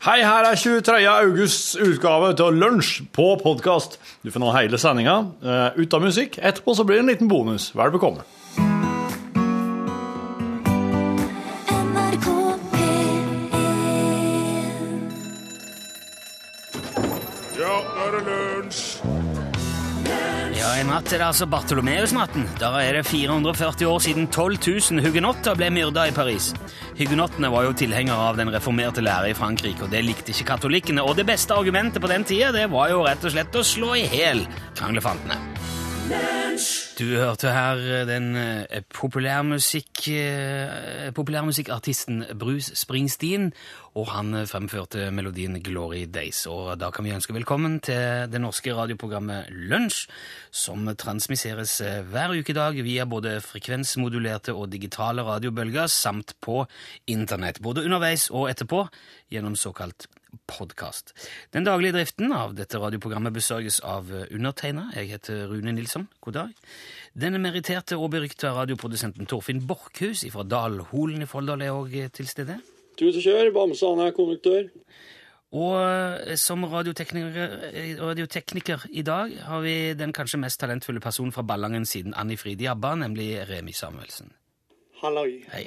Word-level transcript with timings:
Hei, 0.00 0.22
her 0.24 0.46
er 0.48 0.56
23. 0.56 0.94
augusts 1.12 1.74
utgave 1.76 2.30
til 2.32 2.56
Lunsj 2.56 3.02
på 3.12 3.34
podkast. 3.42 3.98
Du 4.24 4.30
får 4.32 4.40
nå 4.40 4.52
hele 4.54 4.78
sendinga 4.80 5.16
uh, 5.44 5.76
av 5.76 6.00
musikk. 6.00 6.38
Etterpå 6.40 6.72
så 6.72 6.86
blir 6.88 6.96
det 6.96 7.02
en 7.02 7.10
liten 7.12 7.28
bonus. 7.28 7.66
Vel 7.76 7.92
bekomme. 7.92 8.24
Natt 21.00 21.14
er 21.14 21.22
det 21.22 21.28
altså 21.30 21.46
Bartolomeus-natten. 21.48 22.44
Da 22.60 22.74
er 22.82 22.98
det 22.98 23.06
440 23.08 23.88
år 23.88 24.02
siden 24.04 24.26
12 24.28 24.58
000 24.98 25.04
hugenotter 25.06 25.56
ble 25.56 25.70
myrda 25.72 26.04
i 26.10 26.12
Paris. 26.12 26.50
Hugenottene 26.98 27.48
var 27.52 27.64
jo 27.64 27.72
tilhengere 27.80 28.28
av 28.28 28.36
den 28.36 28.52
reformerte 28.52 29.04
lære 29.04 29.32
i 29.32 29.38
Frankrike, 29.38 29.86
og 29.86 29.94
det 29.94 30.04
likte 30.04 30.34
ikke 30.34 30.50
katolikkene. 30.52 31.04
Og 31.06 31.16
det 31.16 31.28
beste 31.30 31.56
argumentet 31.56 32.04
på 32.04 32.10
den 32.10 32.26
tida 32.28 32.52
det 32.52 32.68
var 32.72 32.92
jo 32.92 33.04
rett 33.06 33.24
og 33.24 33.32
slett 33.32 33.56
å 33.56 33.64
slå 33.64 33.94
i 33.96 34.08
hjel 34.12 34.44
kranglefantene. 34.76 35.40
Du 37.00 37.06
hørte 37.16 37.48
her 37.48 37.78
den 38.04 38.34
eh, 38.36 38.82
populærmusikk, 38.92 40.02
eh, 40.12 41.08
populærmusikkartisten 41.16 42.26
Bruce 42.36 42.76
Springsteen, 42.76 43.54
og 43.96 44.10
han 44.12 44.34
eh, 44.34 44.44
fremførte 44.44 45.06
melodien 45.14 45.56
Glory 45.64 46.04
Days. 46.04 46.42
Og 46.50 46.74
da 46.80 46.90
kan 46.92 47.08
vi 47.08 47.14
ønske 47.16 47.32
velkommen 47.32 47.78
til 47.80 48.28
det 48.28 48.42
norske 48.44 48.76
radioprogrammet 48.76 49.48
Lunsj, 49.72 50.10
som 50.52 50.92
transmisseres 50.92 51.78
eh, 51.80 52.02
hver 52.04 52.36
ukedag 52.36 52.82
via 52.84 53.08
både 53.08 53.38
frekvensmodulerte 53.40 54.52
og 54.52 54.68
digitale 54.74 55.24
radiobølger, 55.24 55.88
samt 55.88 56.36
på 56.44 56.66
internett, 57.08 57.62
både 57.64 57.88
underveis 57.88 58.28
og 58.28 58.50
etterpå, 58.52 58.84
gjennom 59.32 59.56
såkalt 59.56 60.10
podkast. 60.50 61.14
Den 61.54 61.66
daglige 61.66 61.94
driften 61.98 62.32
av 62.36 62.54
dette 62.58 62.80
radioprogrammet 62.80 63.34
besørges 63.34 63.80
av 63.86 64.10
eh, 64.14 64.26
undertegna. 64.34 64.88
Jeg 64.96 65.10
heter 65.12 65.46
Rune 65.50 65.74
Nilsson. 65.76 66.08
God 66.20 66.38
dag. 66.38 66.66
Den 67.14 67.40
meritterte 67.42 67.98
og 67.98 68.12
berykta 68.14 68.54
radioprodusenten 68.56 69.28
Torfinn 69.30 69.64
Borchhus 69.66 70.24
fra 70.32 70.44
Dalholen 70.46 71.24
i 71.24 71.30
Folldal 71.30 71.64
er 71.66 71.76
òg 71.76 71.96
til 72.16 72.28
stede. 72.30 72.60
Tut 72.98 73.16
og 73.16 73.24
kjør, 73.24 73.54
Bamse 73.54 73.88
han 73.88 74.04
er 74.04 74.14
konduktør. 74.16 74.68
Og 75.50 75.74
eh, 75.82 76.36
som 76.38 76.62
radiotekniker, 76.64 77.54
eh, 77.72 77.94
radiotekniker 77.98 78.86
i 78.90 79.02
dag 79.02 79.34
har 79.48 79.60
vi 79.64 79.76
den 79.98 80.12
kanskje 80.14 80.38
mest 80.38 80.60
talentfulle 80.60 81.02
personen 81.02 81.32
fra 81.34 81.42
Ballangen 81.42 81.86
siden 81.86 82.14
Anni 82.14 82.36
Frid 82.38 82.62
Jabba, 82.62 82.94
nemlig 82.94 83.32
Remi 83.50 83.72
Samuelsen. 83.72 84.30
Halloi. 85.02 85.40
Hei. 85.50 85.66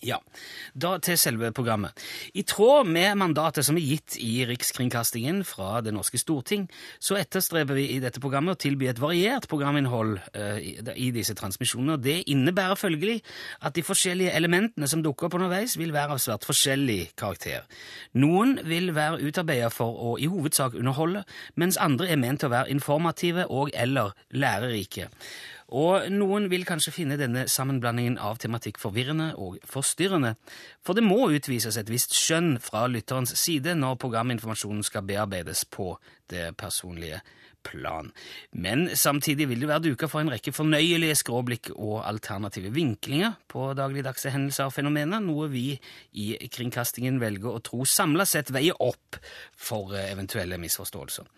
Ja, 0.00 0.16
da 0.72 0.94
til 1.04 1.18
selve 1.20 1.50
programmet. 1.52 1.92
I 2.32 2.40
tråd 2.48 2.88
med 2.88 3.18
mandatet 3.20 3.66
som 3.66 3.76
er 3.76 3.84
gitt 3.84 4.14
i 4.16 4.46
Rikskringkastingen 4.48 5.42
fra 5.44 5.82
Det 5.84 5.92
norske 5.92 6.16
storting, 6.16 6.64
så 6.96 7.18
etterstreber 7.20 7.76
vi 7.76 7.84
i 7.92 7.98
dette 8.00 8.22
programmet 8.22 8.56
å 8.56 8.60
tilby 8.62 8.88
et 8.88 9.02
variert 9.02 9.44
programinnhold 9.50 10.14
eh, 10.32 10.56
i, 10.94 11.10
disse 11.12 11.36
transmisjonene. 11.36 11.98
Det 12.00 12.16
innebærer 12.32 12.80
følgelig 12.80 13.18
at 13.60 13.76
de 13.76 13.84
forskjellige 13.84 14.32
elementene 14.40 14.88
som 14.88 15.04
dukker 15.04 15.28
opp 15.28 15.36
underveis, 15.36 15.76
vil 15.76 15.92
være 15.92 16.16
av 16.16 16.24
svært 16.24 16.48
forskjellig 16.48 17.12
karakter. 17.20 17.68
Noen 18.16 18.56
vil 18.64 18.94
være 18.96 19.20
utarbeidet 19.20 19.72
for 19.76 19.92
å 19.92 20.16
i 20.16 20.32
hovedsak 20.32 20.80
underholde, 20.80 21.26
mens 21.60 21.76
andre 21.76 22.08
er 22.08 22.20
ment 22.24 22.40
til 22.40 22.48
å 22.48 22.56
være 22.56 22.72
informative 22.72 23.50
og 23.52 23.74
eller 23.76 24.16
lærerike. 24.32 25.10
Og 25.70 26.08
noen 26.10 26.48
vil 26.50 26.66
kanskje 26.66 26.94
finne 26.94 27.18
denne 27.20 27.46
sammenblandingen 27.50 28.18
av 28.18 28.40
tematikk 28.42 28.80
forvirrende 28.82 29.30
og 29.38 29.60
forstyrrende, 29.70 30.34
for 30.82 30.98
det 30.98 31.04
må 31.06 31.28
utvises 31.30 31.78
et 31.78 31.90
visst 31.92 32.16
skjønn 32.18 32.56
fra 32.62 32.86
lytterens 32.90 33.36
side 33.38 33.76
når 33.78 34.00
programinformasjonen 34.02 34.82
skal 34.86 35.06
bearbeides 35.06 35.62
på 35.70 35.92
det 36.32 36.50
personlige 36.58 37.20
plan. 37.62 38.10
Men 38.50 38.88
samtidig 38.96 39.48
vil 39.50 39.62
det 39.62 39.68
være 39.68 39.84
duka 39.90 40.08
for 40.10 40.22
en 40.22 40.32
rekke 40.32 40.52
fornøyelige 40.54 41.18
skråblikk 41.20 41.72
og 41.76 42.00
alternative 42.08 42.72
vinklinger 42.74 43.36
på 43.50 43.70
dagligdagse 43.78 44.32
hendelser 44.32 44.70
og 44.70 44.76
fenomener, 44.76 45.20
noe 45.22 45.50
vi 45.52 45.66
i 46.16 46.32
kringkastingen 46.52 47.20
velger 47.22 47.52
å 47.52 47.64
tro 47.64 47.84
samla 47.84 48.26
sett 48.28 48.52
veier 48.54 48.78
opp 48.80 49.20
for 49.54 49.94
eh, 49.94 50.08
eventuelle 50.10 50.58
misforståelser. 50.60 51.28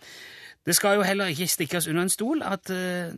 Det 0.66 0.76
skal 0.78 1.00
jo 1.00 1.06
heller 1.06 1.32
ikke 1.32 1.48
stikkes 1.50 1.88
under 1.90 2.04
en 2.06 2.12
stol 2.12 2.42
at 2.46 2.70
uh, 2.70 3.10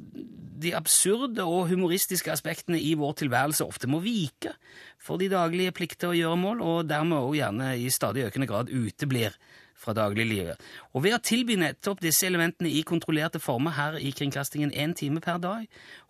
de 0.65 0.73
absurde 0.77 1.45
og 1.45 1.69
humoristiske 1.69 2.33
aspektene 2.33 2.81
i 2.81 2.95
vår 2.97 3.19
tilværelse 3.21 3.67
ofte 3.67 3.91
må 3.91 4.01
vike 4.05 4.55
for 5.03 5.21
de 5.21 5.29
daglige 5.29 5.75
plikter 5.77 6.15
og 6.15 6.17
gjøremål, 6.17 6.63
og 6.65 6.89
dermed 6.89 7.19
også 7.19 7.37
gjerne 7.41 7.69
i 7.79 7.91
stadig 7.93 8.25
økende 8.29 8.49
grad 8.49 8.73
uteblir 8.73 9.37
fra 9.77 9.93
dagliglivet. 9.93 10.61
Og 10.95 11.05
ved 11.05 11.17
å 11.17 11.21
tilby 11.21 11.59
nettopp 11.61 12.01
disse 12.01 12.25
elementene 12.27 12.71
i 12.73 12.85
kontrollerte 12.87 13.43
former 13.43 13.77
her 13.77 13.99
i 14.01 14.15
kringkastingen 14.17 14.73
én 14.73 14.95
time 14.97 15.21
per 15.21 15.43
dag, 15.43 15.67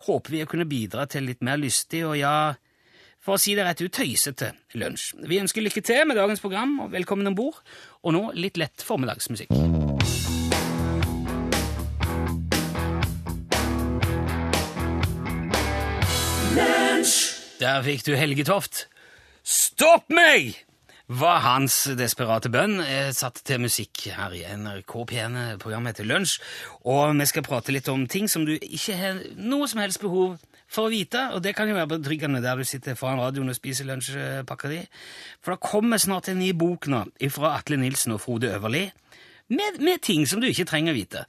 håper 0.07 0.31
vi 0.31 0.43
å 0.45 0.49
kunne 0.49 0.69
bidra 0.69 1.07
til 1.09 1.27
litt 1.27 1.43
mer 1.43 1.59
lystig 1.59 2.05
og 2.07 2.15
ja, 2.21 2.53
for 3.25 3.35
å 3.35 3.41
si 3.41 3.57
det 3.57 3.65
rett 3.65 3.81
ut, 3.81 3.91
tøysete 3.91 4.53
lunsj. 4.77 5.15
Vi 5.25 5.41
ønsker 5.41 5.65
lykke 5.65 5.83
til 5.83 6.05
med 6.05 6.19
dagens 6.21 6.43
program, 6.43 6.77
og 6.85 6.93
velkommen 6.93 7.33
om 7.33 7.37
bord. 7.37 7.57
Og 8.05 8.13
nå 8.13 8.27
litt 8.37 8.61
lett 8.61 8.85
formiddagsmusikk. 8.85 9.84
Der 17.59 17.83
fikk 17.83 18.03
du 18.03 18.15
Helge 18.19 18.43
Toft. 18.43 18.87
Stopp 19.43 20.09
meg! 20.11 20.65
var 21.07 21.43
hans 21.43 21.83
desperate 21.97 22.49
bønn. 22.49 22.79
Satt 23.13 23.43
til 23.45 23.61
musikk 23.61 24.07
her 24.15 24.33
i 24.33 24.41
NRK 24.57 24.95
P1, 25.11 25.37
programmet 25.61 25.93
heter 25.93 26.07
Lunsj, 26.09 26.39
og 26.81 27.13
vi 27.19 27.27
skal 27.29 27.45
prate 27.45 27.75
litt 27.75 27.89
om 27.93 28.07
ting 28.09 28.25
som 28.31 28.45
du 28.47 28.55
ikke 28.55 28.97
har 28.97 29.21
noe 29.37 29.69
som 29.69 29.83
helst 29.83 30.01
behov 30.01 30.39
for 30.65 30.87
å 30.87 30.91
vite, 30.91 31.27
og 31.35 31.43
det 31.45 31.53
kan 31.55 31.69
jo 31.69 31.77
være 31.77 31.91
betryggende 31.93 32.41
der 32.43 32.57
du 32.57 32.65
sitter 32.65 32.97
foran 32.97 33.21
radioen 33.21 33.53
og 33.53 33.57
spiser 33.57 33.85
lunsjpakka 33.87 34.71
di. 34.71 34.81
For 35.45 35.53
det 35.53 35.69
kommer 35.69 36.01
snart 36.01 36.31
en 36.33 36.41
ny 36.41 36.51
bok 36.57 36.89
nå 36.91 37.05
fra 37.31 37.53
Atle 37.59 37.77
Nilsen 37.79 38.17
og 38.17 38.23
Frode 38.25 38.49
Øverli. 38.57 38.87
Med, 39.49 39.77
med 39.77 40.01
ting 40.01 40.23
som 40.25 40.39
du 40.41 40.47
ikke 40.49 40.65
trenger 40.65 40.95
å 40.95 40.97
vite. 40.97 41.21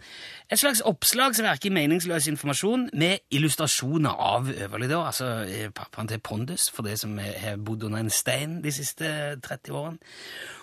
Et 0.49 0.57
slags 0.57 0.81
oppslagsverk 0.89 1.67
i 1.69 1.73
meningsløs 1.77 2.31
informasjon 2.31 2.87
med 2.97 3.27
illustrasjoner 3.37 4.23
av 4.25 4.49
Øverli, 4.55 4.89
altså 4.97 5.29
eh, 5.45 5.69
pappaen 5.69 6.09
til 6.09 6.23
Pondus, 6.25 6.71
for 6.73 6.89
det 6.89 6.97
som 7.03 7.19
har 7.21 7.61
bodd 7.61 7.85
under 7.85 8.01
en 8.01 8.13
stein 8.13 8.63
de 8.65 8.73
siste 8.73 9.11
30 9.45 9.77
årene. 9.77 10.17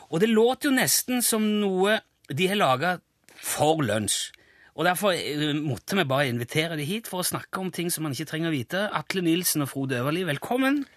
Og 0.10 0.24
det 0.24 0.32
låter 0.32 0.72
jo 0.72 0.78
nesten 0.80 1.22
som 1.22 1.46
noe 1.62 2.00
de 2.34 2.50
har 2.50 2.58
laga 2.58 2.96
for 3.38 3.86
lunsj. 3.86 4.32
Og 4.74 4.88
Derfor 4.90 5.14
eh, 5.14 5.54
måtte 5.54 6.00
vi 6.00 6.10
bare 6.10 6.32
invitere 6.34 6.80
de 6.80 6.90
hit 6.90 7.06
for 7.12 7.22
å 7.22 7.28
snakke 7.28 7.62
om 7.62 7.70
ting 7.70 7.94
som 7.94 8.08
man 8.08 8.18
ikke 8.18 8.32
trenger 8.34 8.50
å 8.50 8.58
vite. 8.58 8.88
Atle 8.98 9.22
Nilsen 9.22 9.62
og 9.62 9.70
Frode 9.76 10.02
Øverli, 10.02 10.26
velkommen. 10.26 10.88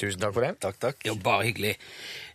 Tusen 0.00 0.20
takk 0.20 0.34
for 0.36 0.46
det. 0.46 0.54
Takk, 0.60 0.78
takk. 0.82 0.96
Jo, 1.06 1.14
bare 1.14 1.44
hyggelig. 1.48 1.76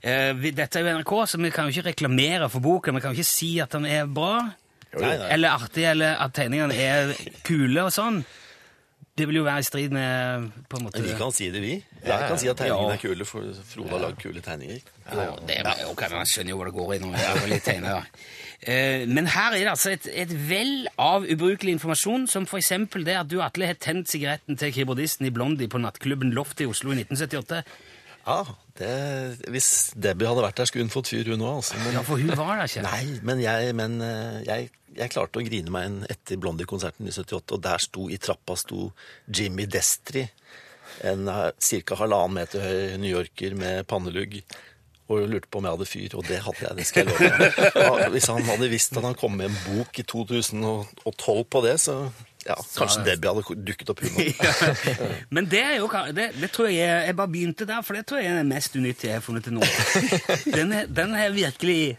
Eh, 0.03 0.33
vi- 0.33 0.51
dette 0.51 0.75
er 0.79 0.83
jo 0.85 0.97
NRK, 0.99 1.13
så 1.27 1.37
vi 1.41 1.51
kan 1.51 1.65
jo 1.69 1.73
ikke 1.81 1.89
reklamere 1.91 2.49
for 2.49 2.59
boka. 2.61 2.91
Vi 2.93 3.01
kan 3.01 3.13
jo 3.15 3.19
ikke 3.21 3.25
si 3.31 3.59
at 3.59 3.69
den 3.71 3.85
er 3.85 4.05
bra, 4.05 4.39
Nei, 4.95 5.17
nei. 5.17 5.29
eller 5.33 5.49
artig, 5.49 5.83
eller 5.91 6.15
at 6.19 6.33
tegningene 6.33 6.73
er 6.73 7.13
kule 7.43 7.83
og 7.83 7.91
sånn. 7.91 8.23
Det 9.15 9.25
vil 9.29 9.37
jo 9.37 9.43
være 9.45 9.59
i 9.59 9.63
strid 9.63 9.91
med 9.95 10.51
på 10.67 10.77
en 10.77 10.83
måte... 10.89 11.01
Vi 11.01 11.13
kan 11.15 11.31
si 11.31 11.49
det, 11.49 11.61
vi. 11.63 11.75
Jeg 12.03 12.27
kan 12.27 12.37
si 12.37 12.49
at 12.51 12.57
tegningene 12.57 12.89
Ja. 12.89 12.97
er 12.97 12.97
kule, 12.99 13.25
for 13.25 13.41
Frode 13.63 13.89
har 13.89 13.99
lagd 13.99 14.19
kule 14.19 14.41
tegninger. 14.43 14.81
Ja, 15.13 15.35
det 15.47 15.55
er, 15.61 15.85
ok, 15.87 16.01
man 16.11 16.25
skjønner 16.27 16.49
jo 16.51 16.57
hva 16.59 16.65
det 16.65 16.73
går 16.75 16.95
i 16.95 16.99
når 16.99 17.11
man 17.13 17.19
er 17.21 17.47
litt 17.47 17.63
tegner. 17.63 18.03
Eh, 18.61 19.05
Men 19.07 19.27
her 19.33 19.53
er 19.53 19.63
det 19.65 19.73
altså 19.73 19.91
et, 19.95 20.07
et 20.13 20.31
vell 20.49 20.87
av 21.01 21.25
ubrukelig 21.27 21.75
informasjon, 21.77 22.27
som 22.31 22.47
eksempel 22.59 23.05
det 23.07 23.17
at 23.19 23.31
du, 23.31 23.39
Atle, 23.43 23.67
har 23.67 23.79
tent 23.81 24.09
sigaretten 24.11 24.57
til 24.57 24.73
keyboardisten 24.75 25.27
i 25.27 25.33
Blondie 25.33 25.67
på 25.71 25.81
nattklubben 25.81 26.31
Loft 26.37 26.61
i 26.63 26.69
Oslo 26.69 26.93
i 26.93 27.01
1978. 27.03 27.63
Ja, 28.25 28.39
det, 28.79 28.93
Hvis 29.53 29.69
Debbie 29.93 30.27
hadde 30.27 30.45
vært 30.47 30.57
der, 30.57 30.69
skulle 30.69 30.87
hun 30.87 30.93
fått 30.93 31.11
fyr, 31.13 31.27
hun 31.29 31.43
òg. 31.45 31.59
Altså. 31.61 31.77
Men, 31.83 31.93
Ja, 31.93 32.01
for 32.07 32.17
hun 32.17 32.31
var 32.33 32.57
der 32.57 32.71
ikke. 32.71 32.85
nei, 32.87 33.19
men, 33.21 33.43
jeg, 33.43 33.75
men 33.77 33.99
eh, 34.01 34.39
jeg, 34.47 34.71
jeg 34.97 35.13
klarte 35.13 35.41
å 35.41 35.45
grine 35.45 35.73
meg 35.73 35.89
inn 35.91 35.99
etter 36.09 36.39
Blondie-konserten 36.41 37.05
i 37.05 37.13
78, 37.13 37.53
og 37.53 37.61
der 37.67 37.83
sto 37.83 38.07
i 38.09 38.17
trappa 38.17 38.57
sto 38.57 38.89
Jimmy 39.27 39.67
Destry 39.69 40.25
en 41.03 41.25
ca. 41.27 41.95
halvannen 41.99 42.37
meter 42.37 42.61
høy 42.63 42.97
newyorker 43.01 43.55
med 43.57 43.85
pannelugg. 43.89 44.37
Og 45.05 45.27
lurte 45.29 45.49
på 45.51 45.59
om 45.61 45.67
jeg 45.67 45.75
hadde 45.75 45.85
fyr, 45.85 46.13
og 46.17 46.23
det 46.25 46.39
hadde 46.41 46.61
jeg. 46.63 46.77
det 46.79 46.85
skal 46.89 47.03
jeg 47.03 47.13
love 47.13 47.27
deg. 47.37 47.59
Ja, 47.77 48.07
Hvis 48.09 48.29
han 48.31 48.47
hadde 48.47 48.69
visst 48.71 48.95
at 48.97 49.05
han 49.05 49.17
kom 49.19 49.35
med 49.37 49.51
en 49.51 49.59
bok 49.67 49.99
i 50.01 50.05
2012 50.09 51.43
på 51.53 51.61
det, 51.61 51.75
så 51.83 51.99
ja, 52.45 52.55
kanskje 52.77 53.03
Debbie 53.05 53.29
hadde 53.29 53.55
dukket 53.67 53.89
opp 53.93 54.01
hun 54.01 54.17
òg. 54.21 54.41
Men 55.35 55.47
det 55.49 55.61
er 55.61 55.77
jo 55.77 55.87
det, 56.13 56.27
det 56.37 56.49
tror 56.53 56.69
jeg 56.69 57.07
Jeg 57.07 57.15
bare 57.17 57.31
begynte 57.33 57.65
der, 57.69 57.81
for 57.85 57.97
det 57.97 58.05
tror 58.09 58.21
jeg 58.21 58.33
er 58.33 58.41
det 58.41 58.49
mest 58.49 58.75
unyttige 58.77 59.11
jeg 59.11 59.17
har 59.19 59.25
funnet 59.25 59.45
til 59.45 59.55
nå. 59.57 59.65
Den 60.57 60.73
er, 60.73 60.85
den 60.85 61.15
er 61.17 61.33
virkelig 61.33 61.97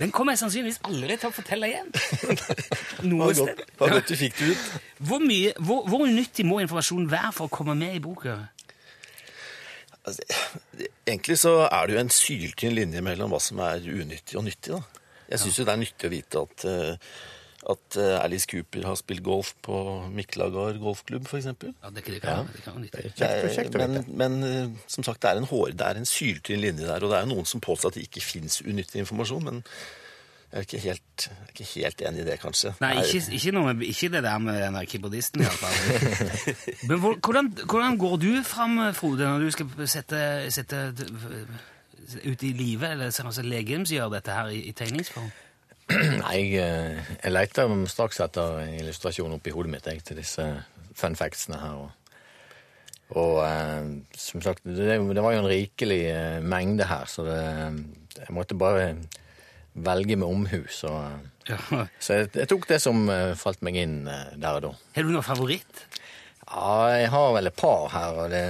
Den 0.00 0.10
kommer 0.10 0.34
jeg 0.34 0.42
sannsynligvis 0.42 0.80
aldri 0.88 1.18
til 1.20 1.28
å 1.28 1.34
fortelle 1.34 1.68
igjen. 1.68 1.90
Noe 3.10 3.34
sted. 3.36 3.62
Hva 3.78 3.90
godt 3.92 4.10
du 4.10 4.16
fikk 4.18 4.38
det 4.38 4.54
ut. 4.54 4.64
Hvor, 5.10 5.22
mye, 5.22 5.52
hvor, 5.60 5.84
hvor 5.90 6.06
unyttig 6.06 6.46
må 6.48 6.62
informasjonen 6.64 7.10
være 7.12 7.34
for 7.36 7.50
å 7.50 7.52
komme 7.52 7.76
med 7.78 7.98
i 7.98 8.02
boka? 8.02 8.38
Altså, 10.04 10.24
egentlig 11.06 11.38
så 11.40 11.54
er 11.68 11.86
det 11.86 11.94
jo 11.96 12.00
en 12.02 12.12
syltynn 12.12 12.74
linje 12.76 13.00
mellom 13.04 13.30
hva 13.34 13.40
som 13.42 13.60
er 13.64 13.84
unyttig 13.84 14.36
og 14.40 14.44
nyttig. 14.48 14.74
da. 14.74 14.82
Jeg 15.30 15.40
syns 15.40 15.58
jo 15.58 15.64
det 15.64 15.72
er 15.74 15.80
nyttig 15.80 16.08
å 16.08 16.12
vite 16.12 16.42
at, 16.44 16.64
eh, 16.68 17.14
at 17.74 17.96
eh, 17.96 18.16
Alice 18.20 18.46
Cooper 18.50 18.84
har 18.84 18.96
spilt 19.00 19.22
golf 19.24 19.54
på 19.64 19.78
Miklagard 20.12 20.76
golfklubb, 20.82 21.24
f.eks. 21.30 21.46
Ja, 21.48 21.90
det, 21.90 22.04
kan 22.04 22.46
det 22.52 22.62
kan 22.64 22.76
nyttig. 22.82 23.14
Det 23.16 23.28
er- 23.30 23.78
Men, 23.78 24.04
men 24.20 24.38
eh, 24.44 24.68
som 24.86 25.02
sagt, 25.06 25.22
det 25.24 25.30
er 25.32 25.40
en, 25.40 25.48
hår, 25.48 25.72
det 25.72 25.86
er 25.86 25.96
en 26.02 26.08
syltynn 26.08 26.60
linje 26.60 26.84
der. 26.86 27.00
Og 27.02 27.10
det 27.10 27.18
er 27.18 27.24
jo 27.26 27.32
noen 27.34 27.48
som 27.48 27.60
påstår 27.64 27.88
at 27.94 27.98
det 28.00 28.06
ikke 28.10 28.20
fins 28.24 28.60
unyttig 28.62 29.00
informasjon, 29.04 29.44
men 29.48 29.62
jeg 30.54 30.60
er 30.60 30.66
ikke 30.68 30.78
helt, 30.84 31.24
er 31.26 31.48
ikke 31.50 31.64
helt 31.74 32.02
enig 32.06 32.20
i 32.22 32.24
det, 32.28 32.34
kanskje. 32.38 32.70
Nei, 32.78 32.92
ikke, 33.02 33.22
ikke, 33.34 33.52
med, 33.58 33.80
ikke 33.88 34.08
det 34.12 34.20
der 34.22 34.38
med 34.38 34.60
den 34.62 34.76
der 34.78 34.84
keyboardisten, 34.86 35.40
i 35.42 35.48
hvert 35.48 35.58
fall. 35.58 35.78
Men 36.88 37.00
hvor- 37.02 37.16
hvordan, 37.18 37.48
hvordan 37.70 37.96
går 37.98 38.14
du 38.22 38.28
fram, 38.46 38.76
Frode, 38.94 39.24
når 39.26 39.38
du 39.42 39.50
skal 39.50 39.88
sette, 39.90 40.20
sette 40.54 40.84
ut 42.30 42.42
i 42.46 42.52
livet, 42.54 42.90
eller 42.94 43.10
altså, 43.10 43.42
legemsgjøre 43.42 44.12
dette 44.14 44.30
her 44.36 44.52
i, 44.54 44.60
i 44.70 44.72
tegningsform? 44.78 45.32
Nei, 45.90 46.36
jeg, 46.38 46.62
eh, 46.62 47.10
jeg 47.24 47.32
leter 47.34 47.74
straks 47.92 48.22
etter 48.24 48.62
illustrasjon 48.78 49.34
oppi 49.36 49.52
hodet 49.52 49.74
mitt 49.74 49.90
jeg, 49.90 50.04
til 50.06 50.16
disse 50.22 50.46
fun 50.96 51.18
factsene 51.18 51.58
her. 51.60 51.82
Og, 51.82 51.90
og 53.18 53.42
eh, 53.48 53.90
som 54.16 54.40
sagt, 54.46 54.62
det, 54.64 54.86
det 54.86 55.26
var 55.26 55.34
jo 55.34 55.42
en 55.42 55.50
rikelig 55.50 56.00
eh, 56.14 56.38
mengde 56.46 56.86
her, 56.88 57.04
så 57.10 57.26
det, 57.26 57.42
jeg 58.22 58.30
måtte 58.38 58.54
bare 58.54 58.94
velge 59.74 60.16
med 60.16 60.28
omhu. 60.28 60.62
Så, 60.70 60.90
Ja. 61.50 61.58
så 62.00 62.14
jeg, 62.22 62.30
jeg 62.38 62.48
tok 62.48 62.62
det 62.70 62.78
som 62.80 63.02
eh, 63.12 63.34
falt 63.36 63.60
meg 63.66 63.76
inn 63.76 63.98
eh, 64.08 64.30
der 64.40 64.56
og 64.56 64.62
da. 64.64 64.70
Har 64.96 65.04
du 65.04 65.10
noen 65.12 65.26
favoritt? 65.26 65.82
Ja, 66.48 66.86
jeg 66.96 67.10
har 67.12 67.34
vel 67.36 67.50
et 67.50 67.56
par 67.58 67.90
her, 67.92 68.22
og 68.24 68.30
det 68.32 68.44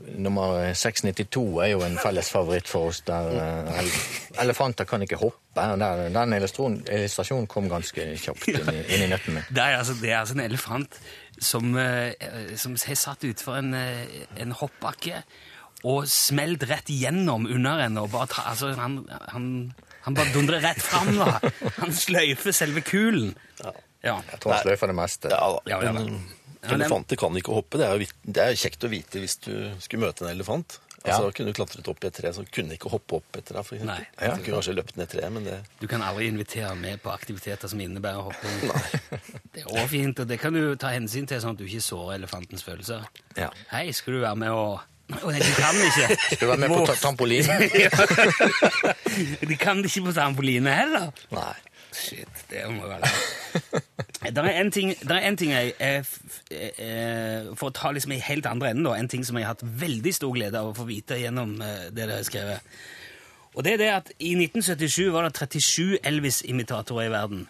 Nummer 0.00 0.62
692 0.72 1.42
er 1.60 1.66
jo 1.74 1.82
en 1.84 1.98
felles 2.00 2.30
favoritt 2.32 2.68
for 2.68 2.88
oss, 2.88 3.02
der 3.04 3.26
eh, 3.36 3.80
ele- 3.82 4.38
elefanter 4.46 4.86
kan 4.88 5.02
ikke 5.04 5.18
hoppe. 5.20 5.36
Der, 5.56 6.06
den 6.14 6.32
illustrasjonen 6.38 7.44
kom 7.52 7.68
ganske 7.68 8.06
kjapt 8.16 8.46
inn 8.48 8.70
i, 8.72 8.78
inn 8.96 9.04
i 9.04 9.10
nøtten 9.12 9.36
min. 9.36 9.44
Det 9.56 9.60
er 9.60 9.76
altså, 9.82 9.96
det 10.00 10.08
er 10.14 10.18
altså 10.22 10.38
en 10.38 10.44
elefant 10.46 10.96
som, 11.40 11.68
som 12.60 12.76
er 12.80 12.96
satt 12.96 13.26
utfor 13.28 13.58
en, 13.60 13.74
en 13.76 14.56
hoppbakke 14.56 15.20
og 15.84 16.08
smelt 16.12 16.64
rett 16.68 16.88
gjennom 16.92 17.44
under 17.48 17.84
henne. 17.84 18.00
og 18.04 18.12
bare 18.16 18.30
ta, 18.32 18.46
altså, 18.54 18.72
han, 18.80 19.02
han, 19.34 19.46
han 20.06 20.16
bare 20.18 20.32
dundrer 20.34 20.60
rett 20.64 20.82
fram. 20.82 21.12
da. 21.16 21.38
Han 21.80 21.92
sløyfer 21.92 22.54
selve 22.56 22.82
kulen. 22.86 23.34
Ja. 23.62 23.72
Jeg 24.02 24.40
tror 24.40 24.54
han 24.56 24.62
sløyfer 24.64 24.88
det 24.92 24.96
meste. 24.96 25.32
Ja. 25.32 25.48
Ja, 25.68 25.80
ja, 25.84 25.92
men, 25.96 26.20
elefanter 26.64 27.16
kan 27.20 27.36
ikke 27.36 27.52
hoppe. 27.56 27.80
Det 27.80 27.88
er 27.88 27.96
jo 28.00 28.06
det 28.36 28.44
er 28.46 28.56
kjekt 28.60 28.84
å 28.86 28.92
vite 28.92 29.20
hvis 29.22 29.36
du 29.44 29.52
skulle 29.80 30.06
møte 30.08 30.24
en 30.26 30.32
elefant. 30.34 30.78
Altså, 31.00 31.24
Ja. 31.24 31.30
Kunne 31.32 31.48
du 31.48 31.56
klatret 31.56 31.86
opp 31.88 32.02
i 32.04 32.08
et 32.10 32.12
tre, 32.12 32.28
så 32.36 32.42
kunne 32.52 32.74
ikke 32.76 32.90
hoppe 32.92 33.16
opp 33.16 33.36
etter 33.38 33.56
deg. 33.56 33.64
For. 33.64 33.80
Nei. 33.88 34.02
Ja. 34.20 34.34
Du 34.36 34.42
kunne 34.44 34.58
kanskje 34.58 34.74
løpt 34.76 34.98
ned 35.00 35.08
treet, 35.08 35.32
men 35.32 35.46
det 35.48 35.54
Du 35.80 35.86
kan 35.88 36.02
aldri 36.04 36.26
invitere 36.28 36.74
med 36.76 37.00
på 37.00 37.08
aktiviteter 37.12 37.68
som 37.72 37.80
innebærer 37.80 38.20
hopping. 38.20 38.58
Det 39.54 39.62
er 39.64 39.70
også 39.72 39.86
fint, 39.88 40.20
og 40.20 40.28
det 40.28 40.36
kan 40.38 40.52
du 40.54 40.76
ta 40.76 40.92
hensyn 40.92 41.24
til, 41.26 41.40
sånn 41.42 41.56
at 41.56 41.58
du 41.58 41.64
ikke 41.64 41.80
sårer 41.82 42.18
elefantens 42.20 42.62
følelser. 42.62 43.02
Ja. 43.34 43.48
Hei, 43.72 43.88
skal 43.96 44.14
du 44.14 44.20
være 44.20 44.36
med 44.44 44.52
og 44.52 44.84
Nei, 45.10 45.38
de 45.42 45.50
kan 45.56 45.76
ikke. 45.86 46.06
Skal 46.30 46.40
du 46.40 46.46
være 46.52 46.60
med 46.62 46.74
på 46.74 46.94
trampoline? 47.00 47.56
De 49.50 49.56
kan 49.60 49.80
ikke 49.84 50.02
på 50.08 50.12
trampoline 50.16 50.72
heller. 50.74 51.10
Nei. 51.34 51.52
Shit, 51.90 52.28
det 52.52 52.60
må 52.70 52.86
være 52.86 53.08
Det 54.30 54.38
er 54.38 54.60
en 54.60 54.68
ting, 54.70 54.92
er 55.10 55.24
en 55.26 55.36
ting 55.36 55.50
jeg 55.50 55.72
f- 56.06 56.20
eh, 56.54 57.48
For 57.58 57.66
å 57.66 57.74
ta 57.74 57.90
liksom 57.90 58.12
i 58.14 58.20
helt 58.22 58.46
andre 58.46 58.70
enden, 58.70 58.84
da, 58.86 58.92
en 58.94 59.08
ting 59.10 59.24
som 59.26 59.34
jeg 59.40 59.42
har 59.48 59.56
hatt 59.56 59.64
veldig 59.82 60.12
stor 60.14 60.30
glede 60.36 60.60
av 60.60 60.68
å 60.70 60.76
få 60.76 60.86
vite 60.86 61.18
gjennom 61.18 61.56
eh, 61.66 61.88
det 61.90 61.96
dere 62.04 62.20
har 62.20 62.28
skrevet. 62.28 62.78
Og 63.58 63.66
det 63.66 63.72
er 63.74 63.80
det 63.82 63.88
at 63.96 64.12
i 64.22 64.36
1977 64.38 65.10
var 65.10 65.26
det 65.26 65.34
37 65.34 65.98
Elvis-imitatorer 66.06 67.08
i 67.08 67.12
verden. 67.16 67.42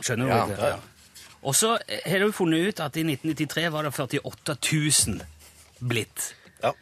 Skjønner 0.00 0.24
du? 0.24 0.32
Ja, 0.32 0.46
det? 0.48 0.72
Ja. 0.72 1.28
Og 1.44 1.52
så 1.58 1.74
eh, 1.84 2.00
har 2.08 2.24
du 2.24 2.32
funnet 2.32 2.64
ut 2.72 2.80
at 2.80 2.96
i 2.96 3.04
1993 3.04 3.68
var 3.76 3.84
det 3.84 3.92
48 3.92 4.56
000 4.56 5.20
blitt. 5.84 6.30
Ja. 6.64 6.72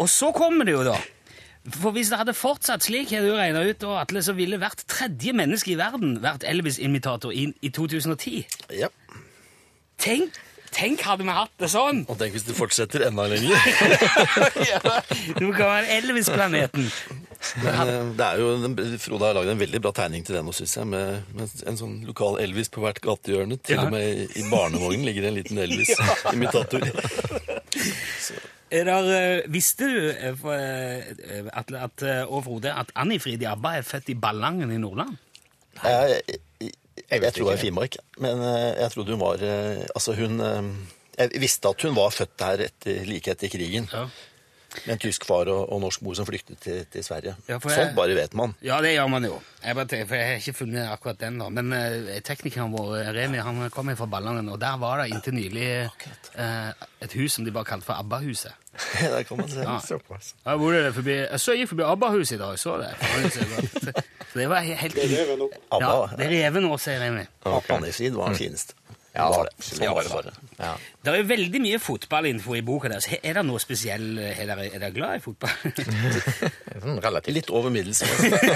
Og 0.00 0.08
så 0.08 0.30
kommer 0.32 0.64
det 0.68 0.72
jo, 0.78 0.84
da. 0.86 0.96
For 1.76 1.92
hvis 1.92 2.08
det 2.08 2.16
hadde 2.22 2.32
fortsatt 2.32 2.86
slik, 2.86 3.10
hadde 3.12 3.28
du 3.28 3.34
regna 3.36 3.60
ut, 3.68 3.82
Atle, 4.00 4.22
så 4.24 4.32
ville 4.38 4.56
hvert 4.62 4.80
tredje 4.88 5.34
menneske 5.36 5.74
i 5.74 5.76
verden 5.76 6.14
vært 6.24 6.46
Elvis-imitator 6.48 7.34
i, 7.36 7.50
i 7.60 7.68
2010. 7.76 8.46
ja. 8.80 8.88
Tenk, 10.00 10.32
tenk 10.72 11.02
hadde 11.04 11.26
vi 11.28 11.32
hatt 11.36 11.50
det 11.60 11.68
sånn! 11.68 11.98
Og 12.08 12.16
tenk 12.16 12.32
hvis 12.32 12.46
det 12.48 12.54
fortsetter 12.56 13.02
enda 13.10 13.26
lenger. 13.28 13.52
Du 15.36 15.50
kan 15.52 15.66
være 15.66 15.90
Elvis-planeten. 15.98 16.86
Men 17.60 17.76
eh, 17.84 18.06
det 18.16 18.24
er 18.30 18.40
jo, 18.40 18.48
den- 18.64 18.96
Frode 19.00 19.28
har 19.28 19.36
lagd 19.36 19.52
en 19.52 19.60
veldig 19.60 19.80
bra 19.84 19.92
tegning 19.96 20.24
til 20.24 20.38
det 20.38 20.42
nå, 20.46 20.54
syns 20.56 20.78
jeg. 20.78 20.88
Med, 20.88 21.20
med 21.36 21.52
en 21.68 21.76
sånn 21.76 21.98
lokal 22.08 22.40
Elvis 22.40 22.72
på 22.72 22.80
hvert 22.86 23.00
gatehjørne. 23.04 23.60
Til 23.60 23.76
Ja. 23.76 23.84
og 23.84 23.92
med 23.92 24.08
i, 24.08 24.24
i 24.40 24.46
barnevognen 24.48 25.04
ligger 25.04 25.26
det 25.28 25.30
en 25.34 25.38
liten 25.42 25.60
Elvis-imitator. 25.66 26.80
Er 28.70 28.84
der, 28.86 29.08
eh, 29.16 29.42
visste 29.50 29.84
du, 29.90 30.10
eh, 30.10 30.36
for, 30.38 30.54
eh, 30.54 31.48
Atle, 31.52 31.80
at, 31.88 32.02
eh, 32.06 32.22
og 32.22 32.44
Frode, 32.46 32.70
at 32.70 32.92
Annifrid 32.94 33.42
Jabba 33.42 33.76
er 33.78 33.82
født 33.82 34.08
i 34.08 34.14
Ballangen 34.14 34.70
i 34.70 34.78
Nordland? 34.78 35.16
Jeg, 35.82 36.20
jeg, 36.28 36.38
jeg, 36.60 36.70
jeg 37.10 37.22
jeg 37.22 37.32
tror 37.32 37.42
det 37.42 37.46
var 37.50 37.58
i 37.58 37.64
Finnmark, 37.64 37.96
men 38.18 38.42
eh, 38.46 38.80
jeg 38.82 38.90
trodde 38.94 39.16
hun 39.16 39.20
var 39.20 39.42
eh, 39.42 39.84
Altså, 39.94 40.14
hun 40.14 40.40
eh, 40.40 40.70
Jeg 41.18 41.40
visste 41.42 41.68
at 41.68 41.82
hun 41.82 41.96
var 41.96 42.10
født 42.14 42.38
der 42.38 42.66
etter, 42.68 43.04
like 43.04 43.30
etter 43.30 43.48
krigen. 43.52 43.88
Ja. 43.92 44.06
Med 44.86 44.92
en 44.94 45.00
tysk 45.02 45.24
far 45.26 45.48
og, 45.50 45.64
og 45.72 45.80
norsk 45.82 46.02
mor 46.06 46.14
som 46.14 46.26
flyktet 46.28 46.60
til, 46.62 46.84
til 46.92 47.02
Sverige. 47.04 47.34
Ja, 47.48 47.58
for 47.58 47.70
jeg- 47.72 47.80
Sånt 47.88 47.96
bare 47.96 48.14
vet 48.14 48.34
man. 48.38 48.54
Ja, 48.62 48.78
det 48.84 48.92
gjør 48.94 49.08
man 49.10 49.24
jo. 49.26 49.40
Jeg, 49.64 49.74
bare 49.76 49.86
tenker, 49.90 50.06
for 50.06 50.14
jeg 50.16 50.26
har 50.28 50.38
ikke 50.40 50.54
funnet 50.56 50.86
akkurat 50.92 51.18
den, 51.20 51.38
da. 51.42 51.48
Men 51.52 51.72
eh, 51.76 52.20
teknikeren 52.24 52.72
vår, 52.72 52.94
Remi, 53.16 53.38
han 53.44 53.58
kom 53.74 53.90
fra 53.98 54.06
Ballangen, 54.06 54.48
og 54.48 54.60
der 54.62 54.78
var 54.80 55.02
det 55.02 55.10
inntil 55.12 55.34
nylig 55.36 55.66
eh, 56.38 56.70
et 57.02 57.12
hus 57.18 57.32
som 57.36 57.44
de 57.44 57.52
bare 57.52 57.64
kalte 57.68 57.84
for 57.90 57.98
Abba-huset. 58.00 58.54
Der 59.00 59.22
kan 59.26 59.36
man 59.36 59.48
se. 59.50 59.60
Ja. 59.66 59.80
Såpass. 59.82 60.34
Jeg, 60.46 60.58
bodde 60.58 60.82
der 60.84 60.92
forbi, 60.94 61.14
jeg 61.26 61.40
så 61.42 61.52
jeg 61.52 61.64
gikk 61.64 61.72
forbi 61.74 61.82
Abba-huset 61.90 62.36
i 62.36 62.38
dag, 62.38 62.58
så 62.58 62.76
det. 62.78 62.92
Så 64.30 64.38
det 64.38 64.46
var 64.48 64.60
helt 64.62 64.94
Det 64.94 65.04
er 65.08 65.24
revet 65.24 65.38
nå. 65.40 65.48
Ja, 65.80 65.94
det 66.16 66.26
er 66.28 66.34
revet 66.36 66.62
nå, 66.62 66.76
sier 66.78 67.02
Remi. 67.02 67.24
Annefrid 67.50 68.14
var 68.14 68.30
den 68.38 68.56
Ja, 69.14 69.26
var 69.32 69.48
det. 69.50 69.78
var 69.80 70.02
det 70.06 70.12
bare. 70.12 70.32
Ja. 70.60 70.74
Det 71.02 71.12
er 71.12 71.26
veldig 71.26 71.60
mye 71.64 71.78
fotballinfo 71.82 72.54
i 72.54 72.62
boka 72.62 72.90
deres. 72.92 73.08
Er 73.18 73.40
det 73.40 73.42
noe 73.48 73.58
spesiell 73.62 74.20
Er 74.22 74.44
dere, 74.46 74.68
er 74.78 74.94
glad 74.94 75.18
i 75.18 75.22
fotball? 75.24 75.50
Sånn 76.84 77.00
relativt. 77.02 77.34
Litt 77.34 77.50
over 77.50 77.74
middels. 77.74 78.04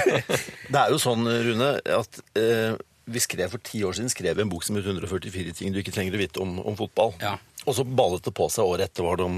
Det 0.71 0.79
er 0.79 0.93
jo 0.93 0.99
sånn, 1.01 1.27
Rune, 1.27 1.67
at 1.83 2.21
eh, 2.39 2.77
vi 3.05 3.21
skrev 3.21 3.51
for 3.53 3.61
ti 3.63 3.83
år 3.85 3.97
siden 3.97 4.09
skrev 4.09 4.39
en 4.41 4.49
bok 4.49 4.63
som 4.65 4.79
het 4.79 4.87
144 4.87 5.53
ting 5.59 5.75
du 5.75 5.81
ikke 5.81 5.93
trenger 5.93 6.15
å 6.17 6.21
vite 6.23 6.41
om, 6.41 6.55
om 6.63 6.77
fotball. 6.79 7.13
Ja. 7.21 7.35
Og 7.65 7.75
så 7.77 7.85
ballet 7.85 8.25
det 8.25 8.33
på 8.37 8.47
seg 8.53 8.65
året 8.69 8.89
etter 8.89 9.05
var 9.05 9.19
det 9.19 9.27
om, 9.27 9.37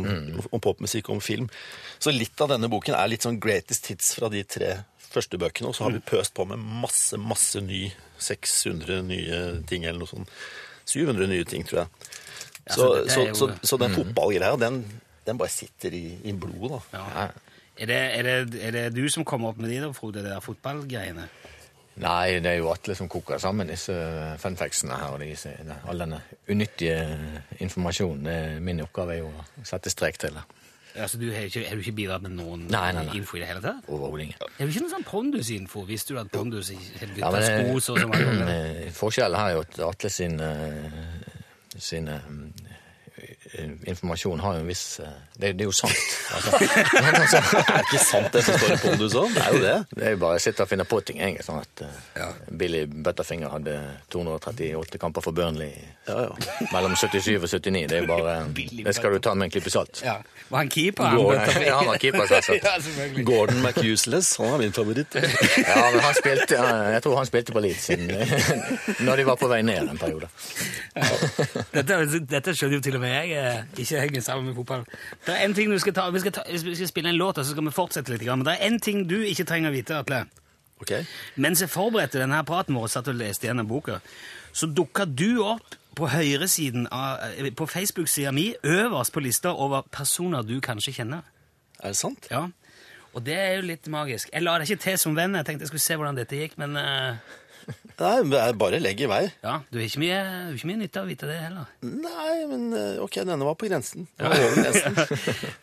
om 0.51 0.63
popmusikk 0.63 1.09
og 1.09 1.17
om 1.17 1.23
film. 1.23 1.49
Så 1.99 2.13
litt 2.13 2.39
av 2.43 2.51
denne 2.53 2.69
boken 2.71 2.95
er 2.95 3.11
litt 3.11 3.25
sånn 3.27 3.41
greatest 3.43 3.89
hits 3.91 4.13
fra 4.19 4.29
de 4.31 4.43
tre 4.47 4.73
første 5.07 5.39
bøkene, 5.39 5.71
og 5.71 5.75
så 5.75 5.87
har 5.87 5.95
vi 5.95 6.03
pøst 6.03 6.33
på 6.35 6.45
med 6.47 6.59
masse, 6.83 7.17
masse 7.19 7.61
ny 7.63 7.87
600 8.21 9.03
nye 9.07 9.41
ting 9.69 9.87
eller 9.87 10.03
noe 10.03 10.11
sånt. 10.11 10.31
700 10.87 11.27
nye 11.31 11.43
ting, 11.47 11.65
tror 11.67 11.83
jeg. 11.83 11.87
Ja, 12.67 12.73
Så, 12.75 12.87
så 13.11 13.27
jo- 13.27 13.35
så, 13.35 13.51
så 13.63 13.77
den 13.79 13.93
fotballgreia, 13.95 14.55
den, 14.59 14.81
den 15.27 15.37
bare 15.39 15.49
sitter 15.53 15.93
i, 15.95 16.05
i 16.27 16.33
blodet, 16.33 16.81
da. 16.91 17.03
Ja. 17.03 17.27
Er, 17.77 17.85
det, 17.85 17.97
er, 18.17 18.23
det, 18.49 18.61
er 18.65 18.71
det 18.73 18.85
du 18.95 19.03
som 19.13 19.23
kommer 19.27 19.51
opp 19.53 19.59
med 19.61 19.69
de, 19.69 19.77
da, 19.83 19.91
Frode, 19.93 20.23
de 20.25 20.31
der 20.31 20.41
fotballgreiene? 20.41 21.27
Nei, 22.01 22.39
det 22.41 22.51
er 22.51 22.59
jo 22.59 22.67
Atle 22.69 22.93
som 22.97 23.07
koker 23.09 23.39
sammen 23.41 23.69
disse 23.71 23.93
funfactsene 24.41 24.97
her. 24.99 25.13
og 25.15 25.21
disse, 25.23 25.49
all 25.89 25.97
denne 26.03 26.19
unyttige 26.49 26.97
informasjonen. 27.65 28.61
Min 28.65 28.81
oppgave 28.83 29.15
er 29.15 29.21
jo 29.23 29.31
å 29.31 29.45
sette 29.65 29.89
strek 29.93 30.19
til 30.21 30.35
det. 30.37 30.43
Altså, 30.97 31.17
du 31.21 31.27
har 31.31 31.45
ikke, 31.47 31.63
har 31.67 31.75
du 31.77 31.83
ikke 31.83 31.95
bidratt 31.99 32.23
med 32.25 32.33
noen 32.37 32.65
Nei, 32.73 32.91
nei, 32.95 33.03
nei. 33.05 33.15
info 33.19 33.37
i 33.37 33.41
det 33.43 33.47
hele 33.51 33.61
tatt? 33.63 33.85
Overhodet 33.87 34.23
ingen. 34.27 34.39
Har 34.41 34.65
du 34.65 34.71
ikke 34.73 34.83
noen 34.85 34.93
sånn 34.95 35.05
Pondus-info? 35.07 35.83
Visste 35.89 36.15
du 36.15 36.19
at 36.21 36.31
pondus 36.33 36.71
Ja, 36.73 36.79
bytta 37.13 37.31
men 37.35 37.45
sko 37.47 37.79
så 37.85 37.97
så? 38.01 38.07
Eh, 38.53 38.89
Forskjellen 39.01 39.37
her 39.39 39.51
er 39.51 39.57
jo 39.59 39.65
at 39.67 39.79
Atle 39.91 40.09
sin, 40.13 40.39
eh, 40.41 40.89
sin 41.77 42.07
eh, 42.09 42.25
informasjon 43.87 44.39
har 44.43 44.57
jo 44.57 44.59
en 44.63 44.67
viss 44.67 44.99
eh, 44.99 45.11
Det, 45.37 45.51
det 45.57 45.63
er 45.63 45.69
jo 45.69 45.75
sant. 45.75 45.93
Altså, 46.37 46.57
men 46.93 47.15
altså, 47.15 47.39
Er 47.63 47.85
ikke 47.85 47.99
sant 48.03 48.33
det 48.33 48.41
som 48.43 48.57
står 48.59 48.73
i 48.73 48.77
pondus 48.83 49.13
òg? 49.15 49.29
Det 49.35 49.43
er 49.45 49.53
jo 49.55 49.61
det. 49.63 49.75
det 49.95 50.05
er 50.09 50.15
jo 50.15 50.19
bare 50.23 50.39
å 50.39 50.43
sitte 50.43 50.65
og 50.65 50.69
finne 50.71 50.85
på 50.89 50.99
ting, 51.07 51.21
egentlig. 51.23 51.45
Sånn 51.47 51.61
at 51.61 51.83
eh, 51.85 51.99
Ja. 52.19 52.27
Billy 52.59 52.81
Butterfinger 52.89 53.53
hadde 53.53 53.75
238 54.13 54.99
kamper 55.01 55.23
for 55.25 55.35
Burnley 55.37 55.71
Ja, 56.07 56.25
ja. 56.27 56.51
mellom 56.73 56.95
77 56.99 57.37
og 57.39 57.47
79. 57.47 57.85
Det 57.87 57.97
er 57.97 58.03
jo 58.03 58.09
bare 58.11 58.35
Det 58.87 58.95
skal 58.97 59.15
du 59.15 59.19
ta 59.23 59.33
med 59.37 59.47
en 59.47 59.53
klype 59.55 59.71
salt. 59.73 60.01
Ja. 60.05 60.17
Var 60.49 60.63
han 60.63 60.69
keeper? 60.71 61.07
Han, 61.13 61.63
Ja, 61.67 61.77
han 61.79 61.91
var 61.93 62.01
keeper, 62.03 62.27
selvsagt. 62.29 62.67
ja. 62.67 63.23
Gordon 63.27 63.61
McUseless, 63.63 64.33
han 64.41 64.53
er 64.57 64.61
min 64.65 64.75
favoritt. 64.75 65.15
Ja, 65.15 65.79
men 65.93 65.99
han 66.03 66.15
spilte, 66.19 66.59
jeg 66.93 67.03
tror 67.05 67.17
han 67.21 67.27
spilte 67.29 67.55
på 67.55 67.63
Leeds 67.63 67.87
siden- 67.91 68.13
når 69.07 69.19
de 69.21 69.25
var 69.27 69.35
på 69.39 69.47
vei 69.51 69.61
ned 69.65 69.89
en 69.91 69.97
periode. 69.99 70.27
Dette, 71.73 71.97
dette 72.29 72.53
skjønner 72.55 72.77
jo 72.79 72.83
til 72.87 72.95
og 72.97 73.03
med 73.03 73.13
jeg. 73.13 73.36
Ikke 73.77 74.01
henger 74.01 74.23
sammen 74.25 74.49
med 74.49 74.55
fotball. 74.57 74.83
Det 75.25 75.33
er 75.35 75.45
en 75.45 75.55
ting 75.57 75.71
du 75.71 75.79
skal 75.81 75.95
ta, 75.97 76.09
vi 76.13 76.21
skal, 76.23 76.35
ta, 76.37 76.43
vi 76.49 76.75
skal 76.75 76.89
spille 76.89 77.09
en 77.13 77.19
låt, 77.19 77.37
og 77.37 77.45
så 77.45 77.53
skal 77.55 77.65
vi 77.67 77.73
fortsette 77.75 78.13
litt. 78.13 78.25
Men 78.27 78.45
det 78.47 78.57
er 78.57 78.67
en 78.67 78.79
ting 78.83 79.05
du 79.09 79.17
ikke 79.21 79.45
trenger 79.49 79.71
å 79.71 79.75
vite, 79.75 79.97
Atle. 80.01 80.23
Ok? 80.81 80.93
Mens 81.41 81.63
jeg 81.63 81.71
forberedte 81.73 82.21
denne 82.21 82.43
praten 82.45 82.77
vår 82.77 82.91
satt 82.93 83.09
og 83.09 83.17
leste 83.17 83.49
gjennom 83.49 83.67
boka, 83.69 83.99
så 84.53 84.69
dukka 84.69 85.07
du 85.09 85.41
opp 85.45 85.77
på 85.97 86.09
høyresiden 86.13 86.85
av, 86.93 87.23
eh, 87.39 87.49
på 87.57 87.65
Facebook-sida 87.65 88.31
mi, 88.31 88.51
øverst 88.63 89.13
på 89.15 89.23
lista 89.25 89.49
over 89.53 89.81
personer 89.91 90.45
du 90.45 90.59
kanskje 90.61 90.93
kjenner. 90.99 91.25
Er 91.81 91.93
det 91.93 91.97
sant? 91.97 92.27
Ja, 92.31 92.47
Og 93.15 93.23
det 93.25 93.33
er 93.33 93.55
jo 93.55 93.61
litt 93.65 93.87
magisk. 93.89 94.29
Jeg 94.29 94.43
la 94.43 94.59
det 94.59 94.67
ikke 94.69 94.83
til 94.83 94.97
som 95.01 95.15
venn, 95.17 95.33
jeg 95.33 95.45
tenkte 95.45 95.65
jeg 95.65 95.71
skulle 95.71 95.81
se 95.81 95.95
hvordan 95.97 96.17
dette 96.19 96.37
gikk, 96.37 96.57
men 96.61 96.75
eh, 96.77 97.15
Nei, 97.97 98.51
bare 98.53 98.79
legg 98.79 99.01
i 99.01 99.07
vei. 99.09 99.23
ja, 99.43 99.55
du 99.71 99.79
har 99.79 99.85
ikke 99.87 100.01
mye, 100.03 100.19
ikke 100.53 100.69
mye 100.69 100.81
nytte 100.83 101.01
av 101.01 101.07
å 101.07 101.09
vite 101.09 101.29
det 101.29 101.37
heller. 101.41 101.71
Nei, 101.81 102.35
men 102.51 102.67
eh, 102.77 103.01
ok, 103.03 103.19
denne 103.25 103.47
var 103.47 103.57
på 103.57 103.69
grensen. 103.69 104.07
Var 104.21 104.37
grensen. 104.55 104.99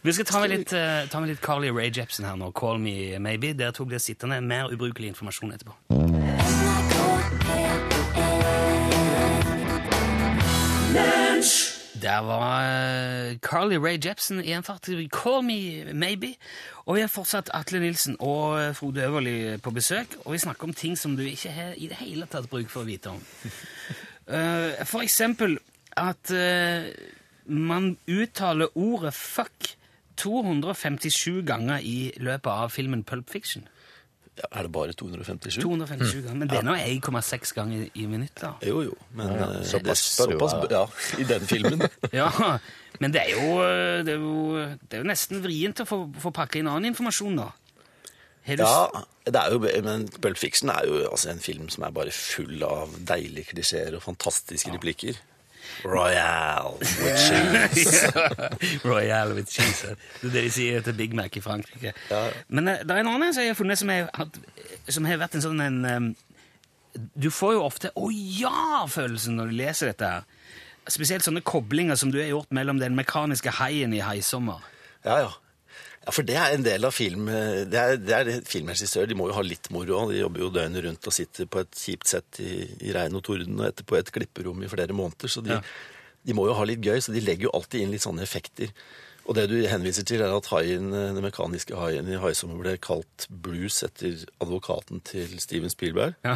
Vi 0.02 0.16
skal 0.16 0.28
ta 0.28 0.42
med 0.42 0.54
litt, 0.54 0.74
eh, 0.74 1.06
ta 1.12 1.22
med 1.22 1.30
litt 1.32 1.42
Carly 1.44 1.70
Ray 1.74 1.92
Jepsen 1.94 2.26
her 2.26 2.36
nå. 2.40 2.50
Call 2.56 2.82
me 2.82 3.18
maybe. 3.22 3.54
Der 3.54 3.72
tok 3.76 3.94
det 3.94 4.02
sittende 4.02 4.40
mer 4.42 4.72
ubrukelig 4.74 5.14
informasjon 5.14 5.54
etterpå. 5.56 6.63
Der 12.04 12.20
var 12.20 12.60
eh, 12.60 13.38
Carly 13.38 13.76
Rae 13.76 13.98
Jepsen 14.04 14.42
i 14.44 14.52
en 14.52 14.62
fart. 14.62 14.88
Call 15.12 15.42
me 15.42 15.92
maybe. 15.94 16.34
Og 16.84 16.98
vi 16.98 17.00
har 17.00 17.08
fortsatt 17.08 17.48
Atle 17.56 17.80
Nilsen 17.80 18.18
og 18.20 18.58
eh, 18.60 18.74
Frode 18.76 19.06
Øverli 19.06 19.56
på 19.64 19.72
besøk, 19.72 20.18
og 20.24 20.34
vi 20.34 20.42
snakker 20.42 20.68
om 20.68 20.74
ting 20.74 20.98
som 21.00 21.16
du 21.16 21.22
ikke 21.22 21.50
har 21.50 21.72
i 21.80 21.88
det 21.88 21.96
hele 22.02 22.28
tatt 22.28 22.50
bruk 22.50 22.68
for 22.68 22.84
å 22.84 22.88
vite 22.88 23.14
om. 23.14 23.22
Uh, 24.28 24.84
for 24.90 25.00
eksempel 25.00 25.56
at 25.96 26.28
uh, 26.28 26.92
man 27.48 27.94
uttaler 28.04 28.68
ordet 28.76 29.14
fuck 29.16 29.72
257 30.20 31.40
ganger 31.48 31.80
i 31.80 32.12
løpet 32.20 32.52
av 32.52 32.68
filmen 32.74 33.04
Pulp 33.04 33.32
Fiction. 33.32 33.64
Ja, 34.34 34.48
er 34.58 34.66
det 34.66 34.72
bare 34.74 34.92
257? 34.98 35.60
257 35.62 36.22
ganger, 36.24 36.38
Men 36.40 36.48
det 36.50 36.58
er 36.58 36.64
nå 36.66 36.74
1,6 36.74 37.52
ganger 37.54 37.84
i 37.94 38.06
minutt, 38.10 38.34
da. 38.40 38.54
Jo, 38.66 38.80
jo. 38.82 38.96
Men 39.14 39.30
Ja, 39.30 39.50
ja. 39.52 39.60
såpass 39.70 40.02
det 40.16 40.24
er 40.26 40.32
jo 40.32 40.38
såpass 40.40 40.56
være. 40.58 40.70
Ja, 40.74 41.20
i 41.22 41.26
den 41.28 41.46
filmen. 41.46 41.84
Ja, 42.20 42.30
men 42.98 43.14
det 43.14 43.22
er 43.22 43.30
jo, 43.36 43.60
det 44.06 44.16
er 44.16 44.24
jo, 44.24 44.64
det 44.82 44.98
er 44.98 45.04
jo 45.04 45.10
nesten 45.12 45.42
vrient 45.44 45.84
å 45.84 45.86
få, 45.86 46.00
få 46.18 46.32
pakke 46.34 46.58
inn 46.58 46.70
annen 46.70 46.90
informasjon, 46.90 47.38
da. 47.44 47.52
Du 48.44 48.60
Ja, 48.60 49.04
det 49.24 49.40
er 49.40 49.54
jo, 49.54 49.62
men 49.86 50.08
Pulp 50.20 50.36
Fiction 50.36 50.68
er 50.74 50.84
jo 50.90 50.98
altså 51.08 51.30
en 51.32 51.40
film 51.40 51.70
som 51.72 51.86
er 51.86 51.94
bare 51.96 52.12
full 52.12 52.60
av 52.66 52.92
deilige 53.08 53.54
klisjeer 53.54 53.96
og 53.96 54.02
fantastiske 54.04 54.74
replikker. 54.74 55.16
Royal 55.84 56.76
with 56.80 57.16
cheese. 57.74 58.06
Royal 58.84 59.34
with 59.34 59.50
cheese. 59.50 59.96
Det 60.22 60.28
er 60.28 60.32
det 60.36 60.42
de 60.46 60.50
sier 60.50 60.80
til 60.86 60.92
Big 60.98 61.14
Mac 61.14 61.36
i 61.36 61.40
Frankrike. 61.44 61.92
Ja. 62.10 62.22
Men 62.48 62.68
eh, 62.68 62.78
det 62.84 62.90
er 62.90 63.02
en 63.04 63.10
annen 63.14 63.34
som 63.34 63.42
jeg 63.42 63.50
har 63.54 63.58
funnet 63.58 63.78
som, 63.78 63.90
jeg, 63.90 64.08
har- 64.14 64.30
som 64.88 65.04
har 65.08 65.18
vært 65.24 65.34
en 65.40 65.44
sånn 65.48 65.60
en 65.60 66.16
Du 67.18 67.30
får 67.30 67.52
jo 67.56 67.62
ofte 67.66 67.90
'å 67.96 68.06
ja'-følelsen 68.14 69.34
når 69.34 69.46
du 69.50 69.54
leser 69.58 69.86
dette 69.90 70.06
her. 70.06 70.22
Spesielt 70.88 71.24
sånne 71.26 71.40
koblinger 71.42 71.96
som 71.98 72.12
du 72.12 72.18
har 72.20 72.28
gjort 72.28 72.52
mellom 72.54 72.78
den 72.78 72.94
mekaniske 72.94 73.50
haien 73.50 73.92
i 73.92 74.00
'Haisommer'. 74.00 74.62
Ja, 75.04 75.18
ja. 75.18 75.30
Ja, 76.04 76.12
For 76.12 76.22
det 76.28 76.36
er 76.36 76.52
en 76.52 76.62
del 76.66 76.84
av 76.84 76.92
film 76.92 77.26
Det 77.26 77.78
er, 77.80 77.96
det 77.96 78.12
er 78.12 78.24
det 78.28 78.34
filmregissører. 78.50 79.08
De 79.08 79.14
må 79.16 79.28
jo 79.30 79.36
ha 79.38 79.42
litt 79.46 79.70
moro. 79.72 80.02
De 80.10 80.18
jobber 80.20 80.40
jo 80.44 80.50
døgnet 80.52 80.84
rundt 80.84 81.06
og 81.08 81.12
sitter 81.16 81.46
på 81.48 81.62
et 81.64 81.72
kjipt 81.80 82.06
sett 82.10 82.40
i, 82.44 82.66
i 82.84 82.92
regn 82.92 83.16
og 83.16 83.24
torden 83.24 83.56
og 83.60 83.70
etterpå 83.70 83.96
et 83.98 84.12
klipperom 84.12 84.60
i 84.62 84.68
flere 84.68 84.92
måneder. 84.92 85.28
Så 85.32 85.40
de, 85.46 85.56
Ja. 85.56 85.62
de 86.24 86.34
må 86.36 86.44
jo 86.50 86.54
ha 86.58 86.64
litt 86.68 86.80
gøy, 86.84 87.00
så 87.00 87.12
de 87.14 87.20
legger 87.24 87.48
jo 87.48 87.54
alltid 87.56 87.80
inn 87.86 87.90
litt 87.96 88.04
sånne 88.04 88.22
effekter. 88.22 88.68
Og 89.24 89.32
det 89.38 89.46
du 89.48 89.54
henviser 89.64 90.04
til, 90.04 90.20
er 90.20 90.34
at 90.36 90.46
haien, 90.52 90.90
den 90.92 91.22
mekaniske 91.24 91.72
haien 91.80 92.04
i 92.12 92.18
Haisommer 92.20 92.58
ble 92.60 92.74
kalt 92.76 93.24
Bruce 93.32 93.86
etter 93.86 94.18
advokaten 94.44 95.00
til 95.08 95.38
Steven 95.40 95.72
Spielberg. 95.72 96.12
Ja. 96.28 96.34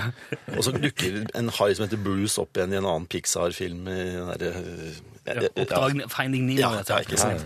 Og 0.56 0.64
så 0.64 0.72
dukker 0.72 1.26
en 1.36 1.52
hai 1.58 1.74
som 1.76 1.84
heter 1.84 2.00
Bruce 2.00 2.40
opp 2.40 2.56
igjen 2.56 2.72
i 2.72 2.78
en 2.80 2.88
annen 2.88 3.04
Pixar-film. 3.12 3.84
derre- 3.84 4.94
Ja, 5.28 6.08
Finding 6.08 6.46
Nemo. 6.46 6.60
Ja, 6.60 6.70
dette. 6.78 6.88
ja, 6.96 6.98
ikke 7.04 7.18
sant. 7.20 7.44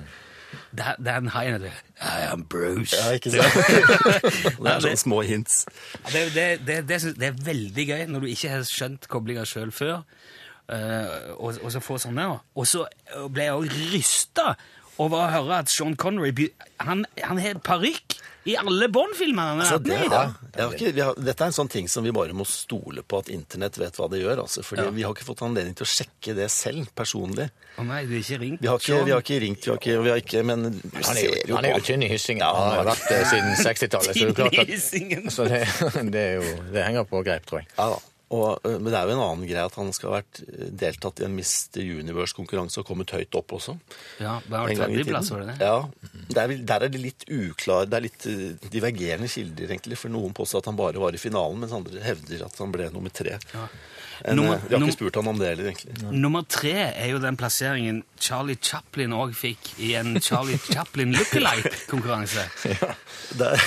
Det 0.73 0.85
er- 0.89 0.97
det 0.99 1.09
er 1.13 1.17
en 1.21 1.29
haien 1.35 1.53
heter 1.59 1.81
I 2.01 2.27
am 2.33 2.45
Bruce. 2.49 2.97
Ja, 2.97 3.11
ikke 3.13 3.31
sant? 3.35 3.55
det 4.59 4.71
er 4.73 4.81
sånne 4.81 4.97
små 4.97 5.21
hints. 5.29 5.67
Det, 6.13 6.23
det, 6.35 6.47
det, 6.67 6.79
det, 6.89 7.27
er 7.29 7.37
veldig 7.45 7.85
gøy 7.91 8.07
når 8.09 8.25
du 8.25 8.27
ikke 8.33 8.49
har 8.55 8.65
skjønt 8.65 9.09
koblinga 9.13 9.45
sjøl 9.49 9.73
før, 9.75 10.01
eh, 10.73 11.13
og, 11.37 11.59
og 11.63 11.73
så 11.75 11.83
få 11.85 11.99
sånne. 12.01 12.25
Og 12.57 12.67
så 12.67 12.87
ble 13.29 13.45
jeg 13.51 13.59
òg 13.59 13.77
rysta 13.93 14.55
over 15.03 15.27
å 15.27 15.31
høre 15.33 15.61
at 15.63 15.71
Sean 15.73 15.97
Connery 15.97 16.49
han, 16.81 17.05
han 17.21 17.39
har 17.41 17.61
parykk 17.65 18.17
i 18.45 18.57
alle 18.57 18.89
Bond-filmene. 18.89 19.65
Så 19.69 19.79
det, 19.79 19.99
ja, 20.11 20.23
jeg 20.57 20.65
har 20.67 20.75
ikke, 20.75 20.93
har, 20.99 21.19
dette 21.19 21.45
er 21.45 21.53
en 21.53 21.55
sånn 21.55 21.71
ting 21.71 21.89
som 21.91 22.05
vi 22.05 22.13
bare 22.15 22.35
må 22.35 22.47
stole 22.49 23.05
på 23.07 23.21
at 23.23 23.31
internett 23.33 23.79
vet 23.79 23.99
hva 24.01 24.09
det 24.11 24.23
gjør. 24.23 24.43
Altså, 24.45 24.65
fordi 24.67 24.83
Ja. 24.83 24.91
Vi 24.93 25.05
har 25.07 25.15
ikke 25.15 25.29
fått 25.29 25.45
anledning 25.47 25.77
til 25.79 25.87
å 25.87 25.91
sjekke 25.93 26.35
det 26.37 26.49
selv, 26.53 26.91
personlig. 26.99 27.49
Å 27.79 27.87
nei, 27.87 28.03
du 28.05 28.13
har 28.17 28.21
ikke 28.21 28.41
ringt 28.43 28.61
Vi 28.61 28.69
har 28.69 28.83
ikke, 28.83 29.05
vi 29.07 29.15
har 29.15 29.23
ikke 29.23 29.41
ringt, 29.47 29.65
vi 29.65 29.71
har 29.71 29.79
ikke, 29.81 29.99
vi 30.03 30.11
har 30.13 30.21
ikke 30.21 30.43
men 30.45 30.71
vi 30.75 30.91
Han 31.07 31.17
er 31.17 31.23
jo, 31.23 31.33
ser 31.33 31.49
jo 31.49 31.57
han 31.57 31.65
er 31.69 31.77
jo 31.77 31.85
tynn 31.87 32.03
i 32.03 32.11
hyssingen. 32.11 32.45
Ja, 32.45 32.53
han 32.53 32.77
har 32.77 32.89
vært 32.91 33.09
det 33.09 33.21
siden 33.31 33.53
60-tallet. 33.63 34.13
Så 34.13 34.25
det 34.27 34.31
er 34.31 34.57
klart 34.57 34.73
at 34.73 35.33
så 35.33 35.49
det, 35.49 35.63
det, 36.15 36.25
er 36.25 36.35
jo, 36.43 36.57
det 36.75 36.89
henger 36.89 37.07
på 37.09 37.23
greip, 37.23 37.47
tror 37.47 37.63
jeg. 37.63 37.71
Ja 37.79 37.93
da. 37.95 38.01
Og, 38.33 38.63
øh, 38.65 38.79
men 38.81 38.89
det 38.89 38.97
er 38.97 39.11
jo 39.11 39.15
en 39.17 39.23
annen 39.27 39.49
greie 39.49 39.65
at 39.69 39.75
han 39.77 39.91
skal 39.93 40.09
ha 40.09 40.21
vært 40.21 40.41
øh, 40.47 40.69
deltatt 40.83 41.21
i 41.21 41.27
en 41.27 41.35
Mr. 41.37 41.81
Universe-konkurranse 42.01 42.81
og 42.81 42.89
kommet 42.89 43.13
høyt 43.13 43.37
opp 43.39 43.53
også. 43.59 43.77
Ja, 44.23 44.39
det 44.47 44.57
har 44.57 44.69
vært 44.71 44.73
i 44.73 44.79
tredjeplass, 44.81 45.29
tiden. 45.29 45.37
var 45.37 45.45
det 45.45 45.57
det? 45.59 45.69
Ja, 45.69 46.23
det 46.33 46.43
er, 46.43 46.55
Der 46.73 46.87
er 46.87 46.95
det 46.95 47.03
litt 47.03 47.27
uklar, 47.29 47.89
det 47.91 47.99
er 47.99 48.07
litt 48.07 48.29
øh, 48.31 48.47
divergerende 48.73 49.29
kilder, 49.33 49.75
egentlig. 49.77 50.01
For 50.01 50.15
noen 50.15 50.37
påstår 50.37 50.65
at 50.65 50.71
han 50.73 50.81
bare 50.81 51.03
var 51.03 51.13
i 51.13 51.21
finalen, 51.21 51.61
mens 51.61 51.77
andre 51.77 52.05
hevder 52.05 52.47
at 52.49 52.63
han 52.63 52.73
ble 52.75 52.89
nummer 52.95 53.13
tre. 53.13 53.37
En, 54.25 54.37
Nummer- 54.37 54.55
øh, 54.55 54.69
vi 54.69 54.75
har 54.77 54.85
ikke 54.87 54.95
spurt 54.95 55.17
han 55.19 55.29
om 55.33 55.39
det 55.39 55.49
heller, 55.49 55.69
egentlig. 55.73 56.11
Nummer 56.15 56.45
tre 56.47 56.73
er 56.95 57.09
jo 57.11 57.19
den 57.23 57.37
plasseringen 57.37 58.03
Charlie 58.23 58.59
Chaplin 58.63 59.15
òg 59.17 59.33
fikk 59.35 59.73
i 59.83 59.95
en 59.99 60.15
Charlie 60.23 60.59
Chaplin 60.75 61.15
lookalike-konkurranse. 61.17 62.45
Det 62.63 63.49
er, 63.49 63.65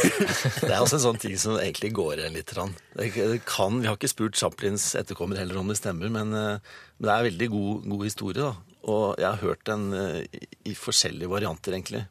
det 0.64 0.70
er 0.70 0.78
også 0.78 0.96
en 0.96 1.04
sånn 1.04 1.20
ting 1.20 1.36
som 1.40 1.58
egentlig 1.60 1.92
går 1.98 2.22
igjen 2.22 2.38
litt. 2.38 2.54
Det 2.96 3.42
kan, 3.44 3.80
vi 3.82 3.90
har 3.90 3.98
ikke 3.98 4.12
spurt 4.12 4.40
Chaplins 4.40 4.94
etterkommer 4.96 5.40
heller 5.42 5.60
om 5.60 5.68
det 5.68 5.76
stemmer, 5.82 6.08
men, 6.08 6.32
eh, 6.32 6.80
men 6.96 7.10
det 7.10 7.12
er 7.16 7.28
veldig 7.28 7.50
god, 7.52 7.90
god 7.92 8.06
historie. 8.08 8.40
da. 8.40 8.54
Og 8.88 9.20
jeg 9.20 9.28
har 9.28 9.44
hørt 9.44 9.66
den 9.68 9.90
eh, 9.92 10.22
i, 10.32 10.48
i 10.72 10.74
forskjellige 10.78 11.28
varianter, 11.28 11.76
egentlig. 11.76 12.06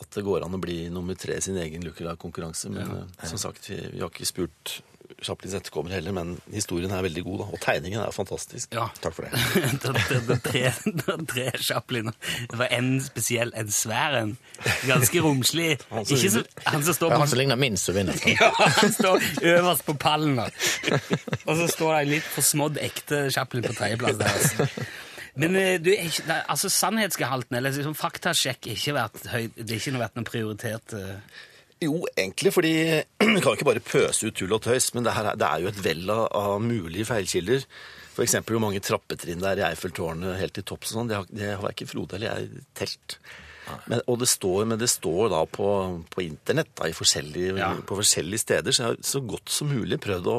At 0.00 0.12
det 0.16 0.24
går 0.24 0.44
an 0.44 0.56
å 0.56 0.60
bli 0.60 0.82
nummer 0.92 1.16
tre 1.16 1.40
i 1.40 1.44
sin 1.44 1.56
egen 1.60 1.84
lookalike-konkurranse. 1.88 2.68
Men 2.76 2.92
ja. 2.92 3.28
som 3.32 3.40
sagt, 3.40 3.72
vi, 3.72 3.80
vi 3.94 4.04
har 4.04 4.12
ikke 4.12 4.28
spurt 4.28 4.80
Chaplins 5.22 5.54
etterkommer 5.58 5.94
heller, 5.94 6.14
men 6.16 6.36
historien 6.52 6.92
er 6.94 7.02
veldig 7.04 7.24
god. 7.26 7.38
da. 7.42 7.46
Og 7.54 7.60
tegningen 7.62 8.00
er 8.02 8.14
fantastisk. 8.14 8.74
Ja. 8.74 8.86
Takk 9.02 9.16
for 9.16 9.26
det. 9.26 9.42
det, 9.82 9.94
det, 10.08 10.20
det, 10.28 10.38
tre, 10.44 10.62
det 10.84 11.16
tre 11.30 11.46
Chapliner. 11.58 12.16
Det 12.50 12.60
var 12.60 12.72
en 12.76 12.92
spesiell, 13.04 13.52
en 13.56 13.70
svær 13.74 14.16
en. 14.20 14.36
Ganske 14.86 15.22
romslig. 15.24 15.70
Han 15.90 16.06
som 16.06 16.16
Ikke 16.16 16.32
så, 16.36 16.44
han 16.64 16.84
som 16.84 16.94
står 16.94 17.14
han 17.16 17.28
som 17.28 17.38
ligner 17.40 17.58
minst, 17.60 17.88
som 17.88 17.96
vinner. 17.96 18.16
ja, 18.40 18.50
han 18.56 18.92
står 18.92 19.22
øverst 19.42 19.84
på 19.86 19.94
pallen. 20.00 20.36
da. 20.36 20.48
Og 21.46 21.56
så 21.56 21.68
står 21.68 21.92
det 21.94 22.00
en 22.00 22.12
litt 22.14 22.32
forsmådd 22.34 22.80
ekte 22.82 23.22
Chaplin 23.34 23.64
på 23.66 23.74
tredjeplass 23.76 24.18
der. 24.20 24.34
Altså. 24.40 24.84
Men 25.40 25.56
eh, 25.56 25.76
du, 25.82 25.92
ikke, 25.94 26.40
altså 26.50 26.70
sannhetsgehalten, 26.72 27.56
eller 27.56 27.74
liksom 27.74 27.94
faktasjekk, 27.98 28.72
ikke 28.74 28.96
vært 28.96 29.22
høy, 29.30 29.46
det 29.56 29.68
har 29.70 29.80
ikke 29.80 30.02
vært 30.02 30.18
noe 30.18 30.28
prioritert 30.28 30.96
eh, 30.98 31.40
Jo, 31.80 31.94
egentlig, 32.18 32.52
fordi 32.52 32.72
vi 33.36 33.40
kan 33.40 33.54
ikke 33.56 33.68
bare 33.70 33.80
pøse 33.84 34.28
ut 34.28 34.36
tull 34.36 34.52
og 34.52 34.62
tøys, 34.66 34.90
men 34.96 35.06
det, 35.06 35.14
her, 35.16 35.30
er- 35.32 35.38
det 35.40 35.46
er 35.48 35.62
jo 35.64 35.70
et 35.72 35.82
vell 35.84 36.10
av, 36.12 36.58
mulige 36.60 37.06
feilkilder. 37.08 37.64
For 38.12 38.24
eksempel 38.26 38.56
hvor 38.58 38.64
mange 38.66 38.82
trappetrinn 38.84 39.40
det 39.40 39.48
er 39.54 39.62
i 39.62 39.68
Eiffeltårnet 39.70 40.36
helt 40.40 40.52
til 40.58 40.66
topps 40.68 40.92
sånn. 40.92 41.08
Det 41.08 41.16
har, 41.16 41.30
det 41.30 41.54
har 41.62 41.72
ikke 41.72 41.86
Frode 41.88 42.18
eller 42.18 42.34
jeg 42.34 42.66
telt. 42.76 43.16
Men, 43.88 44.00
og 44.10 44.18
det 44.20 44.26
står, 44.28 44.64
men 44.66 44.80
det 44.80 44.88
står 44.90 45.30
da 45.30 45.44
på, 45.46 45.68
på 46.10 46.24
internett 46.26 46.72
da, 46.76 46.88
i 46.90 46.96
forskjellige, 46.96 47.54
Ja. 47.60 47.70
på 47.86 47.96
forskjellige 48.00 48.42
steder, 48.42 48.74
så 48.74 48.82
jeg 48.82 48.90
har 48.96 49.00
så 49.12 49.22
godt 49.30 49.52
som 49.54 49.70
mulig 49.70 50.00
prøvd 50.02 50.26
å 50.32 50.38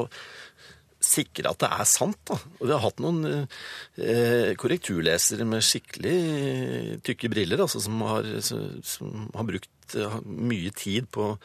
sikre 1.02 1.50
at 1.50 1.58
det 1.64 1.70
er 1.74 1.88
sant. 1.88 2.18
da. 2.28 2.36
Og 2.60 2.68
vi 2.68 2.74
har 2.76 2.84
hatt 2.84 3.00
noen 3.02 3.24
eh, 3.32 4.52
korrekturlesere 4.60 5.46
med 5.48 5.64
skikkelig 5.66 7.00
tykke 7.08 7.30
briller, 7.32 7.64
altså 7.64 7.80
som 7.82 7.98
har, 8.06 8.28
som 8.46 9.30
har 9.34 9.48
brukt 9.48 9.72
eh, 9.98 10.16
mye 10.24 10.72
tid 10.76 11.10
på 11.14 11.32
å 11.32 11.36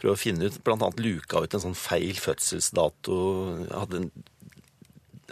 prøve 0.00 0.14
å 0.14 0.20
finne 0.20 0.48
ut, 0.48 0.62
blant 0.64 0.84
annet 0.84 1.02
luka 1.02 1.42
ut 1.44 1.56
en 1.56 1.66
sånn 1.68 1.78
feil 1.78 2.18
fødselsdato. 2.20 3.20
Hadde 3.72 4.02
en 4.04 4.10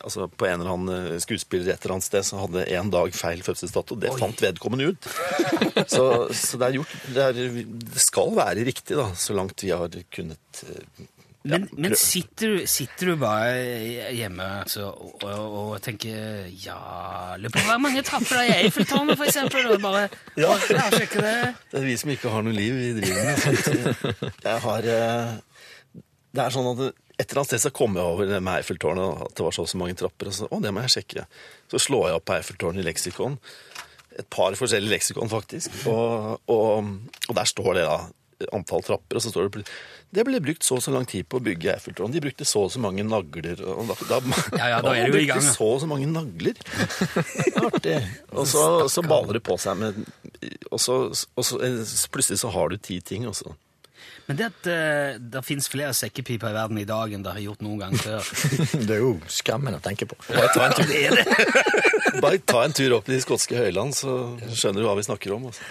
Altså 0.05 0.27
På 0.29 0.45
en 0.45 0.59
eller 0.59 0.73
annen 0.73 1.13
eh, 1.15 1.21
skuespiller 1.23 1.71
et 1.71 1.85
eller 1.85 1.95
annet 1.95 2.05
sted 2.05 2.27
så 2.27 2.41
hadde 2.43 2.65
én 2.67 2.91
dag 2.93 3.15
feil 3.17 3.41
fødselsdato. 3.47 3.97
Det 3.97 4.11
fant 4.19 4.43
vedkommende 4.43 4.91
ut. 4.91 5.07
Så, 5.89 6.05
så 6.35 6.59
det 6.61 6.67
er 6.67 6.77
gjort 6.81 6.97
det, 7.15 7.23
er, 7.23 7.63
det 7.95 8.03
skal 8.03 8.35
være 8.37 8.67
riktig, 8.67 8.99
da, 8.99 9.07
så 9.17 9.37
langt 9.39 9.63
vi 9.65 9.71
har 9.73 9.95
kunnet 10.13 10.65
Men, 11.45 11.67
men 11.77 11.93
sitter, 12.01 12.55
du, 12.55 12.67
sitter 12.71 13.11
du 13.11 13.19
bare 13.21 14.13
hjemme 14.17 14.45
altså, 14.63 14.87
og, 14.89 15.27
og, 15.29 15.57
og 15.59 15.75
tenker 15.85 16.47
Ja, 16.63 17.35
lurer 17.37 17.53
på 17.53 17.65
hvor 17.67 17.83
mange 17.85 18.01
trapper 18.07 18.39
det 18.41 18.45
er 18.47 18.63
i 18.63 18.69
Eiffeltårnet, 18.71 19.19
for 19.21 19.29
eksempel? 19.29 19.69
Og 19.75 19.83
bare 19.85 20.07
Ja. 20.41 20.55
ja, 20.73 20.87
sjekke 20.95 21.21
det. 21.21 21.35
Det 21.69 21.83
er 21.83 21.85
vi 21.91 21.99
som 22.01 22.15
ikke 22.15 22.33
har 22.33 22.47
noe 22.47 22.57
liv, 22.57 22.79
vi 22.81 22.95
driver 22.97 23.29
med. 23.29 24.33
Jeg 24.47 24.65
har 24.65 24.89
eh, 24.95 25.35
Det 26.33 26.47
er 26.47 26.57
sånn 26.57 26.71
at 26.73 26.83
et 26.89 27.29
eller 27.29 27.43
annet 27.45 27.53
sted 27.53 27.63
så 27.63 27.75
kom 27.77 27.95
jeg 28.01 28.09
over 28.17 28.27
det 28.33 28.41
med 28.43 28.63
Eiffeltårnet, 28.63 29.21
at 29.29 29.37
det 29.39 29.45
var 29.47 29.55
så 29.55 29.69
så 29.71 29.79
mange 29.85 29.95
trapper. 30.01 30.33
Og 30.33 30.35
så, 30.41 30.49
å, 30.49 30.65
det 30.65 30.73
må 30.75 30.83
jeg 30.83 30.97
sjekke. 30.97 31.29
Så 31.71 31.79
slår 31.91 32.09
jeg 32.09 32.19
opp 32.23 32.33
Eiffeltårnet 32.35 32.83
i 32.83 32.89
leksikon. 32.89 33.37
Et 34.17 34.27
par 34.33 34.57
forskjellige 34.59 34.97
leksikon, 34.97 35.29
faktisk. 35.31 35.77
Og, 35.93 36.41
og, 36.51 36.91
og 37.29 37.37
der 37.37 37.53
står 37.53 37.71
det 37.79 37.85
da 37.87 38.01
antall 38.53 38.85
trapper, 38.85 39.19
og 39.19 39.25
så 39.25 39.33
står 39.33 39.49
det 39.49 39.65
det 40.15 40.23
ble 40.27 40.39
brukt 40.43 40.63
så 40.63 40.79
og 40.79 40.85
så 40.85 40.93
lang 40.95 41.07
tid 41.11 41.27
på 41.27 41.41
å 41.41 41.43
bygge 41.43 41.73
Eiffeltårnet. 41.73 42.15
De 42.15 42.23
brukte 42.23 42.47
så 42.47 42.65
og 42.69 42.73
så 42.73 42.83
mange 42.83 43.03
nagler. 43.07 43.59
Og 43.67 43.91
da, 43.91 43.97
da, 44.13 44.21
Ja, 44.55 44.69
ja, 44.77 44.79
da 44.85 44.95
er 45.01 45.11
du 45.11 45.19
i 45.19 45.27
gang, 45.27 45.41
brukte 45.41 45.57
så 45.57 45.69
og 45.75 45.83
så 45.83 45.91
mange 45.91 46.07
nagler. 46.11 46.61
Artig. 47.65 47.99
Og 48.31 48.47
så, 48.51 48.65
så 48.93 49.03
baler 49.07 49.41
det 49.41 49.45
på 49.47 49.59
seg 49.61 49.81
med 49.81 50.01
Og 50.71 50.81
så, 50.83 51.01
og 51.11 51.47
så 51.47 51.61
eh, 51.67 51.95
plutselig 52.15 52.43
så 52.45 52.53
har 52.55 52.71
du 52.71 52.79
ti 52.79 53.01
ting, 53.03 53.27
og 53.27 53.35
så 53.39 53.57
Men 54.29 54.39
det 54.39 54.51
at 54.53 54.69
uh, 54.71 55.19
det 55.19 55.43
fins 55.45 55.67
flere 55.73 55.95
sekkepiper 55.97 56.53
i 56.53 56.57
verden 56.57 56.79
i 56.81 56.87
dag 56.89 57.13
enn 57.13 57.25
det 57.27 57.35
har 57.35 57.43
gjort 57.49 57.65
noen 57.67 57.83
gang 57.83 57.99
før 57.99 58.31
Det 58.89 58.95
er 58.95 59.03
jo 59.03 59.17
skremmende 59.27 59.83
å 59.83 59.85
tenke 59.85 60.07
på. 60.11 60.19
Bare 60.31 60.53
ta 60.55 60.69
en 60.69 60.79
tur, 60.79 62.21
Bare 62.23 62.39
ta 62.39 62.63
en 62.69 62.77
tur 62.77 63.01
opp 63.01 63.11
i 63.11 63.17
de 63.17 63.25
skotske 63.25 63.59
høyland, 63.59 63.97
så 63.99 64.37
skjønner 64.47 64.85
du 64.85 64.89
hva 64.89 64.95
vi 65.01 65.09
snakker 65.11 65.35
om. 65.35 65.51
Altså. 65.51 65.67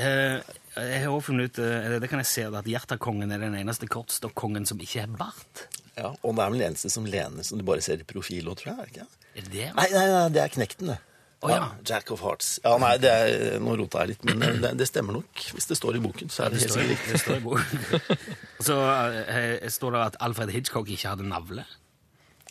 Eh, 0.00 0.38
Jeg 0.76 1.02
har 1.02 1.10
også 1.10 1.32
funnet 1.32 1.50
ut, 1.50 1.58
eh, 1.64 1.98
det 1.98 2.08
kan 2.10 2.22
jeg 2.22 2.30
se, 2.30 2.46
at 2.46 2.68
Hjertakongen 2.70 3.32
er 3.34 3.42
den 3.42 3.56
eneste 3.58 3.88
kortstokkongen 3.90 4.68
som 4.68 4.78
ikke 4.80 5.02
er 5.02 5.14
bart. 5.18 5.66
Ja, 5.96 6.12
og 6.22 6.36
det 6.36 6.44
er 6.44 6.52
vel 6.52 6.60
den 6.62 6.70
eneste 6.70 6.90
som 6.92 7.08
lener, 7.10 7.42
som 7.46 7.58
du 7.58 7.64
bare 7.66 7.82
ser 7.84 8.00
i 8.00 8.06
profil 8.06 8.48
òg, 8.48 8.60
tror 8.60 8.78
jeg. 8.78 8.92
ikke? 8.92 9.06
Er 9.34 9.48
det? 9.50 9.70
Nei, 9.74 9.88
nei, 9.90 10.04
nei, 10.14 10.26
det 10.34 10.44
er 10.44 10.52
Knekten, 10.54 10.92
det. 10.92 11.00
Å, 11.40 11.48
ja. 11.48 11.66
Jack 11.88 12.10
of 12.12 12.20
Hearts. 12.20 12.58
Ja, 12.60 12.74
nei, 12.80 12.92
det 13.00 13.10
er, 13.10 13.54
Nå 13.64 13.72
rota 13.80 14.02
jeg 14.04 14.12
litt, 14.12 14.24
men 14.28 14.42
det, 14.60 14.74
det 14.76 14.86
stemmer 14.90 15.16
nok. 15.16 15.44
Hvis 15.56 15.70
det 15.70 15.78
står 15.78 15.96
i 15.96 16.02
boken, 16.04 16.28
så 16.32 16.44
er 16.44 16.52
det 16.52 16.60
Det 16.60 16.68
helt 16.68 16.90
sikkert 16.92 17.14
det 17.14 17.20
står 17.22 17.38
i 17.38 17.44
boken. 17.46 18.24
Så 18.66 18.76
jeg, 18.76 19.70
står 19.72 19.96
det 19.96 20.02
at 20.04 20.18
Alfred 20.26 20.52
Hitchcock 20.52 20.90
ikke 20.92 21.14
hadde 21.14 21.24
navle. 21.30 21.64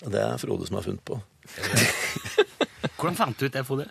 Det 0.02 0.24
er 0.24 0.42
Frode 0.42 0.66
som 0.66 0.80
har 0.80 0.88
funnet 0.88 1.06
på. 1.06 1.20
Hvordan 2.98 3.20
fant 3.20 3.38
du 3.38 3.46
ut 3.46 3.54
det, 3.54 3.66
Frode? 3.68 3.86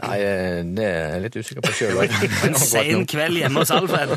Nei, 0.00 0.18
eh, 0.24 0.60
det 0.64 0.84
er 0.88 1.10
jeg 1.12 1.22
litt 1.26 1.36
usikker 1.36 1.62
på 1.66 1.72
sjøl. 1.76 2.00
En 2.48 2.56
sen 2.58 3.04
kveld 3.10 3.36
hjemme 3.42 3.62
hos 3.62 3.72
Alfred. 3.74 4.16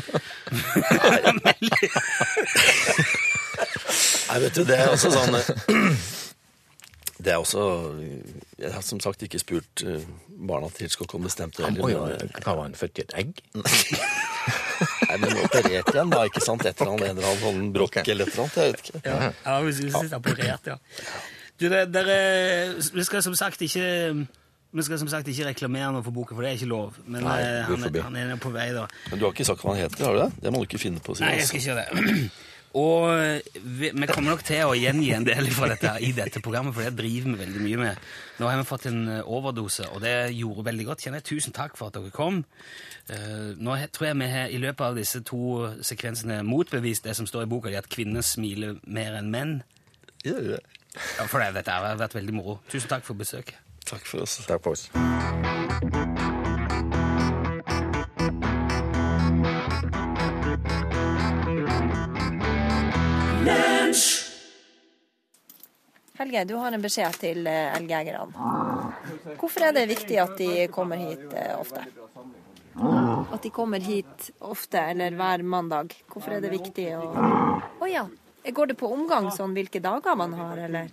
Nei, 4.26 4.38
vet 4.42 4.56
du, 4.56 4.62
det 4.66 4.76
er 4.76 4.88
også 4.90 5.10
sånn 5.14 5.36
Det 7.24 7.32
er 7.32 7.38
også 7.40 7.62
Jeg 8.60 8.72
har 8.74 8.82
som 8.84 9.00
sagt 9.00 9.22
ikke 9.24 9.38
spurt 9.40 9.84
eh, 9.86 10.02
barna 10.48 10.68
til 10.74 10.86
Hitchcock 10.86 11.14
om 11.16 11.24
bestemte 11.26 11.64
Han 11.64 11.78
må 11.78 11.88
jo. 11.92 12.02
Hva 12.42 12.52
var 12.52 12.64
han 12.66 12.76
født 12.76 13.00
i 13.00 13.04
et 13.06 13.14
egg? 13.22 13.30
Nei, 15.06 15.16
men 15.22 15.38
operert 15.40 15.88
igjen, 15.94 16.10
da, 16.12 16.24
ikke 16.28 16.42
sant? 16.44 16.66
Et 16.68 16.82
eller 16.82 16.92
annet, 16.96 17.22
en 17.24 17.40
sånn 17.40 17.70
brokk 17.72 18.02
eller 18.02 18.26
et 18.26 18.34
eller 18.34 18.42
annet. 18.44 18.56
Jeg 18.58 18.74
vet 18.74 18.82
ikke. 18.82 19.00
Ja, 19.06 19.30
ja 19.46 19.54
hvis 19.64 19.78
du 19.80 19.86
synes 19.86 20.10
det 20.10 20.16
er 20.18 20.20
operert, 20.20 20.68
ja. 20.68 20.76
Du, 21.56 21.64
det, 21.72 22.02
er... 22.02 22.74
vi 22.92 23.04
skal 23.06 23.24
som 23.24 23.36
sagt 23.38 23.62
ikke 23.64 23.86
vi 24.72 24.82
skal 24.82 24.98
som 24.98 25.08
sagt 25.08 25.28
ikke 25.30 25.46
reklamere 25.50 25.92
noe 25.94 26.02
for 26.04 26.12
boka, 26.16 26.34
for 26.34 26.42
det 26.42 26.50
er 26.50 26.58
ikke 26.58 26.68
lov. 26.72 26.98
Men 27.06 27.22
Nei, 27.24 27.36
eh, 27.40 27.62
han, 27.70 27.86
er- 27.86 28.02
han 28.02 28.16
er 28.16 28.36
på 28.42 28.50
vei, 28.54 28.72
da. 28.74 28.86
Men 29.10 29.18
du 29.18 29.24
har 29.28 29.32
ikke 29.36 29.46
sagt 29.48 29.62
hva 29.64 29.72
han 29.76 29.84
heter, 29.86 30.04
har 30.04 30.12
du 30.18 30.20
det? 30.24 30.32
Det 30.42 30.52
må 30.52 30.60
du 30.64 30.68
ikke 30.68 30.82
finne 30.82 31.00
på 31.00 31.14
å 31.14 31.16
si. 31.16 31.24
Nei, 31.24 31.38
jeg 31.38 31.46
skal 31.48 31.60
ikke 31.62 31.72
gjøre 31.72 31.86
det. 31.86 32.30
Og 32.76 33.06
vi, 33.54 33.88
vi 33.88 34.06
kommer 34.10 34.34
nok 34.34 34.42
til 34.44 34.66
å 34.68 34.74
gjengi 34.76 35.06
en 35.16 35.24
del 35.24 35.46
fra 35.54 35.70
dette 35.70 35.94
i 36.04 36.10
dette 36.12 36.42
programmet, 36.44 36.74
for 36.76 36.84
det 36.84 36.90
driver 36.98 37.30
vi 37.32 37.38
veldig 37.40 37.62
mye 37.64 37.78
med. 37.80 38.02
Nå 38.36 38.50
har 38.50 38.58
vi 38.60 38.66
fått 38.68 38.84
en 38.90 38.98
eh, 39.14 39.22
overdose, 39.32 39.86
og 39.94 40.02
det 40.04 40.12
gjorde 40.36 40.66
veldig 40.66 40.84
godt. 40.90 41.06
Kjenner 41.06 41.22
jeg 41.22 41.28
Tusen 41.30 41.54
takk 41.56 41.78
for 41.78 41.88
at 41.88 41.96
dere 41.96 42.12
kom. 42.12 42.42
Eh, 43.08 43.54
nå 43.56 43.78
tror 43.96 44.10
jeg 44.10 44.18
vi 44.20 44.28
har 44.28 44.52
i 44.52 44.60
løpet 44.60 44.84
av 44.90 44.98
disse 45.00 45.22
to 45.24 45.70
sekvensene 45.88 46.42
motbevist 46.44 47.08
det 47.08 47.16
som 47.16 47.24
står 47.30 47.46
i 47.46 47.50
boka, 47.54 47.72
di, 47.72 47.78
at 47.80 47.88
kvinner 47.88 48.20
smiler 48.26 48.76
mer 48.84 49.16
enn 49.22 49.32
menn. 49.32 49.56
Ja, 50.26 51.24
for 51.30 51.40
det, 51.40 51.54
dette 51.56 51.72
har 51.72 51.96
vært 52.00 52.18
veldig 52.18 52.34
moro. 52.36 52.58
Tusen 52.68 52.92
takk 52.92 53.06
for 53.08 53.16
besøket. 53.16 53.56
Takk 53.86 54.06
for 54.06 54.22
oss. 54.22 54.46
Takk 54.46 54.62
for 54.62 54.70
oss. 54.70 54.90
Helge, 66.18 66.44
du 66.44 66.54
har 66.54 66.72
en 66.72 66.82
beskjed 66.82 67.18
til 67.20 67.46
eh, 67.46 67.76
elgjegerne. 67.76 68.26
Hvorfor 69.38 69.68
er 69.68 69.76
det 69.76 69.86
viktig 69.92 70.18
at 70.18 70.34
de 70.40 70.66
kommer 70.74 70.98
hit 70.98 71.30
eh, 71.36 71.54
ofte? 71.54 71.84
At 72.76 73.42
de 73.44 73.50
kommer 73.54 73.84
hit 73.84 74.30
ofte, 74.40 74.80
eller 74.80 75.14
hver 75.14 75.44
mandag. 75.46 75.94
Hvorfor 76.10 76.36
er 76.36 76.42
det 76.42 76.50
viktig 76.56 76.88
å 76.98 77.04
Å 77.78 77.90
ja. 77.90 78.08
Går 78.46 78.72
det 78.72 78.78
på 78.78 78.90
omgang 78.90 79.30
sånn 79.34 79.54
hvilke 79.54 79.78
dager 79.82 80.18
man 80.18 80.34
har, 80.38 80.58
eller? 80.66 80.90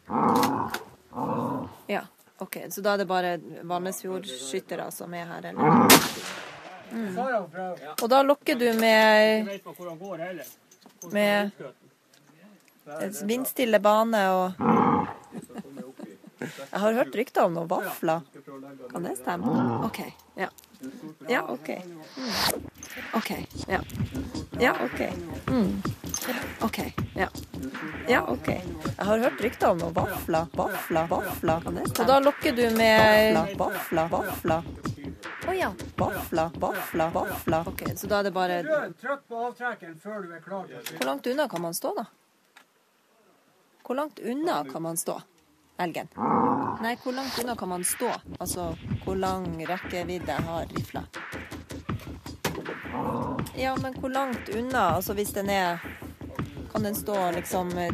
Ja, 1.90 2.04
OK. 2.44 2.58
Så 2.70 2.84
da 2.86 2.94
er 2.94 3.04
det 3.04 3.08
bare 3.10 3.38
Valnesfjordskyttere 3.64 4.90
som 4.92 5.14
er 5.18 5.26
her, 5.32 5.50
eller? 5.52 5.64
Mm. 6.94 7.18
Og 8.04 8.10
da 8.12 8.22
lokker 8.22 8.56
du 8.60 8.68
med 8.78 9.48
med 11.12 11.52
vindstille 13.24 13.80
bane 13.80 14.22
og 14.30 14.52
Jeg 16.44 16.80
har 16.80 16.94
hørt 16.94 17.16
rykter 17.16 17.46
om 17.48 17.54
noen 17.56 17.70
vafler. 17.72 18.22
Kan 18.92 19.06
det 19.08 19.14
stemme? 19.18 19.54
OK. 19.88 20.00
Ja. 20.36 20.50
Ja, 21.30 21.44
OK. 21.54 21.70
Mm. 22.18 22.32
OK. 23.16 23.32
Ja. 23.72 23.80
Ja, 24.60 24.74
OK. 24.84 25.02
Mm. 25.48 25.82
OK. 26.62 26.80
Ja. 27.16 27.28
Ja, 28.08 28.22
OK. 28.28 28.48
Jeg 28.48 29.06
har 29.06 29.18
hørt 29.18 29.42
rykter 29.42 29.74
om 29.74 29.78
noen 29.82 29.94
vafler. 29.96 30.48
Vafler, 30.56 31.08
vafler. 31.08 31.62
Så? 31.88 32.02
Og 32.02 32.08
da 32.08 32.20
lokker 32.24 32.56
du 32.56 32.64
med 32.78 33.38
vafler, 33.60 34.08
vafler. 34.12 34.64
Å 35.48 35.54
ja. 35.56 35.70
Vafler, 36.00 36.50
vafler, 36.60 37.10
vafler. 37.12 37.68
OK, 37.68 37.84
så 38.00 38.08
da 38.08 38.22
er 38.22 38.30
det 38.30 38.34
bare 38.36 38.62
Trykk 39.02 39.26
på 39.28 39.46
avtrekkeren 39.50 39.98
før 40.00 40.24
du 40.24 40.32
er 40.36 40.44
klar. 40.44 40.70
Hvor 40.94 41.08
langt 41.10 41.28
unna 41.28 41.48
kan 41.52 41.62
man 41.62 41.76
stå, 41.76 41.94
da? 41.98 42.06
Hvor 43.84 44.00
langt 44.00 44.20
unna 44.20 44.64
kan 44.72 44.86
man 44.86 44.98
stå? 44.98 45.20
Elgen. 45.84 46.08
Nei, 46.84 46.94
hvor 47.04 47.16
langt 47.18 47.40
unna 47.44 47.56
kan 47.60 47.70
man 47.70 47.84
stå? 47.84 48.12
Altså, 48.40 48.70
hvor 49.04 49.20
lang 49.20 49.48
rekkevidde 49.68 50.38
har 50.48 50.70
rifla? 50.72 51.04
Ja, 53.58 53.76
men 53.82 53.94
hvor 54.00 54.10
langt 54.10 54.50
unna? 54.50 54.86
Altså, 54.96 55.14
hvis 55.14 55.34
den 55.34 55.50
er 55.50 55.84
Kan 56.74 56.84
den 56.84 56.96
stå 56.96 57.32
liksom 57.32 57.78
eh, 57.78 57.94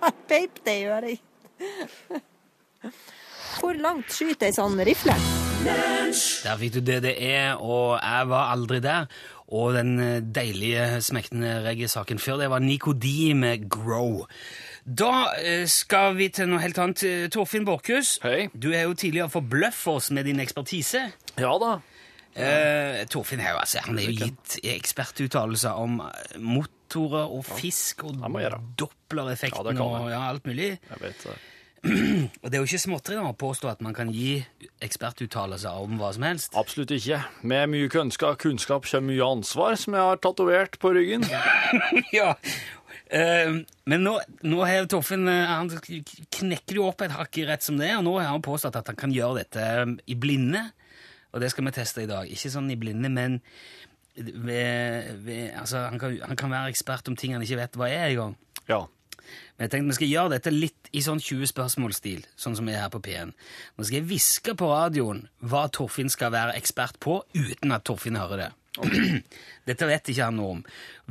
Der 0.00 0.10
peip 0.28 0.50
det 0.64 0.74
i 0.80 0.84
øret! 0.84 1.20
Hvor 3.60 3.72
langt 3.80 4.12
skyter 4.12 4.50
ei 4.50 4.52
sånn 4.52 4.76
rifle? 4.84 5.14
Der 5.64 6.58
fikk 6.58 6.74
du 6.74 6.80
DDE, 6.84 7.54
og 7.56 7.96
jeg 7.96 8.28
var 8.28 8.50
aldri 8.52 8.80
der. 8.84 9.06
Og 9.52 9.72
den 9.76 9.94
eh, 10.02 10.18
deilige, 10.20 11.00
smektende 11.00 11.62
reggae-saken 11.64 12.20
før 12.20 12.42
det 12.42 12.50
var 12.52 12.60
Nico 12.60 12.92
D 12.92 13.32
med 13.38 13.70
Grow. 13.72 14.26
Da 14.84 15.30
eh, 15.38 15.64
skal 15.70 16.18
vi 16.18 16.28
til 16.34 16.50
noe 16.50 16.60
helt 16.60 16.80
annet. 16.82 17.32
Torfinn 17.32 17.64
Borchhus, 17.64 18.18
du 18.52 18.72
er 18.74 18.84
jo 18.84 18.98
tidligere 18.98 19.32
forbløffet 19.32 19.94
oss 19.94 20.10
med 20.12 20.28
din 20.28 20.44
ekspertise. 20.44 21.06
Ja 21.40 21.56
da. 21.62 21.78
Eh, 22.32 23.02
Torfinn 23.12 23.42
jo, 23.44 23.56
altså, 23.60 23.82
han 23.84 23.98
er 24.00 24.08
jo 24.08 24.26
gitt 24.26 24.56
ekspertuttalelser 24.72 25.76
om 25.76 25.98
eh, 26.06 26.36
motorer 26.40 27.28
og 27.28 27.44
fisk 27.44 28.06
og 28.08 28.22
Doppler-effekten 28.80 29.76
Ja, 29.76 29.88
og 29.88 30.12
ja, 30.12 30.22
alt 30.30 30.46
mulig. 30.48 30.76
Jeg 30.78 31.02
vet 31.02 31.26
det. 31.28 31.40
Og 32.42 32.46
det 32.46 32.54
er 32.54 32.60
jo 32.60 32.66
ikke 32.68 32.78
småtteri 32.78 33.16
å 33.18 33.32
påstå 33.34 33.66
at 33.72 33.80
man 33.82 33.94
kan 33.96 34.12
gi 34.14 34.36
ekspertuttalelser 34.86 35.80
om 35.82 35.96
hva 35.98 36.12
som 36.14 36.26
helst. 36.28 36.54
Absolutt 36.54 36.92
ikke. 36.94 37.18
Med 37.42 37.72
mye 37.72 37.88
kunnskap, 37.90 38.36
kunnskap 38.38 38.86
kommer 38.86 39.10
mye 39.10 39.26
ansvar, 39.26 39.74
som 39.80 39.96
jeg 39.98 40.06
har 40.12 40.20
tatovert 40.22 40.78
på 40.78 40.92
ryggen. 40.94 41.26
ja. 42.18 42.36
Eh, 43.10 43.58
men 43.90 44.06
nå, 44.06 44.14
nå 44.46 44.62
har 44.62 44.86
Torfinn 44.90 45.26
eh, 45.28 45.50
han 45.50 45.72
knekker 45.74 46.78
jo 46.78 46.86
opp 46.86 47.02
et 47.02 47.16
hakk 47.18 47.42
i 47.42 47.48
rett 47.50 47.66
som 47.66 47.80
det 47.80 47.90
er, 47.90 47.98
og 47.98 48.06
nå 48.06 48.14
har 48.20 48.30
han 48.30 48.46
påstått 48.46 48.78
at 48.78 48.92
han 48.92 49.02
kan 49.02 49.14
gjøre 49.14 49.42
dette 49.42 49.66
i 50.06 50.16
blinde. 50.18 50.68
Og 51.32 51.42
det 51.42 51.50
skal 51.52 51.66
vi 51.66 51.74
teste 51.74 52.04
i 52.04 52.10
dag. 52.10 52.28
Ikke 52.28 52.52
sånn 52.52 52.70
i 52.72 52.78
blinde, 52.78 53.10
men 53.12 53.40
ved, 54.16 55.12
ved, 55.24 55.52
altså, 55.56 55.86
han, 55.88 56.00
kan, 56.00 56.18
han 56.28 56.38
kan 56.38 56.52
være 56.52 56.72
ekspert 56.72 57.08
om 57.08 57.16
ting 57.16 57.32
han 57.36 57.44
ikke 57.44 57.60
vet 57.62 57.78
hva 57.80 57.88
er 57.88 58.10
engang. 58.10 58.36
Ja. 58.68 58.84
Men 59.56 59.66
jeg 59.66 59.72
tenkte 59.72 59.92
vi 59.92 59.98
skal 60.00 60.10
gjøre 60.10 60.32
dette 60.34 60.52
litt 60.52 60.90
i 60.92 61.02
sånn 61.04 61.20
20 61.22 61.48
spørsmål-stil, 61.52 62.26
sånn 62.36 62.56
som 62.58 62.68
vi 62.68 62.74
er 62.74 62.84
her 62.84 62.92
på 62.92 63.00
P1. 63.04 63.32
Nå 63.32 63.86
skal 63.86 64.00
jeg 64.00 64.08
hviske 64.10 64.56
på 64.58 64.68
radioen 64.68 65.24
hva 65.40 65.64
Torfinn 65.72 66.12
skal 66.12 66.34
være 66.34 66.56
ekspert 66.58 66.98
på, 67.02 67.20
uten 67.36 67.72
at 67.72 67.86
Torfinn 67.88 68.20
hører 68.20 68.46
det. 68.46 68.50
Dette 69.68 69.86
vet 69.86 70.08
ikke 70.10 70.24
han 70.26 70.36
noe 70.38 70.50
om. 70.56 70.60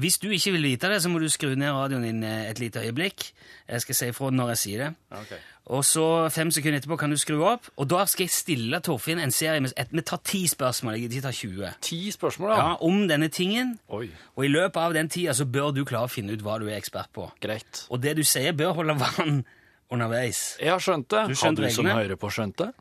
Hvis 0.02 0.18
du 0.20 0.28
ikke 0.34 0.52
vil 0.56 0.64
vite 0.72 0.90
det, 0.92 0.98
så 1.04 1.10
må 1.12 1.20
du 1.22 1.28
skru 1.32 1.52
ned 1.56 1.72
radioen 1.76 2.04
din 2.08 2.24
eh, 2.26 2.48
et 2.50 2.60
lite 2.60 2.82
øyeblikk. 2.82 3.28
Jeg 3.70 3.84
skal 3.86 3.96
si 4.00 4.08
ifra 4.12 4.32
når 4.34 4.54
jeg 4.56 4.62
sier 4.64 4.84
det. 4.88 5.40
Og 5.72 5.84
så 5.86 6.04
fem 6.34 6.50
sekunder 6.52 6.82
etterpå 6.82 6.98
kan 7.00 7.14
du 7.14 7.20
skru 7.22 7.38
opp, 7.48 7.70
og 7.80 7.88
da 7.94 8.02
skal 8.10 8.26
jeg 8.26 8.34
stille 8.34 8.80
Torfinn 8.84 9.22
en 9.22 9.32
serie 9.32 9.62
med 9.62 9.72
Vi 9.94 10.02
tar 10.10 10.20
ti 10.26 10.42
spørsmål, 10.50 10.98
jeg 10.98 11.12
ikke 11.12 11.22
tar 11.30 11.38
20. 11.38 11.70
Ti 11.86 12.00
spørsmål, 12.18 12.50
Ja, 12.50 12.58
ja. 12.72 12.76
om 12.82 13.06
denne 13.08 13.30
tingen, 13.32 13.76
Oi, 13.94 14.10
og 14.36 14.44
i 14.48 14.50
løpet 14.52 14.82
av 14.82 14.98
den 14.98 15.08
tida 15.14 15.38
så 15.38 15.46
bør 15.46 15.70
du 15.78 15.86
klare 15.86 16.10
å 16.10 16.12
finne 16.12 16.34
ut 16.34 16.42
hva 16.44 16.58
du 16.60 16.66
er 16.68 16.80
ekspert 16.82 17.14
på. 17.14 17.30
greit. 17.40 17.86
Og 17.94 18.02
det 18.02 18.18
du 18.18 18.24
sier, 18.26 18.52
bør 18.58 18.74
holde 18.82 18.98
vann 19.00 19.44
underveis. 19.92 20.58
Jeg 20.60 20.74
har 20.74 20.82
skjønt 20.82 21.08
det. 21.14 21.28
Du 21.30 21.36
har 21.38 21.56
du 21.56 21.70
som 21.70 21.86
reglene? 21.86 21.94
hører 22.02 22.20
på 22.20 22.34
skjønt 22.34 22.58
det? 22.66 22.72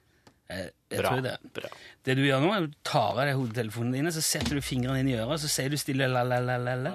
Jeg, 0.51 0.71
jeg 0.91 0.99
Bra, 1.05 1.11
tror 1.13 1.21
det. 1.29 1.37
bra. 1.55 1.69
Det 2.07 2.15
du 2.17 2.23
gjør 2.25 2.41
nå, 2.41 2.51
er 2.55 2.63
at 2.65 2.71
du 2.73 2.77
tar 2.89 3.11
av 3.13 3.19
deg 3.21 3.35
hodetelefonene 3.37 3.99
dine, 3.99 4.13
så 4.15 4.23
setter 4.25 4.57
du 4.57 4.63
fingrene 4.65 5.03
inn 5.03 5.11
i 5.13 5.19
øret, 5.21 5.41
så 5.43 5.51
sier 5.53 5.69
du 5.73 5.77
stille 5.81 6.07
la-la-la-la. 6.09 6.95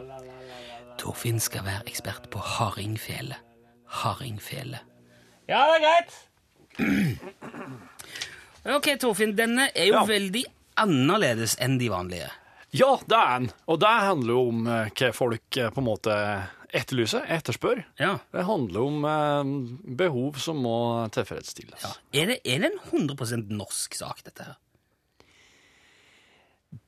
Torfinn 0.97 1.37
skal 1.43 1.65
være 1.67 1.85
ekspert 1.91 2.29
på 2.33 2.39
hardingfele. 2.41 3.37
Hardingfele. 4.01 4.79
Ja, 5.51 5.61
det 5.69 5.75
er 5.75 5.83
greit. 5.85 7.15
Ok, 8.65 8.89
Torfinn, 8.99 9.35
denne 9.37 9.67
er 9.75 9.85
jo 9.91 9.93
Ja. 9.99 10.05
veldig 10.09 10.43
annerledes 10.81 11.55
enn 11.61 11.77
de 11.77 11.89
vanlige. 11.89 12.31
Ja, 12.73 12.97
det 13.07 13.15
er 13.15 13.39
den. 13.39 13.51
Og 13.67 13.79
det 13.79 13.87
handler 13.87 14.33
jo 14.33 14.47
om 14.49 14.67
eh, 14.67 14.89
hva 14.89 15.11
folk 15.13 15.57
eh, 15.57 15.69
på 15.71 15.79
en 15.79 15.85
måte 15.87 16.11
etterlyser, 16.75 17.23
etterspør. 17.31 17.85
Ja. 18.01 18.17
Det 18.33 18.43
handler 18.43 18.81
om 18.81 19.05
eh, 19.05 19.43
behov 19.95 20.35
som 20.41 20.57
må 20.65 21.07
tilfredsstilles. 21.15 21.85
ja. 21.85 21.93
Er, 22.11 22.25
det, 22.33 22.39
er 22.43 22.59
det 22.65 22.71
en 22.73 23.07
100% 23.07 23.47
norsk 23.53 23.93
sak, 23.95 24.23
dette 24.25 24.43
her? 24.49 24.57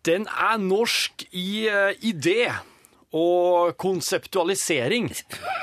Den 0.07 0.25
er 0.27 0.57
norsk 0.61 1.23
i 1.31 1.67
uh, 1.71 1.91
idé 2.05 2.49
og 3.15 3.75
konseptualisering, 3.79 5.11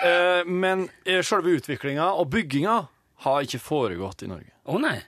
Uh, 0.05 0.43
men 0.65 0.87
uh, 1.09 1.21
selve 1.25 1.55
utviklinga 1.57 2.11
og 2.21 2.29
bygginga 2.35 2.75
har 3.25 3.45
ikke 3.47 3.61
foregått 3.63 4.25
i 4.27 4.29
Norge. 4.29 4.51
Å 4.69 4.77
nei. 4.83 4.99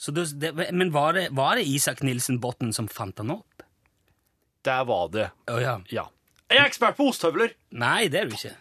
Så 0.00 0.12
det, 0.16 0.28
det, 0.40 0.52
men 0.72 0.92
var 0.94 1.12
det, 1.18 1.26
var 1.36 1.58
det 1.58 1.66
Isak 1.68 2.00
Nilsen 2.06 2.38
Botten 2.40 2.70
som 2.72 2.86
fant 2.88 3.16
den 3.18 3.32
opp? 3.34 3.64
Der 4.64 4.84
var 4.88 5.10
det, 5.12 5.26
Oh, 5.50 5.58
ja. 5.60 5.74
ja. 5.92 6.06
Jeg 6.50 6.60
er 6.62 6.68
ekspert 6.70 6.96
på 6.98 7.08
osthøvler. 7.10 7.52
Nei, 7.76 8.06
det 8.12 8.22
er 8.22 8.30
du 8.30 8.36
ikke. 8.38 8.54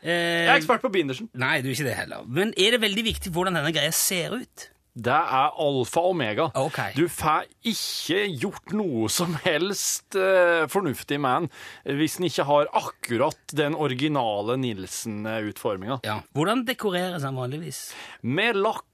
Eh, 0.00 0.46
Jeg 0.46 0.48
er 0.48 0.56
ekspert 0.56 0.82
på 0.84 0.90
bindersen. 0.94 1.28
Nei, 1.36 1.58
du 1.60 1.68
er 1.68 1.74
ikke 1.76 1.88
det 1.90 1.96
heller. 1.98 2.24
Men 2.28 2.54
er 2.56 2.76
det 2.76 2.80
veldig 2.82 3.04
viktig 3.10 3.32
hvordan 3.34 3.58
denne 3.58 3.72
greia 3.74 3.92
ser 3.94 4.38
ut? 4.40 4.64
Det 4.94 5.14
er 5.14 5.54
alfa 5.62 6.02
og 6.02 6.14
omega. 6.16 6.48
Okay. 6.58 6.94
Du 6.98 7.06
får 7.12 7.46
ikke 7.62 8.24
gjort 8.42 8.74
noe 8.74 9.10
som 9.12 9.36
helst 9.44 10.18
uh, 10.18 10.66
fornuftig 10.70 11.20
med 11.22 11.46
den 11.84 12.00
hvis 12.00 12.18
den 12.18 12.26
ikke 12.28 12.46
har 12.48 12.70
akkurat 12.80 13.54
den 13.56 13.78
originale 13.78 14.58
Nilsen-utforminga. 14.60 16.00
Ja. 16.06 16.20
Hvordan 16.34 16.64
dekoreres 16.68 17.22
den 17.26 17.38
vanligvis? 17.38 17.90
Med 18.22 18.58
lakk 18.60 18.86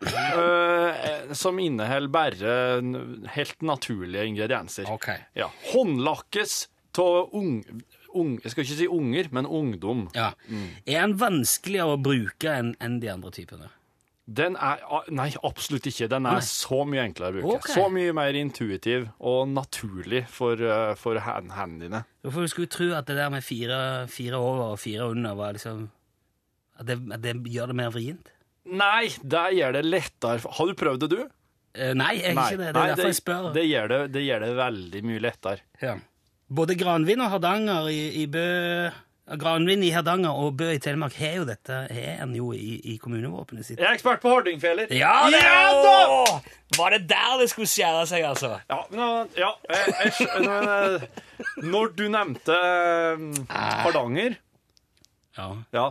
Uh, 0.00 1.34
som 1.36 1.58
inneholder 1.60 2.08
bare 2.08 2.52
helt 3.34 3.60
naturlige 3.60 4.22
ingredienser. 4.30 4.88
Ok. 4.88 5.10
Ja. 5.36 5.50
Håndlakkes 5.74 6.70
av 6.96 7.34
ung, 7.36 7.58
ung... 8.16 8.38
Jeg 8.40 8.54
skal 8.54 8.64
ikke 8.64 8.78
si 8.78 8.88
unger, 8.88 9.28
men 9.36 9.44
ungdom. 9.44 10.06
Ja. 10.16 10.30
Er 10.88 11.04
den 11.04 11.18
vanskeligere 11.20 11.98
å 11.98 12.00
bruke 12.00 12.54
enn 12.62 12.72
en 12.80 12.96
de 13.02 13.12
andre 13.12 13.34
typene? 13.34 13.68
Den 14.30 14.54
er 14.54 14.82
ah, 14.86 15.06
Nei, 15.10 15.28
absolutt 15.46 15.88
ikke. 15.90 16.06
Den 16.10 16.28
er 16.28 16.38
Nei. 16.38 16.46
så 16.46 16.84
mye 16.86 17.02
enklere 17.08 17.32
å 17.32 17.36
bruke. 17.40 17.56
Okay. 17.58 17.74
Så 17.74 17.86
mye 17.90 18.12
mer 18.14 18.36
intuitiv 18.38 19.08
og 19.18 19.48
naturlig 19.50 20.22
for, 20.30 20.60
eh, 20.60 20.92
for 21.00 21.18
hendene 21.24 21.80
dine. 21.82 22.02
Hvorfor 22.22 22.46
skulle 22.52 22.70
du 22.70 22.76
tro 22.76 22.90
at 22.94 23.08
det 23.10 23.16
der 23.18 23.32
med 23.32 23.42
fire, 23.42 23.80
fire 24.12 24.38
over 24.38 24.76
og 24.76 24.78
fire 24.82 25.08
under 25.10 25.34
var 25.38 25.56
liksom 25.58 25.88
At 26.80 26.86
det, 26.86 26.96
at 27.12 27.20
det 27.20 27.34
gjør 27.52 27.72
det 27.72 27.76
mer 27.76 27.90
vrient? 27.92 28.30
Nei, 28.70 29.10
det 29.20 29.42
gjør 29.56 29.74
det 29.76 29.84
lettere. 29.84 30.52
Har 30.56 30.68
du 30.68 30.78
prøvd 30.78 31.02
det, 31.02 31.10
du? 31.10 31.20
Eh, 31.74 31.92
nei, 31.94 32.14
jeg 32.20 32.32
er 32.32 32.38
ikke 32.38 32.60
det. 32.60 32.70
Det 32.70 32.70
er 32.70 32.78
Nei, 32.78 32.86
derfor 32.94 33.10
jeg 33.10 33.18
spør. 33.18 33.50
Det 33.54 33.66
gjør 33.66 33.92
det, 33.92 34.00
det 34.14 34.22
gjør 34.24 34.46
det 34.46 34.54
veldig 34.58 35.02
mye 35.10 35.22
lettere. 35.26 35.66
Ja. 35.82 35.96
Både 36.50 36.74
Granvin 36.78 37.22
og 37.22 37.30
Hardanger 37.34 37.90
i, 37.92 38.00
i 38.22 38.24
Bø 38.30 38.46
Granvin 39.38 39.82
i 39.86 39.90
Hardanger 39.94 40.34
og 40.34 40.56
Bø 40.58 40.70
i 40.74 40.80
Telemark 40.82 41.14
har 41.20 41.36
jo 41.38 41.44
dette 41.46 41.76
har 41.86 42.22
en 42.24 42.32
jo 42.34 42.50
i, 42.56 42.80
i 42.94 42.96
kommunevåpenet 42.98 43.66
sitt. 43.66 43.78
Jeg 43.78 43.86
er 43.86 43.94
ekspert 43.98 44.22
på 44.22 44.32
hardingfeller. 44.32 44.90
Ja, 44.90 45.28
det 45.30 45.42
ja 45.44 45.68
da! 45.84 46.40
Var 46.78 46.96
det 46.96 47.00
der 47.10 47.36
det 47.38 47.48
skulle 47.52 47.70
skjære 47.70 48.04
seg, 48.10 48.24
altså? 48.26 48.52
Ja, 48.70 48.80
men, 48.90 49.30
ja 49.38 49.52
jeg, 49.70 49.94
jeg, 50.18 50.28
eh, 50.50 51.06
Når 51.66 51.94
du 51.98 52.04
nevnte 52.10 52.56
eh, 52.56 53.24
Hardanger 53.84 54.36
Ja. 55.38 55.48
ja, 55.74 55.86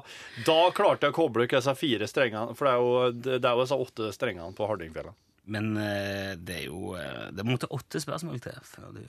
Da 0.48 0.60
klarte 0.76 1.08
jeg 1.08 1.16
å 1.16 1.18
koble 1.20 1.48
ikke 1.48 1.60
disse 1.60 1.76
fire 1.80 2.08
strengene, 2.12 2.56
for 2.60 2.68
det 2.68 2.76
er 2.76 2.84
jo, 2.84 2.94
det 3.16 3.42
det 3.44 3.50
er 3.50 3.58
jo 3.60 3.66
disse 3.66 3.82
åtte 3.88 4.12
strengene 4.16 4.56
på 4.56 4.68
Hardingfjella. 4.72 5.16
Men 5.50 5.72
eh, 5.82 6.34
det 6.38 6.62
er 6.62 6.66
jo 6.68 6.96
eh, 7.00 7.30
Det 7.36 7.46
måtte 7.48 7.72
åtte 7.76 8.02
spørsmål 8.04 8.42
til 8.44 8.60
før 8.68 8.92
du 9.00 9.04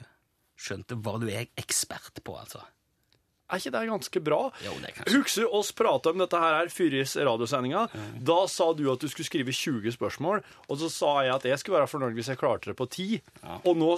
skjønte 0.61 0.99
hva 1.01 1.17
du 1.23 1.31
er 1.33 1.47
ekspert 1.61 2.21
på, 2.25 2.35
altså. 2.37 2.61
Er 3.51 3.59
ikke 3.59 3.73
det 3.75 3.83
ganske 3.91 4.23
bra? 4.23 4.41
Jo, 4.65 4.75
det 4.83 4.93
kanskje. 4.97 5.17
Husker 5.19 5.47
du 5.47 5.57
oss 5.59 5.73
prata 5.77 6.13
om 6.13 6.23
dette 6.23 6.41
her 6.41 6.71
før 6.73 6.97
radiosendinga? 7.31 7.85
Da 8.31 8.39
sa 8.51 8.71
du 8.79 8.85
at 8.93 9.03
du 9.03 9.09
skulle 9.11 9.27
skrive 9.29 9.55
20 9.55 9.97
spørsmål, 9.97 10.43
og 10.69 10.81
så 10.81 10.91
sa 10.93 11.15
jeg 11.27 11.35
at 11.35 11.49
jeg 11.51 11.63
skulle 11.63 11.81
være 11.81 11.91
fornøyd 11.91 12.19
hvis 12.19 12.31
jeg 12.33 12.41
klarte 12.41 12.71
det 12.71 12.77
på 12.79 12.87
10. 12.87 13.21
Og 13.65 13.73
nå 13.81 13.91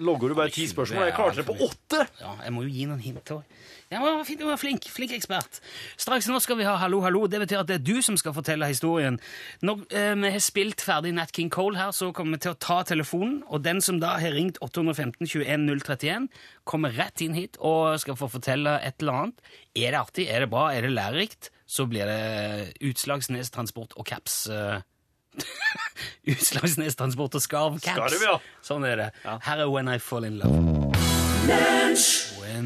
logger 0.00 0.32
du 0.32 0.38
bare 0.38 0.50
10 0.50 0.66
spørsmål, 0.74 1.04
og 1.04 1.10
jeg 1.12 1.18
klarte 1.18 1.42
det 1.42 1.48
på 1.48 1.58
8! 1.68 2.06
Ja, 2.20 2.34
jeg 2.44 2.56
må 2.56 2.66
jo 2.66 2.74
gi 2.74 2.88
noen 2.90 3.04
hint 3.04 3.34
òg. 3.36 3.60
Ja, 3.90 3.98
det 3.98 4.10
var 4.14 4.24
fint, 4.24 4.38
du 4.38 4.46
var 4.46 4.58
flink. 4.60 4.84
Flink 4.94 5.10
ekspert. 5.16 5.56
Straks 5.98 6.28
nå 6.30 6.36
skal 6.38 6.60
vi 6.60 6.66
ha 6.68 6.76
Hallo, 6.78 7.00
hallo. 7.02 7.24
Det 7.26 7.40
betyr 7.42 7.64
at 7.64 7.66
det 7.66 7.80
er 7.80 7.82
du 7.82 7.96
som 8.06 8.14
skal 8.20 8.30
fortelle 8.36 8.68
historien. 8.70 9.16
Når 9.66 9.80
eh, 9.90 10.12
vi 10.14 10.30
har 10.30 10.44
spilt 10.44 10.84
ferdig 10.86 11.10
Nat 11.16 11.32
King 11.34 11.50
Cole 11.50 11.74
her, 11.74 11.90
så 11.96 12.12
kommer 12.14 12.38
vi 12.38 12.44
til 12.44 12.54
å 12.54 12.58
ta 12.62 12.76
telefonen, 12.86 13.40
og 13.50 13.64
den 13.66 13.82
som 13.82 13.98
da 13.98 14.12
har 14.22 14.36
ringt 14.36 14.60
815 14.62 15.26
21 15.26 15.66
031, 15.82 16.28
kommer 16.70 16.94
rett 16.94 17.18
inn 17.26 17.34
hit 17.34 17.58
og 17.58 17.98
skal 17.98 18.14
få 18.20 18.30
fortelle 18.30 18.76
et 18.86 19.02
eller 19.02 19.24
annet. 19.24 19.42
Er 19.74 19.90
det 19.96 20.00
artig, 20.04 20.28
er 20.30 20.46
det 20.46 20.52
bra, 20.54 20.68
er 20.70 20.86
det 20.86 20.94
lærerikt, 20.94 21.50
så 21.66 21.88
blir 21.90 22.06
det 22.06 22.78
Utslagsnes 22.92 23.50
Transport 23.50 23.98
og 23.98 24.06
Caps. 24.06 24.44
eh, 24.54 24.78
Utslagsnes 26.30 26.94
Transport 26.94 27.34
og 27.34 27.42
Skarv 27.42 27.82
Caps. 27.82 28.14
Skarv, 28.14 28.22
ja. 28.22 28.38
Sånn 28.62 28.86
er 28.86 29.02
det. 29.02 29.10
Her 29.26 29.66
er 29.66 29.74
When 29.74 29.90
I 29.90 29.98
Fall 29.98 30.30
In 30.30 30.38
Love. 30.38 30.78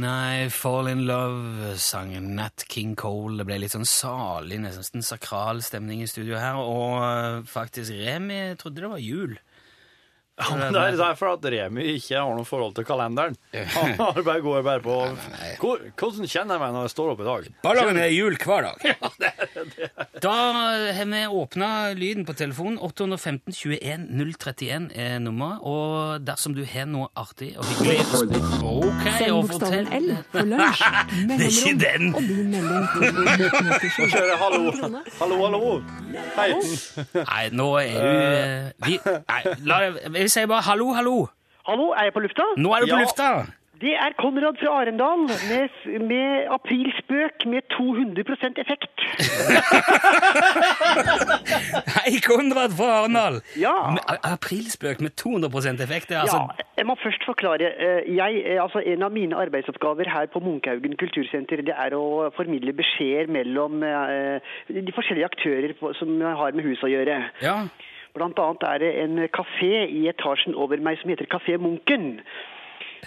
I 0.02 0.48
Fall 0.50 0.88
In 0.88 1.04
Love, 1.06 1.76
sangen 1.78 2.34
Nat 2.34 2.64
King 2.66 2.96
Cole. 2.96 3.36
Det 3.38 3.44
ble 3.46 3.60
litt 3.62 3.74
sånn 3.74 3.86
salig, 3.86 4.58
nesten 4.58 5.04
sakral 5.04 5.60
stemning 5.62 6.00
i 6.02 6.08
studio 6.10 6.40
her. 6.40 6.58
Og 6.58 7.04
øh, 7.04 7.44
faktisk, 7.46 7.92
Remi 7.92 8.56
trodde 8.58 8.82
det 8.82 8.90
var 8.90 9.02
jul. 9.04 9.36
Ja, 10.34 10.48
men 10.58 10.72
det 10.74 10.80
er 10.82 10.96
derfor 10.98 11.36
at 11.36 11.44
Remi 11.46 11.84
ikke 11.94 12.16
har 12.18 12.32
noe 12.34 12.42
forhold 12.48 12.72
til 12.74 12.82
kalenderen. 12.88 13.36
Han 13.76 13.92
har 14.00 14.16
bare 14.26 14.40
går 14.42 14.64
bare 14.66 14.80
på 14.82 14.96
Hvor- 15.60 15.84
Hvordan 15.94 16.26
kjenner 16.26 16.56
jeg 16.56 16.62
meg 16.64 16.72
når 16.74 16.88
jeg 16.88 16.90
står 16.96 17.12
opp 17.12 17.20
i 17.22 17.28
dag? 17.28 17.46
Ballangen 17.62 18.00
er 18.02 18.10
jul 18.10 18.34
hver 18.42 18.66
dag. 18.66 18.78
Da 20.24 20.32
har 20.56 21.04
vi 21.06 21.20
åpna 21.28 21.68
lyden 21.94 22.24
på 22.26 22.34
telefonen. 22.36 22.78
815 22.82 23.52
21 23.54 24.08
031 24.10 24.88
er 24.98 25.18
nummeret. 25.22 25.60
Og 25.62 26.24
dersom 26.26 26.56
du 26.56 26.64
har 26.66 26.88
noe 26.90 27.06
artig 27.20 27.52
og 27.60 27.64
hyggelig 27.70 28.00
Ok, 28.64 29.06
Send 29.18 29.36
og 29.36 29.46
bokstaven 29.46 29.52
fortell 29.52 29.86
L 30.00 30.10
for 30.32 30.48
lunsj, 30.50 30.82
Det 31.30 31.38
er 31.38 31.54
ikke 31.54 31.74
den! 31.84 32.10
Nå 33.14 34.08
kjører 34.08 34.32
jeg 34.32 34.38
hallo, 34.42 34.74
hallo, 35.20 35.38
hallo. 35.44 35.72
Hei. 36.34 36.48
Nei, 37.20 37.42
nå 37.54 37.68
er 37.78 37.94
du 37.94 38.18
eh, 38.18 38.68
vi, 38.86 38.98
Nei, 39.04 39.40
la 39.68 39.78
det 39.84 40.23
Jeg 40.24 40.30
sier 40.32 40.48
bare 40.48 40.64
hallo, 40.70 40.92
hallo. 40.96 41.16
Hallo, 41.68 41.90
er 41.92 42.08
jeg 42.08 42.14
på 42.16 42.22
lufta? 42.24 42.46
Nå 42.56 42.72
er 42.76 42.84
du 42.84 42.88
på 42.92 42.96
Ja. 42.96 43.02
lufta. 43.04 43.28
Det 43.84 43.90
er 44.00 44.14
Konrad 44.16 44.56
fra 44.60 44.70
Arendal 44.80 45.24
med, 45.50 45.72
med 46.08 46.46
aprilspøk 46.56 47.42
med 47.52 47.66
200% 47.74 48.60
effekt. 48.62 49.02
Hei, 51.96 52.14
Konrad 52.24 52.72
fra 52.78 52.88
Arendal. 53.00 53.40
Ja. 53.60 53.74
Med 53.96 54.02
a- 54.08 54.20
Aprilspøk 54.32 55.02
med 55.04 55.12
200% 55.20 55.82
effekt. 55.84 56.08
Det 56.08 56.16
er 56.16 56.22
altså 56.24 56.40
Ja, 56.40 56.64
jeg 56.78 56.86
må 56.86 56.94
først 57.02 57.26
forklare. 57.26 57.66
Eh, 57.86 58.16
Jeg, 58.16 58.32
eh, 58.46 58.62
altså 58.62 58.78
En 58.86 59.02
av 59.02 59.12
mine 59.12 59.36
arbeidsoppgaver 59.36 60.08
her 60.16 60.26
på 60.32 60.40
Munkhaugen 60.40 60.96
kultursenter 60.96 61.56
det 61.66 61.74
er 61.76 61.90
å 61.98 62.30
formidle 62.36 62.72
beskjeder 62.72 63.26
mellom 63.28 63.82
eh, 63.82 64.38
de 64.70 64.92
forskjellige 64.96 65.28
aktører 65.32 65.74
på, 65.80 65.92
som 65.98 66.20
har 66.20 66.52
med 66.52 66.64
huset 66.64 66.84
å 66.88 66.92
gjøre. 66.94 67.20
Ja. 67.42 67.58
Annet 68.22 68.62
er 68.62 68.78
det 68.78 68.90
en 69.02 69.28
kafé 69.34 69.86
i 69.90 70.04
etasjen 70.06 70.54
over 70.54 70.78
meg 70.78 71.00
som 71.00 71.10
heter 71.10 71.26
Kafé 71.26 71.56
Munken. 71.58 72.20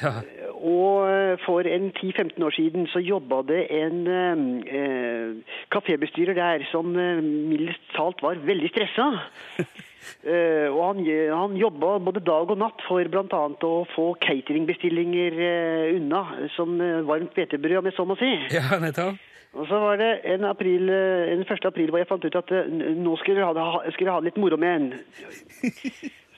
ja. 0.03 0.19
Og 0.57 1.07
eh, 1.09 1.37
for 1.45 1.61
en 1.69 1.91
10-15 1.95 2.43
år 2.43 2.53
siden 2.55 2.87
så 2.87 2.99
jobba 2.99 3.41
det 3.47 3.67
en 3.71 4.07
eh, 4.07 5.57
kafébestyrer 5.71 6.33
der 6.33 6.65
som 6.71 6.95
eh, 6.97 7.23
mildest 7.23 7.81
talt 7.95 8.21
var 8.21 8.41
veldig 8.45 8.69
stressa. 8.69 9.11
Eh, 10.27 10.67
og 10.71 10.81
han, 10.81 11.01
han 11.31 11.55
jobba 11.59 11.97
både 12.03 12.23
dag 12.25 12.51
og 12.51 12.59
natt 12.59 12.83
for 12.87 13.07
bl.a. 13.11 13.41
å 13.69 13.73
få 13.93 14.07
cateringbestillinger 14.23 15.39
eh, 15.47 15.95
unna, 15.95 16.23
som 16.55 16.75
eh, 16.81 17.01
varmt 17.07 17.37
hvetebrød, 17.37 17.79
om 17.79 17.89
jeg 17.89 17.97
så 17.97 18.05
må 18.07 18.17
si. 18.19 18.31
Ja, 18.55 18.79
nettopp. 18.81 19.19
Og 19.57 19.65
så 19.69 19.79
var 19.81 19.97
det 19.97 20.09
en, 20.27 20.43
april, 20.45 20.89
en 20.91 21.41
1. 21.41 21.65
april 21.65 21.89
hvor 21.89 22.01
jeg 22.01 22.09
fant 22.09 22.25
ut 22.27 22.35
at 22.35 22.51
nå 22.99 23.13
skulle 23.21 23.41
jeg 23.41 23.47
ha, 23.57 23.79
skulle 23.95 24.09
jeg 24.09 24.13
ha 24.13 24.25
litt 24.25 24.37
moro 24.41 24.59
med 24.59 24.75
en. 24.75 24.89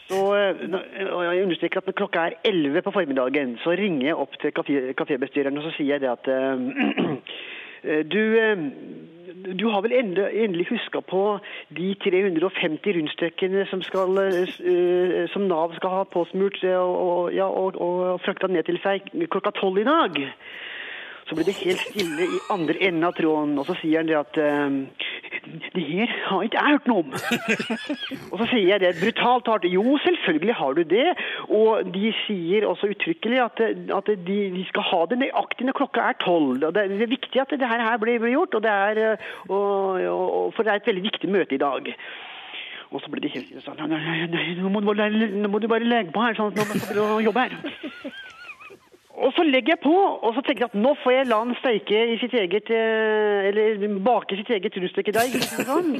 Så, 0.09 0.17
og 0.25 1.19
jeg 1.21 1.43
understreker 1.43 1.83
at 1.83 1.89
når 1.89 1.95
klokka 1.99 2.21
er 2.25 2.35
11 2.49 2.81
på 2.81 2.93
formiddagen, 2.95 3.51
så 3.61 3.75
ringer 3.77 4.07
jeg 4.07 4.15
opp 4.17 4.39
til 4.41 4.53
kafé, 4.57 4.77
kafébestyreren 4.97 5.59
og 5.61 5.67
så 5.67 5.73
sier 5.75 5.99
jeg 5.99 6.01
det 6.01 6.09
at 6.09 6.29
du, 8.15 8.23
du 9.33 9.67
har 9.67 9.81
vel 9.81 9.93
endelig, 9.93 10.67
huska 10.69 11.01
på 11.01 11.39
de 11.77 11.93
350 12.03 12.93
rundstykkene 12.97 13.65
som, 13.69 13.81
skal, 13.81 14.17
eh, 14.17 15.27
som 15.33 15.47
Nav 15.47 15.75
skal 15.77 15.89
ha 15.89 16.03
påsmurt 16.03 16.63
eh, 16.63 16.77
og, 16.77 16.95
og, 17.07 17.33
ja, 17.33 17.45
og, 17.45 17.77
og 17.81 18.21
frakta 18.25 18.47
ned 18.47 18.67
til 18.69 18.79
seg 18.83 19.09
klokka 19.29 19.53
tolv 19.59 19.81
i 19.81 19.87
dag? 19.87 20.21
Så 21.29 21.35
blir 21.37 21.45
det 21.45 21.59
helt 21.61 21.81
stille 21.91 22.25
i 22.25 22.37
andre 22.49 22.73
enden 22.87 23.05
av 23.05 23.13
tråden, 23.13 23.51
og 23.61 23.67
så 23.67 23.75
sier 23.77 24.01
han 24.01 24.07
det 24.09 24.15
at 24.17 24.37
ehm, 24.41 24.77
Det 25.75 25.83
her 25.85 26.09
har 26.25 26.45
ikke 26.45 26.57
jeg 26.57 26.73
hørt 26.73 26.87
noe 26.89 27.03
om. 27.03 27.11
og 28.31 28.39
så 28.41 28.47
sier 28.49 28.71
jeg 28.71 28.81
det 28.81 28.95
brutalt 28.97 29.49
hardt. 29.51 29.67
Jo, 29.69 29.83
selvfølgelig 30.01 30.55
har 30.57 30.73
du 30.73 30.81
det. 30.89 31.05
Og 31.53 31.91
de 31.93 32.13
sier 32.23 32.65
også 32.65 32.89
uttrykkelig 32.95 33.39
at, 33.43 33.61
at 33.99 34.09
de, 34.25 34.39
de 34.55 34.63
skal 34.71 34.87
ha 34.89 35.03
det 35.11 35.19
nøyaktig 35.21 35.67
når 35.69 35.77
klokka 35.77 36.07
er 36.09 36.17
tolv. 36.23 36.65
Og 36.65 36.73
det 36.73 36.87
er, 36.87 37.05
viktig 37.13 37.41
at 37.41 37.53
det 37.53 37.69
her, 37.69 37.97
blir, 38.01 38.25
gjort, 38.33 38.57
og 38.57 38.65
det 38.65 38.73
er, 38.73 39.03
eh, 39.11 39.29
og, 39.49 40.01
og, 40.09 40.49
for 40.57 40.65
det 40.65 40.73
er 40.73 40.81
et 40.81 40.89
veldig 40.89 41.05
viktig 41.05 41.29
møte 41.29 41.55
i 41.55 41.61
dag. 41.61 41.93
Og 42.89 43.03
så 43.03 43.13
blir 43.13 43.21
det 43.21 43.35
helt 43.35 43.53
sånn 43.61 43.77
nå 43.85 44.73
må 44.73 45.61
du 45.61 45.69
bare 45.69 45.85
legge 45.85 46.13
på 46.13 46.25
her, 46.25 46.33
sånn 46.37 46.49
at 46.49 46.57
nå 46.57 46.65
må 46.73 47.19
du 47.21 47.29
jobbe 47.29 47.45
her. 47.45 48.17
Og 49.19 49.33
så 49.35 49.43
legger 49.43 49.73
jeg 49.75 49.81
på, 49.83 49.93
og 49.95 50.31
så 50.35 50.41
tenker 50.45 50.63
jeg 50.63 50.71
at 50.71 50.79
nå 50.79 50.93
får 51.01 51.13
jeg 51.13 51.27
la 51.27 51.39
han 51.41 51.55
steike 51.59 52.03
i 52.13 52.17
sitt 52.21 52.35
eget 52.39 52.69
eh, 52.71 53.49
Eller 53.49 53.97
bake 54.05 54.37
sitt 54.39 54.51
eget 54.55 54.77
rundstykkedeig. 54.79 55.35
Sånn. 55.67 55.97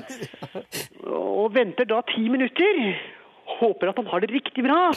Og 1.42 1.50
venter 1.56 1.90
da 1.90 2.00
ti 2.08 2.24
minutter. 2.32 2.80
Håper 3.60 3.92
at 3.92 4.00
han 4.00 4.08
har 4.14 4.24
det 4.24 4.32
riktig 4.32 4.64
bra. 4.64 4.88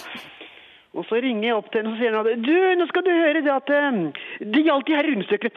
Og 0.92 1.06
så 1.08 1.18
ringer 1.24 1.48
jeg 1.48 1.56
opp 1.56 1.70
til 1.72 1.80
henne 1.80 1.94
og 1.94 2.00
sier 2.02 2.16
at 2.18 2.26
du, 2.44 2.56
nå 2.76 2.87
skal 2.90 3.04
du 3.06 3.11
høre 3.11 3.40
det 3.42 3.52
at 3.52 3.70
eh, 3.72 4.00
det 4.44 4.64
gjaldt 4.66 4.90
de 4.90 4.96
her 4.98 5.08
rundstykkene. 5.08 5.50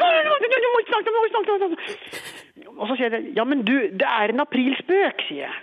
Og 2.75 2.85
så 2.87 2.95
sier 2.95 3.17
jeg 3.17 3.33
ja, 3.35 3.43
men 3.45 3.65
du, 3.67 3.75
det 3.91 4.07
er 4.07 4.31
en 4.31 4.45
aprilspøk, 4.45 5.25
sier 5.27 5.49
jeg. 5.49 5.55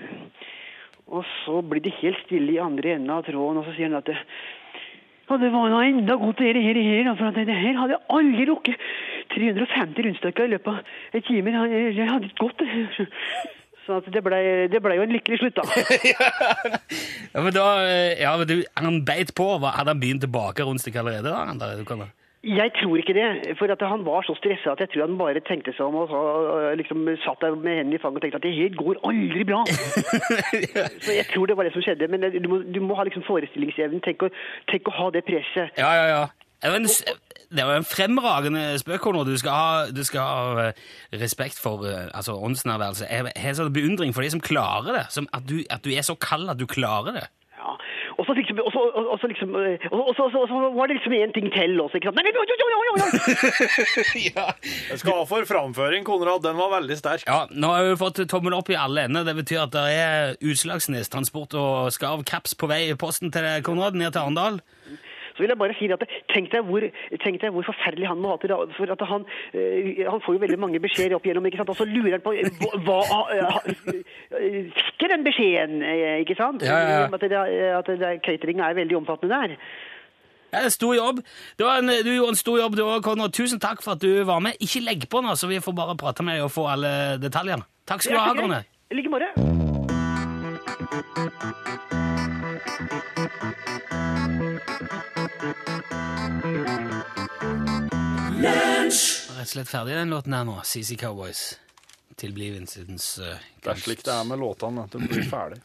Og 1.12 1.24
så 1.42 1.58
blir 1.66 1.82
det 1.84 1.98
helt 1.98 2.20
stille 2.26 2.54
i 2.54 2.60
andre 2.62 2.94
enden 2.94 3.12
av 3.12 3.24
tråden, 3.26 3.58
og 3.60 3.66
så 3.66 3.74
sier 3.76 3.90
han 3.90 3.98
at 3.98 4.12
ja, 5.32 5.38
det 5.40 5.48
var 5.54 5.72
noe 5.72 5.86
enda 5.88 6.16
godt 6.20 6.42
det 6.42 6.60
her, 6.60 6.76
her, 6.76 7.10
for 7.16 7.32
det 7.36 7.56
her 7.56 7.78
hadde 7.78 7.96
jeg 7.96 8.04
aldri 8.12 8.46
rukket 8.50 8.86
350 9.32 10.06
rundstykker 10.06 10.44
i 10.44 10.52
løpet 10.52 10.72
av 10.72 11.18
en 11.18 11.26
time. 11.26 11.54
Jeg 11.96 12.08
hadde 12.10 12.28
ikke 12.28 12.48
gått 12.48 12.60
det. 12.60 13.08
Så 13.82 13.98
det 14.14 14.20
ble, 14.22 14.38
det 14.70 14.78
ble 14.84 14.94
jo 14.94 15.04
en 15.06 15.14
lykkelig 15.16 15.40
slutt, 15.40 15.56
da. 15.58 15.64
Ja, 17.32 17.40
men 17.40 17.54
da, 17.56 17.66
eh, 17.88 18.20
ja, 18.20 18.34
men 18.36 18.46
du, 18.46 18.58
Han 18.76 19.00
beit 19.08 19.32
på. 19.34 19.46
Hadde 19.64 19.94
han 19.94 20.02
begynt 20.02 20.26
å 20.26 20.30
bake 20.30 20.62
allerede? 20.62 21.30
da? 21.30 21.46
Han 21.48 21.58
der, 21.58 21.80
du 21.80 21.88
kan 21.88 22.04
da? 22.04 22.12
Jeg 22.42 22.72
tror 22.74 22.96
ikke 22.98 23.14
det, 23.14 23.56
for 23.58 23.70
at 23.70 23.82
han 23.86 24.02
var 24.06 24.24
så 24.26 24.34
stressa 24.34 24.72
at 24.72 24.80
jeg 24.82 24.88
tror 24.90 25.06
han 25.06 25.18
bare 25.18 25.40
tenkte 25.46 25.70
seg 25.76 25.86
om 25.86 26.00
og 26.02 26.08
så, 26.10 26.22
liksom 26.80 27.04
satt 27.22 27.38
der 27.44 27.54
med 27.54 27.76
hendene 27.78 27.94
i 27.94 28.02
fanget 28.02 28.18
og 28.18 28.22
tenkte 28.24 28.40
at 28.40 28.46
det 28.46 28.54
her 28.56 28.72
går 28.82 28.98
aldri 29.06 29.44
bra. 29.46 29.60
Så 31.06 31.14
jeg 31.14 31.26
tror 31.30 31.46
det 31.46 31.56
var 31.56 31.68
det 31.68 31.72
som 31.72 31.84
skjedde, 31.86 32.08
men 32.10 32.26
du 32.42 32.48
må, 32.50 32.58
du 32.74 32.80
må 32.82 32.98
ha 32.98 33.06
liksom 33.06 33.22
forestillingsevnen. 33.28 34.02
Tenk, 34.02 34.26
tenk 34.72 34.90
å 34.90 34.96
ha 34.96 35.10
det 35.14 35.22
presset. 35.28 35.78
Ja, 35.78 35.92
ja, 36.00 36.06
ja. 36.10 36.24
Det 36.62 36.70
var 36.70 36.76
en, 36.76 36.90
det 37.56 37.66
var 37.66 37.78
en 37.78 37.86
fremragende 37.86 38.78
spøk, 38.78 39.00
Konrad. 39.00 39.26
Du 39.26 39.38
du 39.96 40.04
skal 40.04 40.20
ha 40.22 40.66
eh, 40.66 40.82
respekt 41.22 41.58
for 41.62 41.86
eh, 41.86 42.10
altså, 42.14 42.34
åndsnærværelse. 42.38 43.06
Jeg 43.10 43.32
har 43.36 43.54
sånn 43.54 43.72
beundring 43.74 44.14
for 44.14 44.22
de 44.22 44.30
som 44.30 44.42
klarer 44.42 44.98
det. 44.98 45.06
Som 45.10 45.30
at, 45.32 45.46
du, 45.46 45.62
at 45.70 45.82
du 45.84 45.90
er 45.90 46.02
så 46.06 46.14
kald 46.14 46.50
at 46.50 46.58
du 46.58 46.66
klarer 46.66 47.18
det. 47.18 47.26
Ja. 47.58 47.74
Og 48.18 48.26
så 48.26 48.34
liksom, 48.36 48.60
og 48.66 48.72
så, 48.74 48.82
og, 48.98 49.08
og 49.14 49.18
så 49.20 49.30
liksom, 49.30 49.54
og, 49.56 50.10
så, 50.16 50.28
så, 50.32 50.60
var 50.76 50.90
det 50.90 50.98
liksom 50.98 51.14
en 51.16 51.34
ting 51.36 51.48
til 51.54 51.80
også, 51.80 51.98
ikke 51.98 52.10
sant? 52.10 52.20
Nei, 52.20 52.32
jo, 52.32 52.44
jo, 52.48 52.68
oi. 52.72 53.08
ja. 54.28 54.46
Jeg 54.90 55.00
skal 55.02 55.20
ha 55.20 55.24
for 55.28 55.48
framføring, 55.48 56.04
Konrad. 56.06 56.42
Den 56.44 56.58
var 56.60 56.72
veldig 56.76 56.98
sterk. 56.98 57.26
ja, 57.28 57.44
Nå 57.50 57.72
har 57.72 57.88
vi 57.88 57.96
fått 58.00 58.22
tommel 58.32 58.56
opp 58.58 58.72
i 58.72 58.78
alle 58.78 59.06
ender. 59.08 59.26
Det 59.28 59.36
betyr 59.42 59.64
at 59.64 59.74
det 59.76 59.86
er 59.96 60.36
Utslagsnes 60.40 61.12
Transport 61.12 61.56
og 61.58 61.92
Skarv 61.94 62.26
Caps 62.28 62.56
på 62.58 62.70
vei 62.70 62.84
i 62.90 62.98
posten 62.98 63.32
til 63.34 63.48
Konrad, 63.66 63.98
ned 63.98 64.12
til 64.12 64.24
Arendal. 64.24 64.62
Så 65.42 65.46
vil 65.46 65.50
jeg 65.56 65.58
bare 65.58 65.74
si 65.74 65.86
at 65.90 66.02
tenk 66.30 66.52
deg 66.52 66.66
hvor, 66.70 66.84
tenk 67.24 67.40
deg 67.42 67.50
hvor 67.50 67.64
forferdelig 67.66 68.06
han 68.06 68.20
må 68.22 68.30
ha 68.30 68.38
til 68.38 68.52
for 68.76 68.90
at 68.94 69.00
han, 69.10 69.24
eh, 69.58 70.04
han 70.06 70.20
får 70.22 70.36
jo 70.36 70.42
veldig 70.44 70.58
mange 70.62 70.78
beskjeder 70.78 71.16
opp 71.16 71.26
igjennom, 71.26 71.48
ikke 71.50 71.58
sant? 71.58 71.72
Og 71.72 71.80
så 71.80 71.86
lurer 71.88 72.14
han 72.14 72.22
på 72.22 72.30
eh, 72.38 72.46
hva, 72.86 73.00
eh, 73.34 73.50
Fikk 74.30 75.02
jeg 75.02 75.10
den 75.10 75.26
beskjeden, 75.26 75.82
ikke 76.22 76.36
sant? 76.38 76.62
Ja, 76.62 76.78
ja, 76.78 76.92
ja. 76.94 77.08
At, 77.10 77.26
det, 77.26 77.32
at 77.80 77.90
det, 77.90 78.12
catering 78.22 78.62
er 78.62 78.78
veldig 78.78 79.00
omfattende 79.00 79.34
der. 79.34 79.56
Det 80.52 80.62
er 80.62 80.70
stor 80.70 80.94
jobb. 80.94 81.18
Det 81.58 81.66
var 81.66 81.82
en, 81.82 81.90
du 81.90 82.12
gjorde 82.12 82.36
en 82.36 82.42
stor 82.44 82.56
jobb, 82.60 82.78
du 82.78 82.84
òg, 82.86 83.02
Konrad. 83.02 83.34
Tusen 83.34 83.58
takk 83.58 83.82
for 83.82 83.96
at 83.96 84.04
du 84.04 84.22
var 84.28 84.38
med. 84.44 84.62
Ikke 84.62 84.84
legg 84.86 85.08
på 85.10 85.24
nå, 85.26 85.34
så 85.34 85.50
vi 85.50 85.58
får 85.64 85.74
bare 85.74 85.98
prate 85.98 86.22
med 86.22 86.38
deg 86.38 86.46
og 86.46 86.54
få 86.54 86.70
alle 86.76 86.92
detaljene. 87.18 87.66
Takk 87.90 88.06
skal 88.06 88.14
du 88.14 88.22
ha, 88.22 88.30
Konrad. 88.38 88.70
I 88.92 89.00
like 89.00 89.10
måte. 89.10 89.34
Rett 98.42 99.38
og 99.38 99.46
slett 99.48 99.68
ferdig 99.70 99.94
den 99.94 100.10
låten 100.10 100.34
her 100.34 100.44
nå. 100.46 100.56
CC 100.66 100.96
Cowboys. 100.98 101.42
Tilblivelsens 102.18 103.06
uh, 103.22 103.36
Det 103.62 103.70
er 103.72 103.78
slik 103.80 104.02
det 104.04 104.12
er 104.14 104.26
med 104.28 104.40
låtene. 104.42 104.84
at 104.88 104.94
De 104.96 105.06
blir 105.08 105.28
ferdig. 105.30 105.60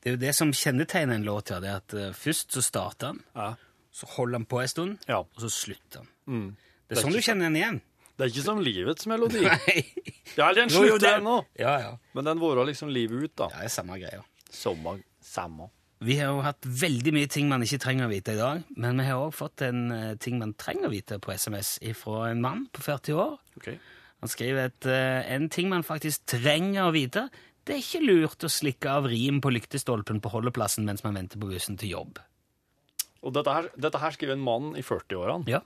Det 0.00 0.08
er 0.08 0.14
jo 0.16 0.20
det 0.22 0.32
som 0.36 0.52
kjennetegner 0.56 1.18
en 1.20 1.26
låt, 1.28 1.52
ja. 1.52 1.58
Det 1.60 1.68
er 1.70 1.82
at 1.82 1.94
uh, 1.98 2.06
først 2.16 2.56
så 2.56 2.62
starter 2.64 3.12
han, 3.12 3.20
Ja. 3.36 3.50
så 3.92 4.08
holder 4.16 4.38
han 4.40 4.46
på 4.48 4.60
en 4.62 4.68
stund, 4.72 4.98
Ja. 5.08 5.18
og 5.20 5.44
så 5.44 5.50
slutter 5.52 6.00
han. 6.02 6.08
Mm. 6.26 6.48
Det 6.88 6.96
er 6.96 7.02
sånn 7.04 7.12
du 7.14 7.20
kjenner 7.22 7.50
den 7.50 7.58
igjen. 7.60 7.80
Det 8.16 8.24
er 8.26 8.32
ikke 8.32 8.46
som 8.48 8.58
livets 8.64 9.06
melodi. 9.08 9.44
Nei. 9.44 9.84
Ja, 10.36 10.50
den 10.56 10.70
slutter 10.72 11.18
ennå. 11.18 11.36
Ja, 11.58 11.76
ja. 11.84 11.92
Men 12.16 12.24
den 12.28 12.40
varer 12.40 12.64
liksom 12.68 12.90
livet 12.92 13.22
ut, 13.28 13.36
da. 13.36 13.48
Det 13.52 13.68
er 13.68 13.72
samme 13.76 14.00
greia. 14.00 14.24
Sommer, 14.50 15.00
Samme. 15.24 15.68
Vi 16.00 16.16
har 16.16 16.30
jo 16.32 16.40
hatt 16.40 16.64
veldig 16.64 17.12
mye 17.12 17.28
ting 17.28 17.50
man 17.50 17.60
ikke 17.64 17.80
trenger 17.82 18.06
å 18.06 18.12
vite 18.12 18.32
i 18.32 18.38
dag, 18.38 18.62
men 18.80 19.00
vi 19.02 19.04
har 19.04 19.20
òg 19.20 19.34
fått 19.36 19.66
en 19.66 19.90
eh, 19.92 20.14
ting 20.16 20.38
man 20.40 20.54
trenger 20.56 20.88
å 20.88 20.92
vite 20.94 21.18
på 21.20 21.34
SMS 21.36 21.74
fra 21.98 22.30
en 22.30 22.40
mann 22.40 22.62
på 22.72 22.80
40 22.86 23.18
år. 23.20 23.34
Okay. 23.60 23.76
Han 24.24 24.32
skriver 24.32 24.70
at 24.70 24.88
eh, 24.88 25.28
en 25.34 25.50
ting 25.52 25.68
man 25.68 25.84
faktisk 25.84 26.24
trenger 26.32 26.86
å 26.86 26.94
vite, 26.96 27.26
det 27.68 27.76
er 27.76 27.82
ikke 27.84 28.00
lurt 28.00 28.48
å 28.48 28.52
slikke 28.52 28.94
av 28.96 29.10
rim 29.12 29.42
på 29.44 29.52
lyktestolpen 29.52 30.22
på 30.24 30.32
holdeplassen 30.32 30.88
mens 30.88 31.04
man 31.04 31.20
venter 31.20 31.40
på 31.40 31.50
bussen 31.52 31.76
til 31.80 31.92
jobb. 31.92 32.22
Og 33.20 33.36
dette 33.36 33.52
her, 33.52 33.68
dette 33.76 34.00
her 34.00 34.16
skriver 34.16 34.38
en 34.38 34.44
mann 34.44 34.72
i 34.80 34.84
40-årene. 34.86 35.44
Ja. 35.52 35.60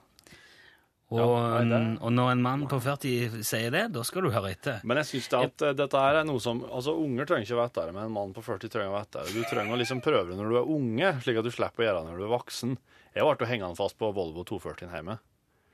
Og, 1.14 1.20
Ja, 1.22 1.60
nei, 1.68 1.80
og 2.02 2.10
når 2.14 2.30
en 2.34 2.42
mann 2.44 2.64
på 2.70 2.78
40 2.82 3.42
sier 3.46 3.70
det, 3.74 3.84
da 3.94 4.02
skal 4.06 4.26
du 4.26 4.30
høre 4.34 4.50
etter. 4.54 4.80
Men 4.84 4.98
jeg 5.02 5.10
syns 5.12 5.28
at 5.38 5.64
eh, 5.64 5.74
dette 5.78 6.00
her 6.04 6.20
er 6.20 6.26
noe 6.28 6.42
som 6.42 6.62
Altså, 6.66 6.96
Unger 6.98 7.28
trenger 7.30 7.46
ikke 7.46 7.60
vite 7.60 7.84
det, 7.86 7.94
men 7.94 8.08
en 8.08 8.16
mann 8.16 8.34
på 8.36 8.42
40 8.44 8.72
trenger 8.72 8.90
å 8.92 8.98
vite 8.98 9.22
det. 9.22 9.34
Du 9.36 9.46
trenger 9.50 9.76
å 9.76 9.78
liksom 9.80 10.02
prøve 10.04 10.32
det 10.32 10.40
når 10.40 10.50
du 10.50 10.58
er 10.60 10.72
unge, 10.78 11.12
slik 11.22 11.38
at 11.40 11.46
du 11.46 11.52
slipper 11.54 11.84
å 11.84 11.88
gjøre 11.88 12.02
det 12.02 12.10
når 12.10 12.18
du 12.20 12.26
er 12.26 12.34
voksen. 12.34 12.74
Jeg 13.14 13.30
ble 13.38 13.48
hengende 13.52 13.78
fast 13.78 13.98
på 14.00 14.10
Volvo 14.16 14.42
240 14.48 14.90
hjemme. 14.98 15.18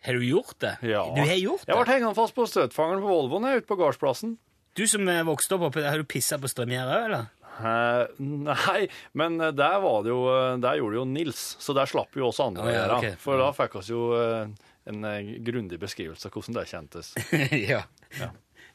Har 0.04 0.16
du 0.16 0.24
gjort 0.24 0.56
det? 0.64 0.74
Ja. 0.88 1.02
Du 1.12 1.20
har 1.24 1.36
gjort 1.36 1.64
det? 1.66 1.72
Jeg 1.72 1.76
ble 1.80 1.92
hengende 1.94 2.16
fast 2.16 2.36
på 2.36 2.46
støtfangeren 2.48 3.02
på 3.04 3.10
Volvoen 3.12 3.48
ute 3.52 3.68
på 3.68 3.76
gårdsplassen. 3.80 4.38
Du 4.76 4.86
som 4.88 5.08
vokste 5.26 5.56
opp 5.56 5.66
oppi 5.68 5.82
der, 5.82 5.90
har 5.92 6.00
du 6.00 6.08
pissa 6.08 6.38
på 6.40 6.48
strømgjerdet 6.48 6.94
òg, 6.96 7.06
eller? 7.10 7.28
Eh, 7.60 8.20
nei, 8.48 8.86
men 9.20 9.34
eh, 9.42 9.50
der 9.52 9.80
var 9.82 10.04
det 10.06 10.08
jo 10.14 10.20
eh, 10.32 10.54
Der 10.62 10.78
gjorde 10.78 10.94
det 10.94 11.00
jo 11.02 11.08
Nils, 11.10 11.40
så 11.60 11.74
der 11.76 11.90
slapp 11.90 12.14
jo 12.16 12.30
oss 12.30 12.38
andre 12.40 12.62
Å, 12.64 12.64
å 12.64 12.70
ja, 12.72 12.78
gjøre. 12.78 12.94
ok. 12.96 13.18
For 13.20 13.42
da 13.42 13.48
fikk 13.58 13.74
oss 13.82 13.90
jo 13.92 14.04
eh, 14.16 14.69
en 14.90 15.04
eh, 15.08 15.34
grundig 15.46 15.80
beskrivelse 15.80 16.28
av 16.28 16.36
hvordan 16.36 16.58
det 16.58 16.66
kjentes. 16.70 17.12
ja. 17.72 17.84
Ja. 18.18 18.30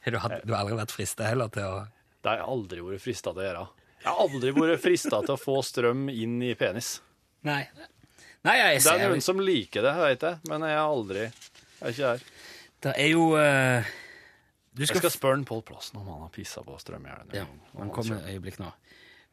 Du, 0.06 0.18
har, 0.22 0.40
du 0.44 0.52
har 0.54 0.62
aldri 0.62 0.78
vært 0.78 0.94
frista 0.94 1.26
heller 1.26 1.50
til 1.52 1.66
å 1.66 1.82
Det 2.22 2.30
har 2.30 2.40
jeg 2.40 2.48
aldri 2.52 2.84
vært 2.86 3.02
frista 3.02 3.32
til 3.32 3.42
å 3.42 3.46
gjøre. 3.46 3.66
Jeg 3.96 4.08
har 4.08 4.22
aldri 4.22 4.54
vært 4.54 4.82
frista 4.84 5.20
til 5.24 5.34
å 5.34 5.40
få 5.40 5.60
strøm 5.66 6.08
inn 6.12 6.38
i 6.46 6.52
penis. 6.58 6.96
Nei. 7.46 7.62
Nei, 8.46 8.56
jeg 8.60 8.82
Det 8.84 8.92
er 8.94 9.10
noen 9.10 9.24
som 9.24 9.40
liker 9.42 9.86
det, 9.86 9.94
vet 9.98 10.26
jeg, 10.28 10.40
men 10.50 10.66
jeg 10.66 10.78
har 10.78 10.90
aldri 10.92 11.22
Jeg 11.24 11.80
er 11.80 11.94
ikke 11.94 12.10
her. 12.12 12.26
Det 12.86 12.92
er 13.02 13.08
jo 13.10 13.24
uh, 13.34 13.88
Du 14.70 14.84
Jeg 14.84 14.92
skal, 14.92 15.02
skal 15.06 15.14
spørre 15.16 15.48
Pål 15.48 15.64
Plassen 15.66 15.98
om 15.98 16.06
han 16.12 16.22
har 16.26 16.30
pissa 16.34 16.62
på 16.66 16.76
strømgjerdet. 16.78 17.34
Ja, 17.34 17.46
han 17.80 17.90
kommer 17.94 18.20
et 18.20 18.36
øyeblikk 18.36 18.60
nå. 18.62 18.70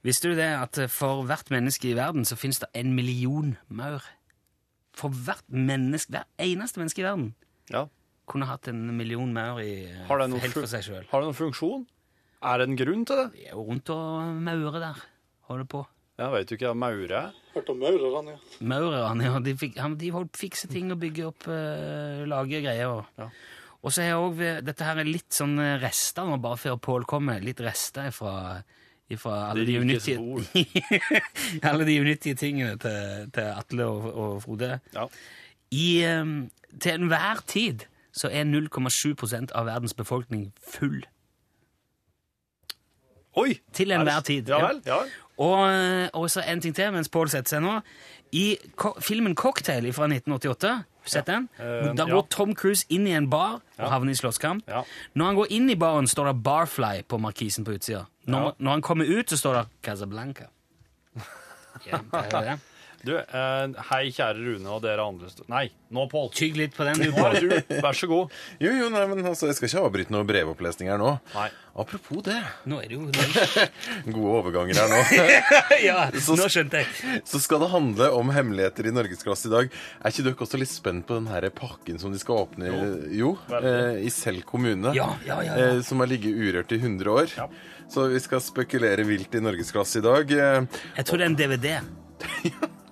Visste 0.03 0.31
du 0.31 0.39
det 0.39 0.49
at 0.57 0.79
for 0.91 1.23
hvert 1.27 1.53
menneske 1.53 1.91
i 1.91 1.95
verden 1.95 2.25
så 2.27 2.35
finnes 2.39 2.59
det 2.59 2.71
en 2.75 2.91
million 2.97 3.53
maur? 3.69 4.03
For 4.93 5.09
hvert 5.09 5.43
menneske, 5.49 6.11
hver 6.13 6.27
eneste 6.43 6.77
menneske 6.81 7.01
i 7.01 7.07
verden 7.07 7.31
Ja. 7.71 7.87
kunne 8.29 8.45
hatt 8.45 8.67
en 8.69 8.95
million 8.97 9.31
maur 9.33 9.59
i, 9.59 9.87
Har 10.07 10.17
det 10.21 10.41
helt 10.41 10.53
for 10.53 10.67
seg 10.69 10.83
sjøl. 10.85 11.05
Har 11.09 11.21
det 11.23 11.27
noen 11.31 11.39
funksjon? 11.39 11.87
Er 12.43 12.57
det 12.59 12.67
en 12.69 12.75
grunn 12.77 13.05
til 13.07 13.15
det? 13.17 13.31
Vi 13.33 13.45
er 13.47 13.55
jo 13.55 13.63
rundt 13.69 13.89
og 13.89 14.35
maurer 14.43 14.79
der. 14.79 15.01
holder 15.47 15.65
på. 15.65 15.85
Ja, 16.19 16.29
vet 16.29 16.47
du 16.47 16.55
ikke 16.55 16.69
hva 16.69 16.75
maure 16.77 17.09
er. 17.17 17.33
Hørt 17.55 17.69
om 17.69 17.79
maurerne, 17.81 18.35
ja. 18.35 18.37
Maurerne, 18.61 19.23
ja. 19.25 19.39
De, 19.39 19.53
fikk, 19.57 19.77
han, 19.81 19.95
de 19.97 20.11
holdt 20.13 20.37
fikse 20.37 20.67
ting 20.71 20.91
og 20.93 20.99
bygge 21.01 21.25
opp, 21.27 21.47
uh, 21.47 22.23
lage 22.29 22.61
greier. 22.63 22.87
Og, 22.87 23.05
Ja. 23.17 23.27
og 23.83 23.91
så 23.91 24.01
har 24.03 24.09
jeg 24.13 24.21
òg 24.21 24.63
Dette 24.65 24.83
her 24.85 24.99
er 25.01 25.09
litt 25.09 25.29
sånn 25.33 25.57
eh, 25.59 25.79
rester 25.81 26.23
nå, 26.29 26.37
bare 26.41 26.55
før 26.61 26.77
Pål 26.79 27.05
kommer. 27.09 27.41
Litt 27.43 27.59
rester 27.65 28.11
fra, 28.11 28.63
fra 29.17 29.49
alle, 29.51 29.65
de 29.67 29.79
unyttige, 29.79 30.17
alle 31.69 31.85
de 31.85 31.99
unyttige 32.01 32.35
tingene 32.35 32.77
til, 32.81 33.29
til 33.33 33.41
Atle 33.41 33.85
og, 33.85 34.07
og 34.15 34.43
Frode. 34.43 34.79
Ja. 34.95 35.05
I, 35.71 35.87
um, 36.21 36.49
til 36.81 36.91
enhver 37.01 37.43
tid 37.47 37.85
så 38.13 38.29
er 38.31 38.43
0,7% 38.45 39.51
av 39.57 39.65
verdens 39.65 39.93
befolkning 39.97 40.51
full. 40.61 41.03
Oi! 43.35 43.55
Til 43.73 43.91
Er 43.91 43.99
enhver 43.99 44.21
tid. 44.21 44.49
Ja 44.49 44.59
vel. 44.67 44.81
ja. 44.85 44.99
Og, 45.41 45.61
eh, 45.73 46.09
og 46.13 46.27
så 46.29 46.43
en 46.45 46.61
ting 46.61 46.75
til 46.77 46.91
mens 46.93 47.09
Pål 47.09 47.31
setter 47.33 47.55
seg 47.55 47.63
nå. 47.65 47.79
I 48.37 48.43
ko 48.77 48.91
filmen 49.01 49.33
Cocktail 49.37 49.87
fra 49.93 50.05
1988, 50.05 50.69
har 50.69 50.83
du 51.05 51.09
sett 51.09 51.25
den? 51.29 51.47
Da 51.57 51.93
Der 51.97 52.07
ja. 52.07 52.13
går 52.13 52.27
Tom 52.29 52.53
Cruise 52.57 52.85
inn 52.93 53.07
i 53.09 53.15
en 53.17 53.29
bar 53.29 53.59
og 53.79 53.89
havner 53.89 54.13
i 54.13 54.17
slåsskamp. 54.17 54.69
Når 55.17 55.25
han 55.25 55.35
går 55.35 55.51
inn 55.57 55.69
i 55.73 55.75
baren, 55.75 56.07
står 56.07 56.29
det 56.31 56.43
Barfly 56.45 57.01
på 57.09 57.17
markisen 57.21 57.65
på 57.65 57.73
utsida. 57.73 58.05
Når, 58.25 58.43
Ja. 58.45 58.51
når 58.59 58.71
han 58.71 58.81
kommer 58.81 59.05
ut, 59.19 59.29
så 59.29 59.37
står 59.37 59.53
det 59.53 59.65
Casablanca. 59.83 60.45
Ja, 61.85 61.97
det 62.11 62.33
er 62.33 62.41
det. 62.41 62.59
Du, 63.03 63.11
eh, 63.19 63.67
hei 63.89 64.05
kjære 64.15 64.39
Rune 64.39 64.69
og 64.71 64.79
dere 64.85 65.03
andre 65.03 65.27
st- 65.27 65.43
Nei, 65.51 65.65
nå, 65.91 66.05
Pål. 66.07 66.29
Tygg 66.31 66.55
litt 66.55 66.71
på 66.77 66.85
den, 66.87 67.01
du, 67.01 67.09
Nå 67.11 67.25
er 67.27 67.33
Pål. 67.35 67.49
det. 67.51 67.81
Vær 67.83 67.97
så 67.99 68.07
god. 68.07 68.31
Jo, 68.63 68.69
jo, 68.71 68.85
nei, 68.93 69.01
men 69.11 69.25
altså, 69.27 69.49
Jeg 69.49 69.57
skal 69.57 69.67
ikke 69.67 69.81
avbryte 69.89 70.13
noe 70.15 70.23
brevopplesning 70.29 70.87
her 70.93 71.01
nå. 71.01 71.09
Nei. 71.35 71.49
Apropos 71.83 72.21
det. 72.23 72.37
Nå 72.69 72.77
er 72.79 72.87
det 72.87 72.95
jo 72.95 73.07
Gode 74.15 74.31
overganger 74.37 74.79
her 74.79 74.93
nå. 74.93 75.01
Ja, 75.89 75.97
nå 76.13 76.47
skjønte 76.47 76.79
jeg. 76.83 77.19
Så 77.27 77.41
skal 77.43 77.59
det 77.65 77.69
handle 77.73 78.07
om 78.15 78.31
hemmeligheter 78.31 78.87
i 78.87 78.93
norgesklasse 78.95 79.49
i 79.49 79.53
dag. 79.55 79.75
Er 79.99 80.13
ikke 80.15 80.25
dere 80.29 80.47
også 80.47 80.61
litt 80.61 80.71
spent 80.71 81.07
på 81.09 81.17
den 81.19 81.27
her 81.33 81.49
pakken 81.57 81.99
som 81.99 82.13
de 82.15 82.21
skal 82.23 82.45
åpne 82.45 82.71
jo, 83.19 83.33
eh, 83.59 83.99
i 84.05 84.13
Selv 84.15 84.45
kommune? 84.47 84.93
Ja, 84.95 85.09
ja, 85.27 85.41
ja, 85.43 85.57
ja. 85.59 85.73
Eh, 85.73 85.81
som 85.83 85.99
har 85.99 86.07
ligget 86.13 86.39
urørt 86.39 86.71
i 86.71 86.79
100 86.79 87.11
år. 87.19 87.35
Så 87.91 88.07
vi 88.13 88.21
skal 88.23 88.39
spekulere 88.41 89.03
vilt 89.03 89.35
i 89.35 89.43
norgesklasse 89.43 89.99
i 89.99 90.05
dag. 90.07 90.31
Eh, 90.31 90.79
Jeg 91.01 91.09
tror 91.09 91.19
det 91.19 91.27
er 91.27 91.33
en 91.33 91.41
DVD. 91.43 91.67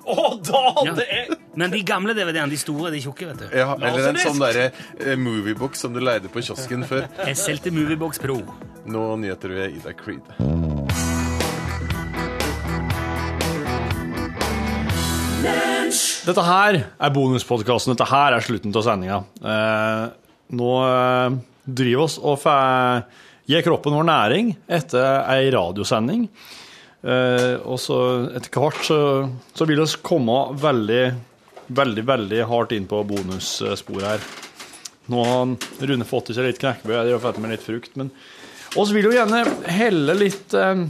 Å, 0.06 0.28
da 0.42 0.62
Ja. 0.86 0.94
det 0.98 1.06
er... 1.12 1.36
Men 1.56 1.74
de 1.74 1.82
gamle 1.84 2.14
DVD-ene, 2.16 2.50
de 2.50 2.58
store, 2.60 2.92
de 2.94 3.02
tjukke, 3.04 3.28
vet 3.28 3.42
du. 3.44 3.48
ja, 3.58 3.74
eller 3.76 4.08
en 4.14 4.20
sånn 4.22 4.40
derre 4.40 4.70
eh, 4.98 5.18
moviebox 5.20 5.84
som 5.84 5.94
du 5.94 6.00
leide 6.04 6.32
på 6.32 6.44
kiosken 6.46 6.86
før. 6.88 7.10
Jeg 7.28 7.38
solgte 7.40 7.74
Moviebox 7.76 8.22
Pro. 8.24 8.40
Nå 8.88 9.04
nyheter 9.22 9.54
ved 9.58 9.76
Ida 9.82 9.94
Creed. 9.98 10.24
Dette 16.22 16.44
her 16.46 16.78
er 16.86 17.14
bonuspodkasten. 17.14 17.96
Dette 17.96 18.08
her 18.10 18.38
er 18.38 18.46
slutten 18.46 18.72
av 18.78 18.86
sendinga. 18.86 19.20
Eh, 19.42 20.06
nå 20.56 20.72
eh, 20.88 21.38
driver 21.66 22.06
oss 22.06 22.18
og 22.22 22.46
gir 23.50 23.66
kroppen 23.66 23.96
vår 23.98 24.08
næring 24.08 24.54
etter 24.72 25.26
ei 25.34 25.50
radiosending. 25.54 26.28
Eh, 27.02 27.56
og 27.66 27.80
så 27.82 27.98
etter 28.38 28.54
hvert 28.62 28.84
så, 28.86 29.00
så 29.58 29.66
vil 29.66 29.82
vi 29.82 29.88
komme 30.06 30.38
veldig, 30.62 31.04
veldig, 31.74 32.06
veldig 32.06 32.42
hardt 32.52 32.76
inn 32.78 32.86
på 32.90 33.02
bonussporet 33.10 34.06
her. 34.06 34.26
Nå 35.12 35.24
har 35.26 35.88
Rune 35.90 36.08
fått 36.08 36.30
i 36.30 36.38
seg 36.38 36.46
litt 36.48 36.62
knekkebrød, 36.62 37.10
jeg 37.10 37.18
har 37.18 37.24
fått 37.24 37.42
med 37.42 37.56
litt 37.56 37.66
frukt, 37.66 37.98
men 37.98 38.14
så 38.72 38.88
vil 38.94 39.10
jo 39.10 39.16
gjerne 39.16 39.42
helle 39.68 40.16
litt 40.16 40.54
eh, 40.56 40.86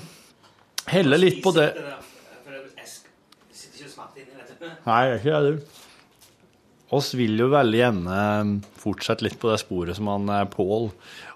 Helle 0.91 1.17
litt 1.17 1.39
på 1.43 1.53
det 1.55 1.71
Nei, 4.81 5.01
det 5.05 5.13
er 5.13 5.19
ikke 5.19 5.39
det. 5.45 5.80
Oss 6.91 7.13
vil 7.15 7.39
jo 7.39 7.47
veldig 7.53 7.77
gjerne 7.79 8.15
eh, 8.21 8.53
fortsette 8.81 9.23
litt 9.23 9.37
på 9.39 9.51
det 9.51 9.61
sporet 9.61 9.95
som 9.95 10.09
han 10.11 10.27
eh, 10.31 10.47
Pål 10.51 10.89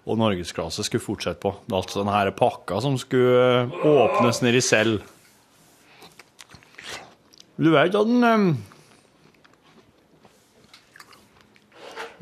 og 0.06 0.20
Norgesklasse 0.20 0.84
skulle 0.86 1.04
fortsette 1.04 1.40
på. 1.42 1.54
Det 1.64 1.74
er 1.74 1.80
altså 1.80 2.02
denne 2.02 2.34
pakka 2.36 2.82
som 2.84 2.98
skulle 3.00 3.64
eh, 3.64 3.86
åpnes 3.88 4.42
nede 4.44 4.60
i 4.60 4.66
Sel. 4.66 4.98
Du 7.56 7.72
vet 7.72 7.96
at 7.96 8.10
den 8.12 8.24
eh, 8.28 8.48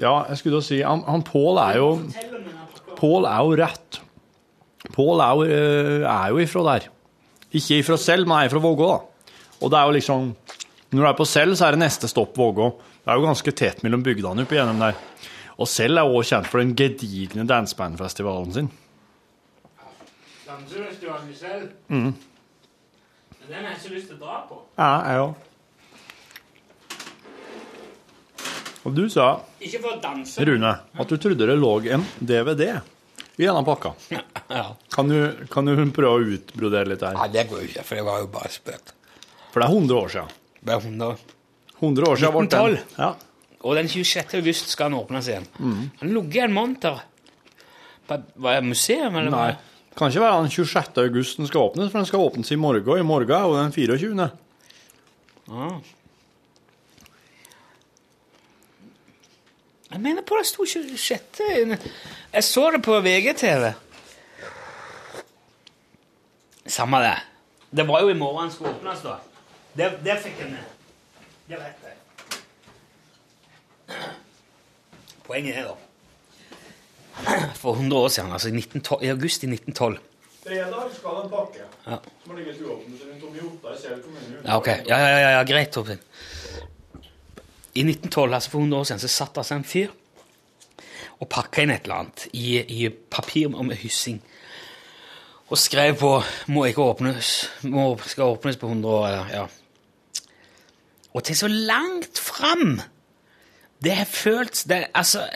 Ja, 0.02 0.24
jeg 0.30 0.40
skulle 0.40 0.58
da 0.58 0.66
si 0.66 0.80
Han, 0.82 1.04
han 1.06 1.22
Pål 1.26 1.60
er 1.62 1.78
jo 1.78 1.90
Pål 2.98 3.28
er 3.28 3.42
jo 3.44 3.58
rett. 3.60 4.00
Pål 4.94 5.22
er 5.26 5.44
eh, 5.50 6.06
er 6.08 6.30
jo 6.32 6.40
ifra 6.44 6.64
der. 6.70 6.88
Ikke 7.54 7.82
ifra 7.82 7.98
Sel, 8.00 8.24
men 8.30 8.38
er 8.38 8.50
ifra 8.50 8.62
Vågå, 8.64 8.88
da. 8.94 9.34
Og 9.60 9.72
det 9.74 9.80
er 9.80 9.90
jo 9.90 9.98
liksom 9.98 10.32
Når 10.94 11.02
du 11.02 11.10
er 11.10 11.18
på 11.18 11.28
Sel, 11.28 11.58
så 11.58 11.68
er 11.68 11.76
det 11.76 11.84
neste 11.84 12.08
stopp 12.08 12.38
Vågå. 12.38 12.70
Det 13.04 13.12
er 13.12 13.20
jo 13.20 13.26
ganske 13.26 13.52
tett 13.52 13.82
mellom 13.84 14.04
bygdene 14.04 14.46
opp 14.46 14.54
gjennom 14.56 14.80
der. 14.80 15.00
Og 15.60 15.68
selv 15.68 16.00
er 16.00 16.08
også 16.08 16.38
kjent 16.38 16.48
for 16.50 16.64
den 16.64 16.72
gedigne 16.80 17.44
dansebandfestivalen 17.50 18.54
sin. 18.56 18.70
Dansefestivalen 20.48 21.34
selv. 21.36 21.74
Mm. 21.92 22.14
Men 22.14 23.50
den 23.50 23.58
har 23.60 23.74
jeg 23.74 23.82
ikke 23.82 23.98
lyst 23.98 24.08
til 24.14 24.16
å 24.16 24.22
dra 24.24 24.38
på. 24.48 24.62
Ja, 24.80 24.94
jeg 25.10 25.26
òg. 25.26 25.50
Og 28.84 28.96
du 28.96 29.04
sa, 29.12 29.28
Ikke 29.64 29.80
for 29.84 29.98
å 29.98 30.00
danse. 30.04 30.44
Rune, 30.48 30.74
at 31.00 31.12
du 31.12 31.20
trodde 31.20 31.48
det 31.48 31.60
lå 31.60 31.74
en 31.96 32.04
DVD 32.20 32.66
i 32.72 33.44
denne 33.44 33.66
pakka. 33.68 33.94
Ja. 34.54 34.76
Kan 34.94 35.08
du, 35.10 35.16
kan 35.50 35.66
du 35.66 35.72
prøve 35.96 36.20
å 36.20 36.34
utbrodere 36.36 36.92
litt 36.92 37.02
her? 37.02 37.16
Nei, 37.18 37.30
det 37.34 37.48
går 37.50 37.64
jo 37.64 37.70
ikke, 37.72 37.86
for 37.88 37.98
det 37.98 38.04
var 38.06 38.20
jo 38.22 38.28
bare 38.36 38.52
spøk. 38.54 38.92
For 39.54 39.64
det 39.64 39.66
er 39.66 39.78
100 39.80 39.96
år 39.98 40.12
siden. 40.14 40.36
Det 40.60 40.76
er 40.76 40.84
100. 40.84 41.16
100 41.84 42.10
år 42.10 42.20
siden 42.22 42.38
ble 42.38 42.48
den. 42.50 42.80
Ja. 42.98 43.14
Og 43.64 43.76
den 43.80 43.88
26. 43.88 44.34
august 44.40 44.72
skal 44.74 44.92
den 44.92 45.00
åpnes 45.00 45.28
igjen. 45.28 45.46
Mm. 45.60 45.84
Han 46.00 46.14
ligger 46.18 46.44
en 46.48 46.54
monter. 46.56 47.04
der. 48.08 48.24
Var 48.36 48.56
det 48.60 48.64
museum, 48.68 49.16
eller? 49.16 49.32
Nei. 49.32 49.54
Kan 49.98 50.10
ikke 50.10 50.22
være 50.24 50.42
den 50.42 50.50
26. 50.52 50.98
august 50.98 51.38
den 51.38 51.48
skal 51.48 51.60
åpnes, 51.68 51.92
for 51.92 52.00
den 52.00 52.10
skal 52.10 52.20
åpnes 52.20 52.52
i 52.52 52.56
morgen. 52.56 53.00
I 53.00 53.06
morgen 53.08 53.32
er 53.32 53.46
jo 53.48 53.58
den 53.58 53.72
24. 53.72 54.30
Ah. 55.52 55.78
Jeg 59.92 60.02
mener 60.02 60.22
på 60.26 60.38
det 60.40 60.48
sto 60.50 60.66
26. 60.66 61.78
Jeg 62.34 62.44
så 62.44 62.72
det 62.72 62.82
på 62.84 63.00
VGTV. 63.00 63.74
Samme 66.66 67.04
det. 67.04 67.18
Det 67.78 67.88
var 67.88 68.02
jo 68.02 68.10
i 68.10 68.18
morgen 68.18 68.48
den 68.48 68.56
skulle 68.56 68.74
åpnes, 68.74 69.02
da. 69.06 69.20
Det, 69.78 69.92
det 70.06 70.18
fikk 70.24 70.40
jeg 70.42 70.56
med. 70.56 70.73
Det 71.54 71.60
vet 71.62 71.82
det. 71.86 71.96
Poenget 75.24 75.58
er, 75.58 75.64
da 75.70 75.76
For 77.56 77.74
100 77.74 78.02
år 78.02 78.08
siden, 78.08 78.32
altså 78.32 78.48
i, 78.50 78.58
1912, 78.58 79.04
i 79.04 79.10
august 79.14 79.44
i 79.44 79.48
1912 79.48 80.00
Fredag 80.44 80.90
skal 80.96 81.20
den 81.22 81.30
pakke. 81.30 81.68
Ja. 81.86 81.98
Som 82.24 82.32
har 82.32 82.38
ligget 82.40 82.62
uåpnet 82.62 83.02
rundt 83.10 83.24
om 83.24 83.36
i 83.36 83.40
Otta 83.48 83.76
i 83.76 83.78
Sel 83.82 84.02
kommune. 84.02 84.42
Ja, 84.46 84.58
ok. 84.58 84.68
Ja, 84.68 84.98
ja, 84.98 85.20
ja, 85.20 85.30
ja 85.38 85.44
greit, 85.48 85.72
Torfinn. 85.72 86.02
I 87.74 87.86
1912, 87.86 88.34
altså 88.34 88.50
for 88.50 88.60
100 88.60 88.80
år 88.80 88.84
siden, 88.84 89.00
så 89.00 89.08
satt 89.08 89.38
altså 89.38 89.56
en 89.56 89.64
fyr 89.64 89.94
og 91.20 91.30
pakka 91.30 91.64
inn 91.64 91.72
et 91.72 91.86
eller 91.86 92.02
annet 92.02 92.28
i, 92.34 92.60
i 92.60 92.90
papir 92.90 93.54
med 93.54 93.78
hyssing. 93.86 94.20
Og 95.48 95.58
skrev 95.58 95.96
på 96.02 96.24
'må 96.48 96.66
ikke 96.66 96.82
åpnes', 96.82 97.50
må, 97.62 97.98
skal 98.06 98.24
åpnes 98.24 98.58
på 98.58 98.68
100 98.68 98.94
år, 98.94 99.08
ja. 99.32 99.48
Og 101.14 101.24
til 101.24 101.38
så 101.38 101.48
langt 101.48 102.20
fram 102.20 102.80
Det 103.84 103.94
har 103.96 104.10
føltes 104.10 104.64
det, 104.70 104.88
Altså 104.94 105.28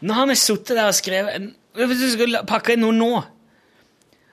Når 0.00 0.14
han 0.14 0.32
har 0.32 0.40
sittet 0.40 0.76
der 0.76 0.90
og 0.90 0.98
skrevet 0.98 1.52
Hvis 1.78 2.02
du 2.02 2.08
skulle 2.16 2.42
pakke 2.48 2.74
inn 2.74 2.84
noe 2.86 2.96
nå 2.96 3.12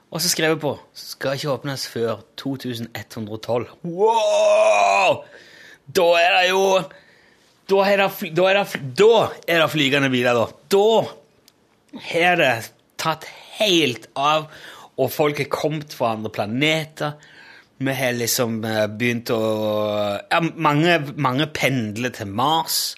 og 0.10 0.22
så 0.22 0.32
skrev 0.32 0.56
jeg 0.56 0.62
på 0.64 0.74
Skal 0.98 1.38
ikke 1.38 1.52
åpnes 1.54 1.86
før 1.90 2.24
2112. 2.42 3.68
Wow! 3.86 5.22
Da 5.86 6.08
er 6.18 6.36
det 6.38 6.46
jo 6.50 6.64
Da 7.70 7.84
er 7.86 8.02
det, 8.02 8.32
da 8.38 8.48
er 8.50 8.58
det, 8.58 8.82
da 8.98 9.12
er 9.46 9.62
det 9.62 9.70
flygende 9.70 10.10
biler, 10.10 10.34
da. 10.34 10.48
Da 10.74 12.00
har 12.10 12.40
det 12.40 12.54
tatt 12.98 13.28
helt 13.60 14.08
av, 14.18 14.48
og 14.98 15.12
folk 15.14 15.38
har 15.38 15.52
kommet 15.54 15.94
fra 15.94 16.16
andre 16.16 16.32
planeter. 16.34 17.14
Vi 17.80 17.94
har 17.96 18.12
liksom 18.12 18.58
eh, 18.68 18.86
begynt 18.92 19.30
å 19.32 19.40
ja, 20.20 20.40
mange, 20.60 20.98
mange 21.16 21.46
pendler 21.56 22.12
til 22.12 22.28
Mars. 22.28 22.98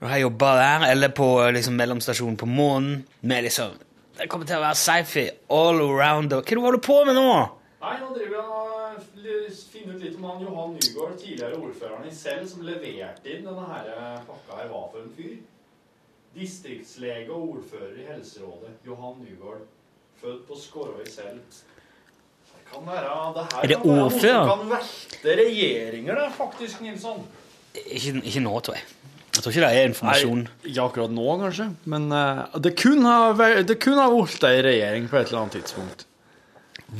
Og 0.00 0.08
har 0.08 0.22
jobba 0.22 0.54
der, 0.56 0.86
eller 0.94 1.12
på 1.12 1.26
liksom, 1.52 1.76
mellomstasjonen 1.76 2.38
på 2.40 2.48
månen. 2.48 3.02
Med 3.20 3.44
liksom, 3.44 3.74
det 4.16 4.30
kommer 4.32 4.48
til 4.48 4.56
å 4.56 4.64
være 4.64 4.80
sci-fi 4.80 5.26
all 5.52 5.82
around. 5.84 6.32
Hva 6.32 6.40
er 6.40 6.78
du 6.78 6.80
på 6.84 6.96
med 7.04 7.18
nå? 7.20 7.28
Nei, 7.80 7.92
nå 8.00 8.08
driver 8.16 8.38
jeg 8.38 8.46
og 8.48 9.60
finner 9.72 9.94
ut 9.94 10.02
litt 10.04 10.16
om 10.16 10.24
han 10.30 10.42
Johan 10.44 10.74
Nygaard, 10.76 11.14
tidligere 11.20 11.60
ordføreren 11.60 12.08
i 12.08 12.12
Sel, 12.16 12.42
som 12.48 12.64
leverte 12.64 13.28
inn 13.32 13.44
denne 13.44 13.64
her 13.68 13.90
pakka 14.28 14.58
her, 14.58 14.68
hva 14.72 14.82
for 14.92 15.04
en 15.04 15.12
fyr. 15.16 15.36
Distriktslege 16.36 17.32
og 17.32 17.58
ordfører 17.58 17.96
i 18.00 18.08
Helserådet, 18.08 18.72
Johan 18.88 19.20
Nygaard. 19.24 19.68
Født 20.20 20.46
på 20.48 20.58
Skårøy 20.64 21.04
selv. 21.08 21.40
Kan 22.70 22.86
være 22.86 23.18
det 23.34 23.44
her 23.52 23.64
Er 23.64 23.70
det 23.72 23.76
kan 23.80 23.90
være 23.90 24.00
noe 24.00 24.10
som 24.22 24.50
kan 24.50 24.64
velte 24.70 25.36
regjeringer, 25.40 26.20
da, 26.20 26.28
faktisk, 26.36 26.80
Nilsson. 26.84 27.24
Ikke, 27.74 28.14
ikke 28.22 28.42
nå, 28.44 28.52
tror 28.66 28.78
jeg. 28.78 28.86
Jeg 29.30 29.44
tror 29.44 29.54
ikke 29.54 29.62
det 29.62 29.70
er 29.78 29.88
informasjon. 29.88 30.40
Nei, 30.44 30.70
ikke 30.70 30.84
akkurat 30.84 31.12
nå, 31.14 31.26
kanskje. 31.40 31.66
Men 31.92 32.06
uh, 32.12 32.58
det 32.62 32.72
kunne 32.78 33.10
ha, 33.14 33.32
vært- 33.38 34.46
ei 34.48 34.62
regjering 34.66 35.10
på 35.10 35.18
et 35.20 35.28
eller 35.30 35.42
annet 35.44 35.58
tidspunkt. 35.60 36.06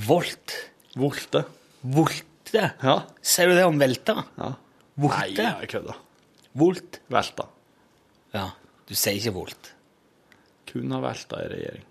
Volt. 0.06 0.56
Volte. 0.98 1.44
Volte? 1.82 2.66
Ja. 2.82 2.96
Sier 3.22 3.50
du 3.50 3.56
det 3.58 3.66
om 3.66 3.78
velta? 3.80 4.24
ja. 4.38 4.52
Volte? 5.00 5.42
Nei, 5.42 5.62
jeg 5.62 5.70
kødder. 5.72 5.98
Volt? 6.60 6.98
Velta. 7.10 7.46
Ja. 8.34 8.50
Du 8.86 8.94
sier 8.98 9.16
ikke 9.16 9.32
volt. 9.38 9.70
Kun 10.70 10.92
ha 10.94 11.00
velta 11.02 11.38
ei 11.44 11.50
regjering. 11.54 11.86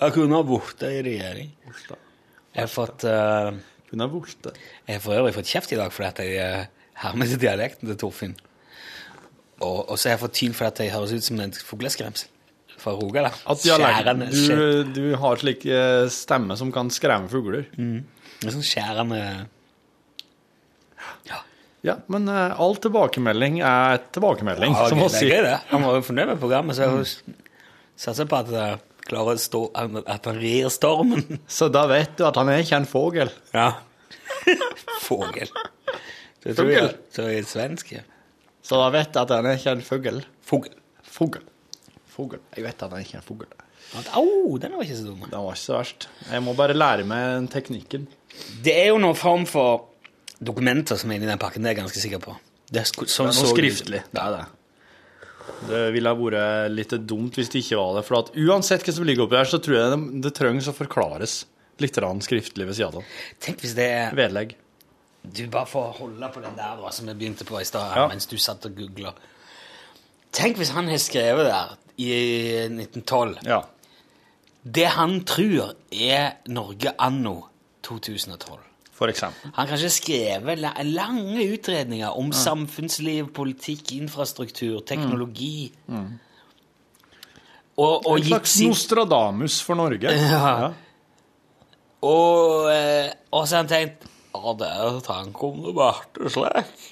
Jeg 0.00 0.14
kunne 0.14 0.38
ha 0.38 0.46
borte 0.46 0.90
i 0.92 1.02
regjering. 1.06 1.50
Volta. 1.66 1.98
Jeg 2.54 2.66
har 2.66 2.70
fått 2.70 3.04
eh, 3.06 3.50
Kunne 3.90 4.06
ha 4.06 4.10
volte. 4.10 4.52
Jeg 4.86 4.98
har 4.98 5.02
for 5.04 5.18
øvrig 5.18 5.34
fått 5.34 5.50
kjeft 5.50 5.72
i 5.74 5.78
dag 5.78 5.92
fordi 5.94 6.08
at 6.08 6.20
jeg 6.22 6.58
uh, 6.62 6.90
hermer 7.02 7.30
til 7.30 7.40
dialekten 7.42 7.90
til 7.90 7.98
Torfinn. 7.98 8.36
Og, 9.60 9.78
og 9.90 9.96
så 9.98 10.08
har 10.08 10.14
jeg 10.14 10.22
fått 10.24 10.36
tyn 10.38 10.54
fordi 10.56 10.68
at 10.70 10.82
jeg 10.84 10.94
høres 10.94 11.14
ut 11.16 11.26
som 11.26 11.40
en 11.42 11.54
fugleskremsel 11.54 12.30
fra 12.80 12.94
Rogaland. 12.96 13.36
At 13.50 13.64
dialekten 13.64 14.22
du, 14.30 14.92
du 14.94 15.06
har 15.20 15.40
slik 15.42 15.66
eh, 15.68 16.06
stemme 16.12 16.56
som 16.56 16.70
kan 16.72 16.88
skremme 16.94 17.28
fugler. 17.32 17.66
en 17.76 18.54
sånn 18.54 18.64
skjærende 18.64 19.20
Ja, 21.84 21.94
men 22.12 22.28
uh, 22.28 22.52
all 22.60 22.76
tilbakemelding 22.76 23.62
er 23.64 24.02
tilbakemelding, 24.12 24.74
Ja, 24.76 24.88
som 24.92 25.00
ok, 25.00 25.14
sier. 25.14 25.46
er. 25.48 25.62
Han 25.70 25.86
var 25.86 25.96
jo 25.96 26.02
fornøyd 26.04 26.34
med 26.34 26.40
programmet, 26.42 26.76
så 26.76 26.84
jeg 26.84 27.36
satser 27.96 28.28
på 28.28 28.36
at 28.36 28.50
jeg 28.52 28.80
klarer 29.10 29.36
å 29.36 29.42
stå 29.42 29.60
At 30.06 30.28
han 30.30 30.38
rir 30.40 30.68
stormen. 30.72 31.40
Så 31.50 31.68
da 31.72 31.84
vet 31.90 32.16
du 32.18 32.24
at 32.28 32.38
han 32.40 32.48
er 32.52 32.62
ikke 32.64 32.78
en 32.80 32.88
fågel. 32.88 33.30
Ja. 33.54 33.72
Fågel. 35.04 35.50
Jeg 36.44 36.56
tror 36.56 36.70
jeg- 36.72 36.96
Så 37.12 37.26
er 37.28 37.42
svensk, 37.44 37.92
ja. 37.98 38.04
Så 38.62 38.78
da 38.80 38.90
vet 38.94 39.12
du 39.12 39.18
at 39.20 39.30
han 39.34 39.46
er 39.50 39.56
ikke 39.58 39.72
en 39.74 39.82
fugl. 39.84 40.20
Fugl. 40.46 40.70
Fugl. 41.02 41.42
Fugl. 42.10 42.38
Jeg 42.56 42.64
vet 42.64 42.82
at 42.82 42.90
han 42.90 42.98
er 43.00 43.04
ikke 43.04 43.18
en 43.20 43.26
fugl. 43.26 43.46
Au, 44.14 44.58
den 44.62 44.76
var 44.76 44.84
ikke 44.84 44.96
så 45.00 45.06
dum. 45.08 45.22
Den 45.26 45.40
var 45.42 45.56
ikke 45.56 45.64
så 45.64 45.76
verst. 45.80 46.06
Jeg 46.30 46.42
må 46.46 46.54
bare 46.54 46.76
lære 46.76 47.04
meg 47.08 47.48
teknikken. 47.50 48.06
Det 48.62 48.76
er 48.84 48.92
jo 48.92 49.00
noen 49.02 49.16
form 49.18 49.46
for 49.50 49.88
dokumenter 50.40 50.96
som 51.00 51.10
er 51.10 51.18
inni 51.18 51.26
den 51.28 51.40
pakken, 51.40 51.64
det 51.64 51.72
er 51.72 51.74
jeg 51.74 51.82
ganske 51.82 52.00
sikker 52.04 52.22
på. 52.22 52.36
Det 52.70 52.84
er, 52.84 52.86
sånn 52.86 53.08
Det 53.08 53.16
er 53.18 53.26
noe 53.26 53.34
så 53.34 53.50
skriftlig. 53.50 54.02
Det 54.14 54.22
er 54.22 54.36
det. 54.36 54.44
Det 55.68 55.80
ville 55.94 56.12
vært 56.16 56.70
litt 56.72 56.94
dumt 57.08 57.36
hvis 57.38 57.50
det 57.52 57.62
ikke 57.64 57.78
var 57.80 57.96
det. 57.98 58.04
For 58.08 58.18
at 58.20 58.30
uansett 58.36 58.84
hva 58.86 58.94
som 58.96 59.04
ligger 59.08 59.26
oppi 59.26 59.36
der, 59.38 59.48
så 59.50 59.60
tror 59.62 59.76
jeg 59.76 59.92
det, 59.92 60.22
det 60.26 60.32
trengs 60.38 60.68
å 60.70 60.74
forklares 60.76 61.44
litt 61.80 61.96
skriftlig 62.26 62.66
ved 62.68 62.76
siden 62.76 63.00
av. 63.00 63.04
Tenk 63.40 63.60
hvis 63.64 63.74
det 63.78 63.86
er 63.88 64.14
Vedlegg. 64.16 64.54
Du 65.22 65.42
bare 65.52 65.66
får 65.68 65.92
holde 65.98 66.28
på 66.32 66.40
den 66.40 66.56
der 66.56 66.76
da, 66.80 66.90
som 66.90 67.06
vi 67.06 67.14
begynte 67.14 67.44
på 67.48 67.60
i 67.60 67.64
stad, 67.64 67.92
Ja. 67.96 68.06
mens 68.08 68.26
du 68.26 68.36
satt 68.38 68.64
og 68.66 68.76
googla. 68.76 69.12
Tenk 70.32 70.56
hvis 70.56 70.70
han 70.70 70.88
har 70.88 70.98
skrevet 71.02 71.46
der 71.48 71.76
i 71.98 72.68
1912 72.68 73.38
Ja. 73.44 73.62
Det 74.64 74.86
han 74.92 75.20
tror 75.24 75.74
er 75.90 76.36
Norge 76.48 76.92
anno 76.98 77.48
2012. 77.82 78.58
For 79.00 79.08
eksempel. 79.08 79.48
Han 79.54 79.62
har 79.62 79.68
kanskje 79.70 79.88
skrevet 79.94 80.60
lange 80.84 81.44
utredninger 81.54 82.18
om 82.20 82.34
samfunnsliv, 82.36 83.30
politikk, 83.32 83.94
infrastruktur, 83.96 84.82
teknologi. 84.84 85.70
Og, 87.80 88.06
og 88.06 88.18
En 88.18 88.26
slags 88.26 88.58
sin 88.58 88.68
Nostradamus 88.74 89.62
for 89.64 89.80
Norge. 89.80 90.12
Ja. 90.34 90.72
Og, 92.00 92.68
eh, 92.72 93.10
og 93.32 93.48
så 93.48 93.56
har 93.56 93.64
han 93.64 93.72
tenkt 93.72 94.06
Ja, 94.34 94.52
der 94.56 95.00
tanken 95.04 95.48
om 95.48 95.64
det 95.66 95.74
ble 95.76 96.30
slik. 96.32 96.84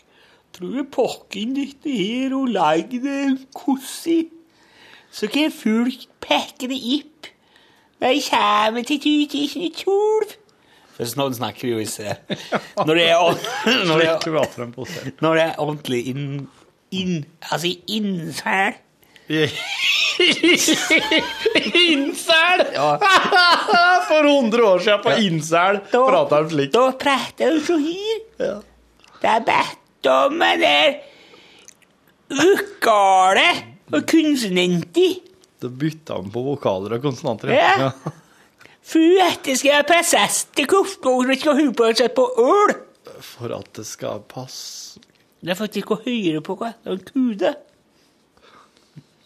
Tror 0.56 0.88
pokken 0.92 1.54
dette 1.56 1.92
her 1.92 2.34
og 2.36 2.50
legger 2.52 3.04
det 3.04 3.20
en 3.28 3.38
kosse 3.54 4.11
i. 4.11 4.26
Så 5.12 5.28
kan 5.32 5.52
folk 5.52 6.09
pakke 6.24 6.68
det 6.68 6.80
opp 6.98 7.30
Vi 8.00 8.20
kommer 8.30 8.82
til 8.82 9.00
2012. 9.00 10.47
For 10.99 11.07
sånn 11.07 11.34
snakker 11.36 11.70
jo 11.70 11.78
ikke. 11.78 12.16
Når 12.82 12.99
det 12.99 13.05
er, 13.07 13.18
når 13.88 14.01
det 14.03 14.09
er, 14.11 14.18
når 15.22 15.38
det 15.38 15.44
er 15.44 15.61
ordentlig 15.62 16.01
inn, 16.11 16.24
inn 16.90 17.20
Altså 17.53 17.70
innsæl. 17.86 18.78
Ja. 22.74 22.88
For 24.09 24.24
100 24.24 24.64
år 24.64 24.80
siden 24.82 25.03
på 25.05 25.12
incel 25.22 25.78
prata 25.92 26.40
han 26.40 26.49
slik. 26.51 26.72
Da 26.74 26.88
prater 26.99 27.44
jeg 27.53 27.61
så 27.66 27.76
her. 27.82 28.16
Det 29.20 29.30
er 29.30 29.44
bedt 29.46 30.09
om 30.11 30.42
en 30.42 30.62
der 30.64 30.96
vokale 32.40 33.46
og 33.92 34.01
konsonanter. 34.11 35.18
Da 35.62 35.70
bytta 35.70 36.18
han 36.18 36.32
på 36.34 36.40
vokaler 36.49 36.96
og 36.99 37.07
konsonanter. 37.07 37.53
Ja. 37.55 37.92
For 37.92 38.17
at 38.89 39.49
skal 39.59 39.70
jeg 39.74 39.86
passes 39.89 40.43
til 40.57 40.66
kortord, 40.70 41.32
skal 41.41 41.59
hun 41.61 41.74
på 41.76 41.91
seg 41.99 42.12
på 42.16 42.24
øl. 42.41 42.74
For 43.24 43.53
at 43.57 43.70
det 43.76 43.86
skal 43.89 44.20
passe 44.30 45.01
Det 45.43 45.51
er 45.53 45.59
faktisk 45.59 45.91
de 45.95 45.99
høre 46.05 46.41
på 46.45 46.57
hva 46.59 46.72
en 46.86 47.01
kude. 47.09 47.55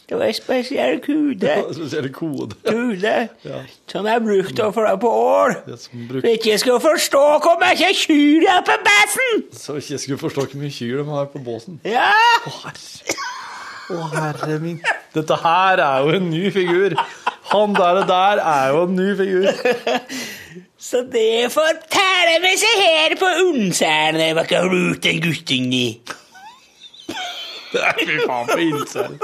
Det 0.09 0.19
var 0.19 0.29
en 0.29 0.35
spesiell 0.37 0.99
kude. 1.01 1.53
Spesiell 1.73 2.09
kode. 2.13 2.57
Kude 2.67 3.13
Ja. 3.47 3.61
som 3.89 4.07
jeg 4.07 4.21
brukte 4.27 4.67
å 4.67 4.73
få 4.75 4.85
deg 4.85 4.99
på 5.01 5.09
ål. 5.09 5.55
Det 5.67 5.79
For 5.81 6.29
ikke 6.35 6.51
ikke 6.53 6.61
skulle 6.61 6.81
forstå 6.85 7.23
hvor 7.45 7.57
mye 7.63 7.93
kyr 7.97 8.41
det 8.45 8.51
er 8.53 8.65
på 8.67 8.77
båsen 8.89 9.45
så 9.63 9.77
ikke 9.81 9.95
jeg 9.95 10.01
skulle 10.05 10.19
forstå 10.21 10.45
hvor 10.51 10.61
mye 10.61 10.75
kyr 10.75 11.01
de 11.01 11.07
har 11.15 11.31
på 11.33 11.41
båsen. 11.47 11.81
Ja. 11.89 12.11
Å, 12.45 12.53
herre. 12.67 13.17
Å, 13.93 14.03
herre 14.19 14.59
min. 14.61 14.83
Dette 15.15 15.37
her 15.47 15.81
er 15.87 16.05
jo 16.05 16.17
en 16.19 16.29
ny 16.31 16.51
figur. 16.55 16.99
Han 17.53 17.75
der, 17.77 18.03
der 18.09 18.41
er 18.53 18.69
jo 18.73 18.83
en 18.89 18.97
ny 18.97 19.09
figur. 19.17 19.47
Så 20.89 21.05
det 21.13 21.53
forteller 21.55 22.41
vi 22.43 22.53
seg 22.59 22.81
her 22.83 23.15
på 23.21 23.29
Unnsælen, 23.47 24.33
hva 24.37 24.43
kan 24.51 24.67
du 24.73 24.95
den 25.05 25.21
gutten 25.23 25.69
i? 25.77 25.87
Det 27.73 27.81
er 27.81 28.01
fy 28.01 28.17
faen 28.27 28.49
på 28.51 28.59
incel. 28.67 29.15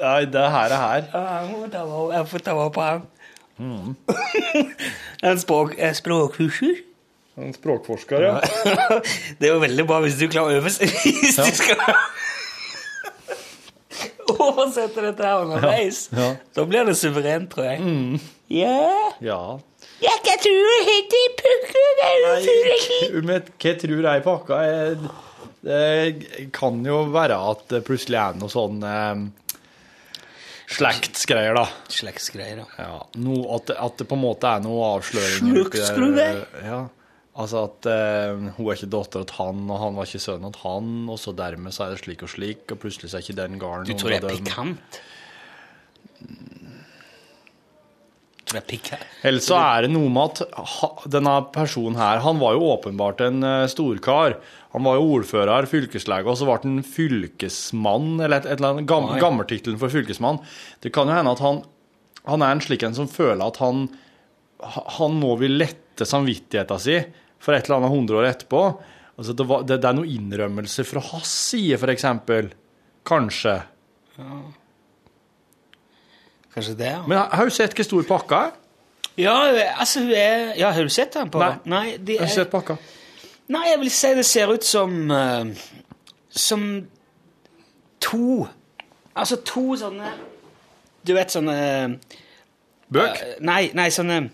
Nei, 0.00 0.22
det 0.32 0.44
her 0.54 0.72
er 0.76 0.80
her. 0.84 1.08
Jeg 1.10 2.26
får 2.30 2.44
ta 2.46 2.54
vare- 2.54 2.72
på 2.76 2.84
han. 2.86 3.02
En 5.22 5.38
språk, 5.40 5.74
språkhusjer? 5.74 5.94
språkkurser. 6.00 6.76
En 7.36 7.52
språkforsker, 7.52 8.22
ja. 8.24 8.38
Det 9.40 9.48
er 9.48 9.52
jo 9.54 9.60
veldig 9.60 9.84
bra 9.88 9.98
hvis 10.04 10.16
du 10.20 10.24
klarer 10.32 10.54
å 10.54 10.60
øve 10.60 10.70
hvis 10.70 11.36
du 11.36 11.50
skal 11.58 11.76
oversette 14.48 15.04
dette 15.04 15.26
her 15.26 15.44
underveis. 15.44 16.06
Ja. 16.16 16.32
Da 16.56 16.66
blir 16.68 16.88
det 16.88 16.96
suverent, 16.98 17.50
tror 17.52 17.70
jeg. 17.70 18.20
Ja, 18.52 19.12
ja. 19.20 19.40
jeg 20.00 20.42
tror 20.42 20.42
tro 20.44 20.56
det 20.72 20.82
heter 20.90 21.22
i 21.22 21.30
pukka? 21.40 21.84
Hva 23.56 23.72
tror 23.80 24.04
jeg 24.06 24.22
pakka 24.26 24.60
er 24.62 24.98
Det 25.66 26.50
kan 26.54 26.84
jo 26.86 27.00
være 27.14 27.38
at 27.50 27.64
det 27.72 27.82
plutselig 27.86 28.20
er 28.20 28.36
noe 28.38 28.52
sånn 28.52 28.84
eh, 28.86 29.24
slektsgreier, 30.76 31.56
da. 31.56 31.64
Slektsgreier, 31.90 32.60
da. 32.62 32.66
Ja, 32.78 33.00
no, 33.22 33.40
at, 33.56 33.72
at 33.74 33.98
det 33.98 34.06
på 34.10 34.18
en 34.18 34.22
måte 34.22 34.50
er 34.50 34.62
noe 34.62 34.92
avsløringer 34.96 35.58
der. 35.58 35.72
Slektsgreier? 35.72 36.44
Ja. 36.66 36.80
Altså 37.36 37.66
at 37.66 37.86
eh, 37.92 38.46
hun 38.56 38.64
er 38.64 38.78
ikke 38.78 38.88
dattera 38.94 39.26
til 39.28 39.36
han, 39.42 39.66
og 39.68 39.80
han 39.82 39.98
var 39.98 40.08
ikke 40.08 40.22
sønnen 40.24 40.54
til 40.54 40.62
han, 40.64 40.92
og 41.12 41.18
så 41.20 41.34
dermed 41.36 41.74
så 41.74 41.84
er 41.84 41.92
det 41.92 42.00
slik 42.00 42.22
og 42.24 42.32
slik, 42.32 42.62
og 42.72 42.80
plutselig 42.80 43.12
så 43.12 43.18
er 43.18 43.26
ikke 43.26 43.40
den 43.42 43.58
garden 43.60 43.90
Du 43.90 43.92
tror 44.00 44.14
det 44.14 44.22
er 44.22 44.38
pikant? 44.38 45.00
Tror 48.46 48.56
det 48.56 48.62
er 48.62 48.68
pikant? 48.70 49.04
Eller 49.28 49.44
så 49.44 49.58
er 49.60 49.84
det 49.84 49.90
noe 49.92 50.08
med 50.14 50.40
at 50.40 51.04
denne 51.12 51.34
personen 51.52 51.98
her, 52.00 52.22
han 52.24 52.40
var 52.40 52.56
jo 52.56 52.70
åpenbart 52.70 53.20
en 53.26 53.44
uh, 53.44 53.66
storkar. 53.68 54.38
Han 54.72 54.88
var 54.88 54.96
jo 54.96 55.10
ordfører, 55.18 55.68
fylkeslege, 55.68 56.24
og 56.32 56.40
så 56.40 56.48
ble 56.48 56.56
han 56.64 56.80
fylkesmann, 56.88 58.16
eller 58.16 58.38
et, 58.38 58.48
et 58.48 58.56
eller 58.56 58.78
annet 58.78 58.88
gam, 58.88 59.10
gammeltittelen 59.20 59.76
for 59.82 59.92
fylkesmann. 59.92 60.40
Det 60.80 60.94
kan 60.96 61.12
jo 61.12 61.18
hende 61.20 61.36
at 61.36 61.44
han, 61.44 61.60
han 62.32 62.48
er 62.48 62.56
en 62.56 62.64
slik 62.64 62.88
en 62.88 62.96
som 62.96 63.12
føler 63.12 63.44
at 63.44 63.60
han, 63.60 63.90
han 64.96 65.20
nå 65.20 65.36
vil 65.44 65.60
lette 65.60 66.08
samvittigheten 66.08 66.80
sin 66.80 67.22
for 67.42 67.56
et 67.56 67.66
eller 67.66 67.80
annet 67.80 67.94
hundre 67.94 68.20
år 68.20 68.28
etterpå. 68.30 68.62
Altså 69.16 69.32
det, 69.32 69.46
var, 69.48 69.64
det, 69.64 69.80
det 69.80 69.88
er 69.88 69.96
noen 69.96 70.12
innrømmelser 70.12 70.86
fra 70.88 71.02
hans 71.12 71.32
side, 71.50 71.80
eksempel. 71.92 72.50
Kanskje. 73.06 73.58
Kanskje 76.54 76.74
det, 76.76 76.92
ja. 76.96 77.02
Men 77.06 77.24
har 77.30 77.48
du 77.48 77.54
sett 77.54 77.76
hvor 77.76 77.86
stor 77.86 78.06
pakka 78.08 78.42
er? 78.48 78.54
Ja, 79.16 79.34
altså 79.80 80.02
er 80.12 80.52
Ja, 80.58 80.70
har 80.70 80.82
du 80.82 80.92
sett 80.92 81.14
den 81.14 81.30
på 81.32 81.40
Nei. 81.64 81.96
det 81.96 82.18
Har 82.20 82.28
du 82.28 82.32
sett 82.32 82.50
pakka? 82.52 82.76
Nei, 83.48 83.62
jeg 83.70 83.80
vil 83.80 83.90
si 83.94 84.12
det 84.18 84.24
ser 84.28 84.52
ut 84.52 84.64
som 84.64 85.10
uh, 85.10 85.46
Som 86.28 86.66
to 88.00 88.46
Altså 89.16 89.38
to 89.40 89.76
sånne 89.80 90.12
Du 91.06 91.14
vet 91.16 91.32
sånne 91.32 91.56
Bøk? 92.92 93.16
Uh, 93.16 93.32
nei, 93.40 93.70
nei, 93.76 93.88
sånne 93.94 94.26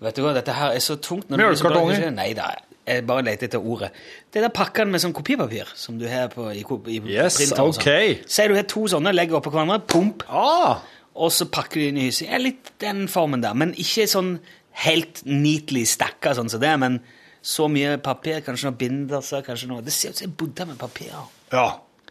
Vet 0.00 0.14
du 0.16 0.22
hva, 0.22 0.32
dette 0.36 0.52
her 0.54 0.70
er 0.76 0.78
så 0.84 0.94
tungt. 1.02 1.28
når 1.30 1.40
Mjølkartonger? 1.42 2.10
Nei 2.14 2.32
da, 2.38 2.52
jeg 2.86 3.04
bare 3.06 3.22
leter 3.26 3.48
etter 3.48 3.58
ordet. 3.66 3.90
Det 4.32 4.42
der 4.44 4.52
pakkene 4.54 4.92
med 4.94 5.00
sånn 5.02 5.12
kopipapir 5.16 5.66
som 5.74 5.98
du 5.98 6.06
har 6.08 6.28
på, 6.32 6.46
i, 6.54 6.62
i 6.62 7.00
Yes, 7.16 7.36
printer 7.40 7.64
sånn. 7.64 7.74
ok. 7.74 8.22
Si 8.30 8.46
du 8.48 8.54
har 8.54 8.62
to 8.70 8.84
sånne, 8.92 9.12
legger 9.12 9.40
oppå 9.40 9.50
hverandre, 9.50 9.80
pump, 9.90 10.22
Ah, 10.28 10.78
og 11.18 11.32
så 11.34 11.48
pakker 11.50 11.80
du 11.80 11.88
inn 11.88 11.98
i 11.98 12.06
huset. 12.12 12.28
Ja, 12.30 12.38
litt 12.38 12.70
den 12.78 13.08
formen 13.10 13.42
der, 13.42 13.54
men 13.58 13.72
ikke 13.74 14.06
sånn 14.06 14.36
helt 14.84 15.24
neatly 15.26 15.82
stakka 15.84 16.36
sånn 16.38 16.48
som 16.52 16.60
det, 16.62 16.76
men 16.78 17.00
så 17.42 17.66
mye 17.70 17.96
papir, 18.02 18.38
kanskje 18.46 18.68
noe 18.70 18.78
binderser, 18.78 19.42
kanskje 19.46 19.66
noe. 19.72 19.82
Det 19.82 19.92
ser 19.92 20.10
ut 20.14 20.16
som 20.22 20.28
en 20.30 20.36
bodde 20.38 20.66
med 20.70 20.78
papir. 20.78 21.10
ja. 21.52 21.68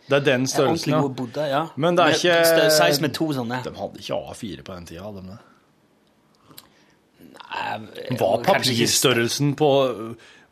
Det 0.07 0.15
er 0.15 0.23
den 0.23 0.45
størrelsen, 0.47 0.93
ja. 0.93 1.01
bodde, 1.03 1.43
ja. 1.51 1.65
Men 1.75 1.95
det 1.97 2.03
er 2.05 2.07
Med 2.13 2.15
ikke 2.15 2.35
stø- 2.47 2.69
Size 2.77 3.01
med 3.03 3.13
to 3.13 3.25
sånne. 3.35 3.57
De 3.65 3.73
hadde 3.75 3.99
ikke 3.99 4.15
A4 4.31 4.61
på 4.63 4.73
den 4.77 4.85
tida, 4.87 5.01
hadde 5.03 5.19
de 5.21 5.27
det? 5.33 5.39
Nei, 7.47 8.17
Var 8.19 8.41
papirstørrelsen 8.43 9.53
på 9.59 9.69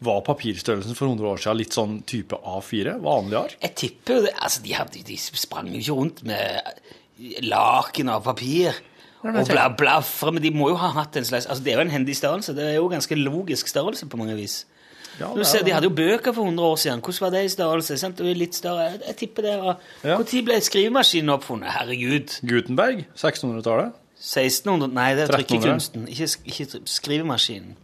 Var 0.06 0.22
papirstørrelsen 0.28 0.96
for 0.96 1.08
100 1.10 1.28
år 1.34 1.42
siden 1.44 1.58
litt 1.60 1.76
sånn 1.76 1.96
type 2.08 2.38
A4? 2.40 2.98
Vanlig 3.04 3.38
ark? 3.40 3.56
Jeg 3.64 3.76
tipper. 3.82 4.28
Altså, 4.40 4.62
de, 4.64 4.74
hadde, 4.76 5.04
de 5.08 5.18
sprang 5.18 5.68
jo 5.72 5.80
ikke 5.82 5.98
rundt 6.00 6.24
med 6.28 6.62
laken 7.48 8.10
av 8.12 8.24
papir 8.28 8.76
og 9.26 9.32
bla 9.34 9.44
bla, 9.48 9.64
blafre, 9.74 10.32
men 10.36 10.44
de 10.44 10.52
må 10.54 10.68
jo 10.70 10.76
ha 10.78 10.92
hatt 11.00 11.16
en 11.18 11.26
slags 11.26 11.48
Altså, 11.50 11.64
det 11.66 11.72
er 11.74 11.80
jo 11.80 11.86
en 11.88 11.94
hendig 11.96 12.14
størrelse. 12.20 12.54
Det 12.54 12.66
er 12.70 12.76
jo 12.78 12.90
ganske 12.92 13.18
logisk 13.18 13.72
størrelse 13.72 14.06
på 14.12 14.20
mange 14.22 14.36
vis. 14.38 14.66
Ja, 15.18 15.32
ser, 15.44 15.62
er- 15.62 15.66
De 15.66 15.72
hadde 15.74 15.88
jo 15.90 15.96
bøker 15.96 16.34
for 16.36 16.44
100 16.44 16.60
år 16.68 16.76
siden. 16.78 17.02
Hvordan 17.02 17.22
var 17.24 17.32
det 17.32 17.44
i 17.46 17.54
størrelse? 17.56 17.98
Sant? 17.98 18.18
Det 18.20 18.26
var 18.28 18.36
litt 18.38 18.54
større. 18.60 18.90
Jeg, 18.92 19.02
jeg 19.08 19.16
tipper 19.24 19.42
det 19.48 19.56
var 19.64 19.78
Ja. 20.04 20.18
Når 20.20 20.44
ble 20.46 20.60
skrivemaskinen 20.62 21.34
oppfunnet? 21.40 21.72
Herregud. 21.72 22.36
Gutenberg? 22.44 23.06
1600-tallet? 23.16 23.94
1600 24.20 24.94
Nei, 24.96 25.10
det 25.18 25.28
er 25.28 25.34
trykkekunsten. 25.36 26.08
Ikke, 26.12 26.28
ikke 26.48 26.82
skrivemaskinen. 26.90 27.76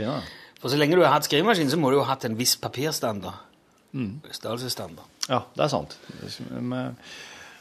ja 0.00 0.20
For 0.60 0.72
så 0.72 0.78
lenge 0.80 0.96
du 0.96 1.04
har 1.04 1.14
hatt 1.14 1.28
skrivemaskin, 1.28 1.70
så 1.72 1.78
må 1.80 1.90
du 1.90 1.98
jo 1.98 2.04
ha 2.04 2.14
hatt 2.14 2.26
en 2.28 2.38
viss 2.38 2.56
papirstandard. 2.60 3.46
Mm. 3.92 4.20
Størrelsesstandard. 4.30 5.06
Ja, 5.28 5.44
det 5.56 5.66
er 5.66 5.72
sant. 5.72 5.96
Men, 6.50 6.96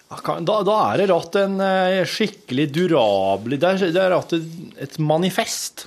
Da, 0.09 0.55
da 0.65 0.75
er 0.89 1.03
det 1.03 1.09
rett 1.11 1.35
en 1.37 1.59
eh, 1.61 1.99
skikkelig 2.09 2.63
durabelig 2.73 3.59
Det 3.61 3.69
er, 3.69 3.91
det 3.93 4.01
er 4.01 4.13
rett 4.15 4.33
et, 4.33 4.97
manifest. 4.97 5.85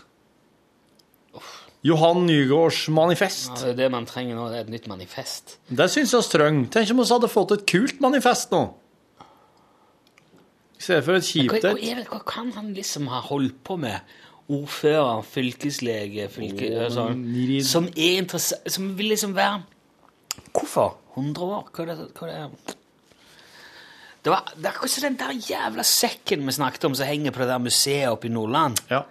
Johan 1.83 2.23
Nygårds 2.29 2.85
manifest. 2.95 3.51
Ja, 3.51 3.65
det 3.65 3.73
er 3.73 3.79
det 3.81 3.89
man 3.91 4.07
trenger 4.07 4.39
nå. 4.39 4.47
Det 4.53 4.61
er 4.61 4.69
et 4.69 4.71
nytt 4.71 4.87
manifest. 4.87 5.57
Det 5.67 5.89
syns 5.91 6.15
jeg 6.15 6.23
vi 6.29 6.35
trenger. 6.37 6.69
Tenk 6.77 6.93
om 6.95 7.03
vi 7.03 7.09
hadde 7.11 7.33
fått 7.33 7.57
et 7.57 7.65
kult 7.67 7.99
manifest 8.05 8.55
nå. 8.55 8.63
I 10.83 10.85
stedet 10.85 11.05
for 11.07 11.15
et 11.15 11.27
kjipt 11.29 11.61
et. 11.61 11.67
Hva, 11.71 12.05
hva 12.11 12.19
kan 12.27 12.49
han 12.57 12.73
liksom 12.75 13.07
ha 13.13 13.21
holdt 13.23 13.61
på 13.63 13.77
med? 13.79 14.15
Ordfører, 14.53 15.23
fylkeslege, 15.23 16.27
fylke, 16.35 16.73
oh, 16.75 16.89
sånn, 16.91 17.21
som 17.65 17.87
er 17.95 18.17
interessant 18.19 18.67
Som 18.75 18.89
vil 18.99 19.13
liksom 19.13 19.37
være 19.37 19.61
Hvorfor? 20.51 20.97
100 21.15 21.47
år? 21.47 21.69
Hva 21.71 21.85
er 21.85 21.93
det? 21.93 22.09
Hva 22.19 22.27
er 22.27 22.51
det? 22.51 22.75
Det, 24.23 24.31
var, 24.33 24.51
det 24.57 24.67
er 24.67 24.73
akkurat 24.73 24.95
som 24.97 25.07
den 25.07 25.19
der 25.21 25.39
jævla 25.47 25.87
sekken 25.87 26.47
vi 26.47 26.57
snakket 26.59 26.89
om 26.89 26.99
som 26.99 27.09
henger 27.09 27.35
på 27.35 27.43
det 27.43 27.49
der 27.53 27.63
museet 27.63 28.11
oppe 28.11 28.29
i 28.29 28.35
Nordland. 28.35 28.83
Ja. 28.91 29.05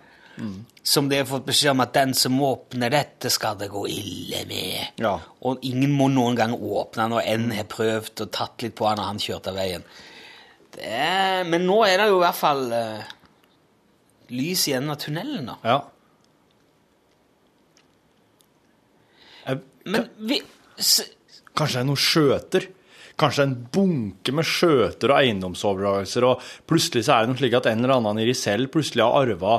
Som 0.83 1.09
de 1.09 1.19
har 1.19 1.27
fått 1.29 1.45
beskjed 1.45 1.75
om 1.75 1.83
at 1.83 1.93
den 1.93 2.13
som 2.17 2.39
åpner 2.41 2.91
dette, 2.93 3.29
skal 3.29 3.59
det 3.59 3.69
gå 3.71 3.83
ille 3.91 4.43
med. 4.49 5.01
Ja. 5.03 5.17
Og 5.45 5.63
ingen 5.67 5.93
må 5.93 6.07
noen 6.11 6.39
gang 6.39 6.55
åpne 6.55 7.05
den, 7.05 7.17
og 7.19 7.27
en 7.27 7.51
har 7.53 7.67
prøvd 7.69 8.25
og 8.25 8.31
tatt 8.33 8.65
litt 8.65 8.77
på 8.79 8.87
han, 8.89 9.01
og 9.03 9.11
han 9.11 9.21
kjørte 9.21 9.53
av 9.53 9.59
veien. 9.61 9.85
Det 10.71 10.87
er, 10.87 11.43
men 11.51 11.65
nå 11.67 11.81
er 11.87 11.97
det 11.99 12.09
jo 12.11 12.19
i 12.21 12.23
hvert 12.23 12.37
fall 12.39 12.61
eh, 12.75 13.09
lys 14.31 14.67
i 14.71 14.75
enden 14.77 14.93
av 14.93 14.99
tunnelen, 15.03 15.49
da. 15.51 15.57
ja. 15.67 15.79
Jeg, 19.45 19.59
Men 19.89 20.05
vi 20.29 20.37
s- 20.77 21.09
Kanskje 21.57 21.79
det 21.79 21.81
er 21.83 21.89
noen 21.89 21.99
skjøter? 21.99 22.67
Kanskje 23.19 23.43
en 23.47 23.55
bunke 23.73 24.31
med 24.33 24.47
skjøter 24.47 25.11
og 25.11 25.19
eiendomsoverdragelser, 25.19 26.25
og 26.25 26.45
plutselig 26.69 27.03
så 27.05 27.17
er 27.17 27.25
det 27.25 27.33
noe 27.33 27.41
slik 27.41 27.57
at 27.59 27.67
en 27.69 27.83
eller 27.83 27.97
annen 27.99 28.21
i 28.23 28.27
Risell 28.29 28.67
plutselig 28.71 29.03
har 29.03 29.17
arva 29.25 29.57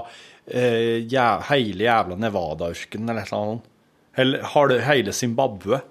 eh, 0.49 1.03
jæv, 1.05 1.45
hele 1.51 1.85
jævla 1.87 2.17
Nevada-ørkenen 2.25 3.13
eller 3.13 3.23
et 3.27 3.31
eller 3.35 3.45
annet. 3.53 3.69
Eller 4.23 4.49
har 4.55 4.69
det 4.73 4.81
hele 4.89 5.13
Zimbabwe. 5.17 5.83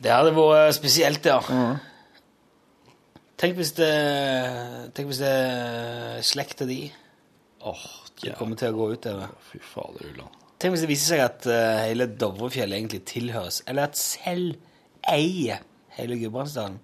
Det 0.00 0.10
hadde 0.14 0.32
vært 0.38 0.74
spesielt, 0.78 1.26
ja. 1.28 1.40
Tenk 3.40 3.56
hvis 3.56 3.72
det 3.78 3.92
Tenk 4.96 5.08
hvis 5.08 5.22
det 5.22 5.30
er 5.30 6.20
slekta 6.26 6.66
di 6.68 6.82
oh, 7.64 7.86
som 8.20 8.36
kommer 8.36 8.58
til 8.60 8.72
å 8.72 8.76
gå 8.76 8.90
ut 8.92 9.00
utover. 9.00 9.32
Fy 9.48 9.60
fader, 9.64 10.10
Ulland. 10.12 10.36
Tenk 10.60 10.74
hvis 10.74 10.84
det 10.84 10.90
viser 10.90 11.14
seg 11.14 11.24
at 11.24 11.48
uh, 11.48 11.80
hele 11.86 12.08
Dovrefjell 12.20 12.76
egentlig 12.76 13.00
tilhøres, 13.08 13.62
eller 13.70 13.88
at 13.88 13.96
selv 13.96 14.58
eier 15.08 15.62
hele 15.96 16.18
Gudbrandsdalen. 16.20 16.76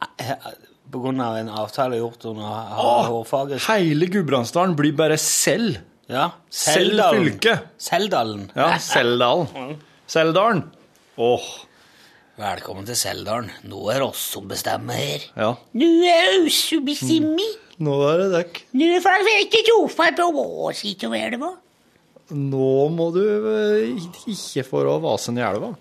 Eh, 0.00 0.30
eh, 0.30 0.50
På 0.90 1.02
grunn 1.02 1.20
av 1.22 1.36
en 1.40 1.50
avtale 1.62 1.98
gjort 1.98 2.24
under 2.30 2.46
Åh, 2.46 3.08
hårfaget. 3.10 3.66
Hele 3.66 4.06
Gudbrandsdalen 4.10 4.76
blir 4.78 4.94
bare 4.98 5.18
selv. 5.18 5.80
Ja. 6.10 6.30
Selv 6.50 6.90
Seldalen. 6.90 7.26
fylke. 7.26 7.56
Seldalen. 7.78 8.46
Ja, 8.54 8.70
Seldalen. 8.82 9.76
Seldalen. 10.10 10.64
Åh, 11.18 11.50
Velkommen 12.40 12.86
til 12.88 12.96
Seldalen. 12.96 13.50
Nå 13.68 13.82
er 13.92 13.98
det 14.00 14.06
oss 14.06 14.20
som 14.32 14.46
bestemmer 14.48 14.96
her. 14.96 15.24
ja. 15.36 15.50
Nå 15.76 15.88
er 16.08 16.30
det 16.38 16.46
oss 16.48 16.60
som 16.70 16.86
bestemmer. 16.86 17.50
Nå 17.84 17.96
er 18.06 18.22
det 18.22 18.28
dekk. 18.32 18.60
Nå 18.80 18.88
får 19.04 19.24
vi 19.26 19.34
ikke 19.44 19.60
sofa 19.66 20.06
på 20.16 20.28
vår 20.38 20.78
side 20.78 21.10
å 21.10 21.18
elva. 21.18 21.50
Nå 22.30 22.70
må 22.94 23.10
du 23.12 23.20
eh, 23.26 24.08
ikke 24.30 24.64
få 24.64 24.82
å 24.88 24.96
vase 25.04 25.34
ned 25.36 25.44
elva. 25.44 25.74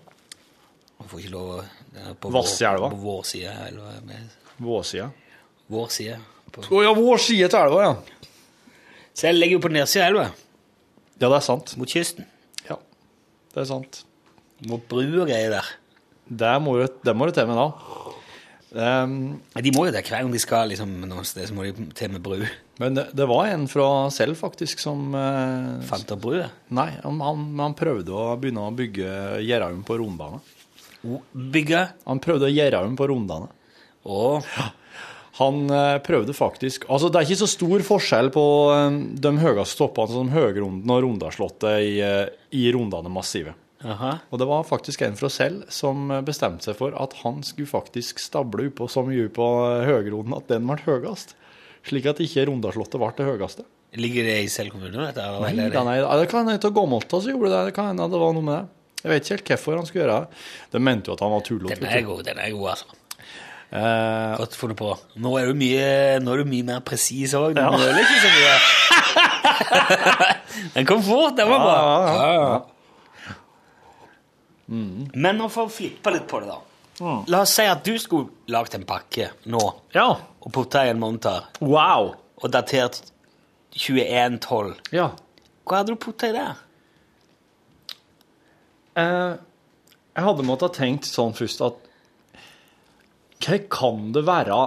Man 0.99 1.07
får 1.07 1.23
ikke 1.23 1.33
lov 1.37 1.49
å 1.55 1.61
Vasse 2.33 2.59
på 2.59 2.65
i 2.65 2.69
elva. 2.73 2.91
På 2.91 3.01
vår 3.07 3.23
side. 3.31 3.55
Eller 3.69 3.79
hva 3.79 3.95
med 4.09 4.37
vår 4.59 4.85
side. 5.95 6.19
På. 6.51 6.63
Å 6.75 6.83
ja, 6.83 6.93
vår 6.97 7.21
side 7.23 7.51
til 7.53 7.59
elva, 7.61 7.83
ja. 7.87 8.29
Selv 9.15 9.39
ligger 9.39 9.59
jo 9.61 9.63
på 9.63 9.71
nedsida 9.71 10.07
av 10.07 10.11
elva, 10.11 10.29
Ja, 11.19 11.27
det 11.27 11.35
er 11.37 11.45
sant. 11.45 11.77
mot 11.79 11.91
kysten. 11.91 12.27
Ja, 12.67 12.75
det 13.53 13.63
er 13.63 13.69
sant. 13.69 14.03
Mot 14.67 14.83
bru 14.91 15.21
og 15.21 15.27
greier 15.29 15.55
der. 15.55 15.75
Det 16.29 16.55
må 16.61 16.77
du, 16.77 16.85
det 17.03 17.15
må 17.17 17.27
du 17.27 17.33
til 17.35 17.49
med 17.49 17.57
da. 17.57 17.69
Um, 18.69 19.13
De 19.57 19.71
må 19.73 19.87
jo 19.87 19.93
det 19.95 20.03
hver 20.05 20.21
gang 20.21 20.29
de 20.29 20.39
skal 20.41 20.69
liksom, 20.69 20.91
noe 21.09 21.23
sted, 21.25 21.47
så 21.49 21.55
må 21.57 21.65
de 21.65 21.87
til 21.97 22.11
med 22.13 22.21
bru. 22.21 22.43
men 22.77 22.97
det, 22.99 23.07
det 23.17 23.25
var 23.29 23.49
en 23.49 23.65
fra 23.67 23.87
selv, 24.13 24.37
faktisk, 24.37 24.81
som 24.83 25.15
uh, 25.17 25.81
Fant 25.89 26.13
opp 26.13 26.21
brua. 26.21 26.51
Nei, 26.69 26.91
han, 27.01 27.21
han, 27.57 27.77
prøvde 27.77 28.13
å 28.13 28.35
begynne 28.37 28.67
å 28.67 28.75
bygge 28.75 29.41
Gjerdrum 29.41 29.81
på 29.87 29.97
Rondane. 30.01 30.43
Bygge. 31.33 31.87
Han 32.05 32.21
prøvde 32.21 32.49
å 32.49 32.53
gjøre 32.53 32.83
om 32.85 32.99
på 32.99 33.07
Rondane. 33.09 33.49
Ja. 34.05 34.69
Han 35.39 35.69
eh, 35.71 35.97
prøvde 36.03 36.33
faktisk 36.35 36.85
Altså, 36.91 37.07
det 37.11 37.19
er 37.19 37.27
ikke 37.27 37.39
så 37.43 37.47
stor 37.47 37.83
forskjell 37.87 38.31
på 38.35 38.43
eh, 38.73 38.97
de 39.23 39.31
høyeste 39.39 39.79
toppene 39.79 40.11
som 40.11 40.31
Høgrunden 40.33 40.91
og 40.91 41.03
Rondaslottet 41.05 41.85
i, 41.85 41.93
i 42.59 42.65
Rondane-massivet. 42.75 43.55
Aha. 43.87 44.11
Og 44.27 44.41
det 44.41 44.47
var 44.49 44.65
faktisk 44.67 45.03
en 45.05 45.15
fra 45.15 45.29
selv 45.31 45.63
som 45.71 46.09
bestemte 46.27 46.67
seg 46.67 46.75
for 46.79 46.95
at 46.99 47.13
han 47.21 47.39
skulle 47.47 47.69
faktisk 47.69 48.19
stable 48.19 48.67
oppå 48.67 48.89
så 48.91 49.05
mye 49.07 49.29
på 49.31 49.45
eh, 49.79 49.91
at 50.35 50.49
den 50.51 50.67
ble 50.67 50.79
høyest. 50.83 51.35
Slik 51.87 52.09
at 52.11 52.19
ikke 52.23 52.43
Rondaslottet 52.49 52.99
ble 52.99 53.13
det 53.15 53.27
høyeste. 53.29 53.63
Ligger 53.97 54.27
det 54.27 54.35
i 54.43 54.49
Sel 54.51 54.69
kommune? 54.69 54.91
Nei, 54.99 55.13
det? 55.15 55.23
nei, 55.73 55.97
det 56.19 56.27
kan 56.29 56.45
hende 56.45 56.59
av 56.59 56.75
Gåmolta 56.75 57.21
så 57.23 57.31
gjorde 57.31 57.49
det 57.55 57.61
det. 57.69 57.75
Kan 57.77 57.89
hende 57.93 58.09
det 58.11 58.21
var 58.21 58.35
noe 58.35 58.45
med 58.45 58.57
det. 58.57 58.65
Jeg 58.99 59.11
vet 59.13 59.23
ikke 59.23 59.35
helt 59.35 59.49
hvorfor 59.63 59.79
han 59.79 59.87
skulle 59.87 60.03
gjøre 60.03 60.17
det. 60.19 60.41
De 60.73 60.81
mente 60.83 61.09
jo 61.09 61.15
at 61.15 61.23
han 61.23 61.31
var 61.33 61.45
tullete. 61.47 61.79
Den 61.79 61.87
er 61.89 62.03
god, 62.05 62.25
den 62.27 62.41
er 62.43 62.51
god, 62.53 62.67
altså. 62.75 62.97
Eh, 63.69 64.33
Godt 64.41 64.57
funnet 64.59 64.77
på. 64.77 64.91
Nå 65.23 65.31
er 65.39 65.49
du 65.49 65.57
mye, 65.57 65.85
er 66.19 66.41
du 66.43 66.45
mye 66.49 66.67
mer 66.67 66.83
presis 66.85 67.33
òg. 67.37 67.55
Du 67.55 67.61
Ja. 67.63 67.71
den 70.75 70.85
kom 70.89 71.01
fort, 71.05 71.37
den 71.39 71.47
var 71.49 71.63
bra. 71.63 71.77
Ja, 71.79 72.27
ja. 72.33 72.43
Ja, 72.43 72.59
ja. 74.69 75.09
Men 75.15 75.37
nå 75.41 75.47
for 75.49 75.65
å 75.67 75.73
flippe 75.73 76.11
litt 76.13 76.27
på 76.29 76.39
det, 76.43 76.49
da. 76.53 76.59
La 77.31 77.41
oss 77.45 77.53
si 77.55 77.63
at 77.63 77.83
du 77.87 77.93
skulle 78.01 78.27
lagd 78.51 78.73
en 78.75 78.83
pakke 78.85 79.29
nå 79.47 79.61
ja. 79.95 80.09
og 80.43 80.49
putta 80.51 80.81
i 80.85 80.89
en 80.91 80.99
monter 80.99 81.45
Wow. 81.63 82.09
og 82.43 82.51
datert 82.51 82.99
2112. 83.71 84.73
Ja. 84.91 85.05
Hva 85.63 85.79
hadde 85.79 85.93
du 85.95 86.01
putta 86.03 86.27
i 86.27 86.35
der? 86.35 86.59
Eh, 88.99 89.37
jeg 90.17 90.25
hadde 90.25 90.45
måttet 90.47 90.75
tenkt 90.79 91.07
sånn 91.07 91.35
først 91.37 91.63
at 91.63 91.85
hva 93.39 93.59
kan 93.71 94.09
det 94.15 94.25
være 94.27 94.57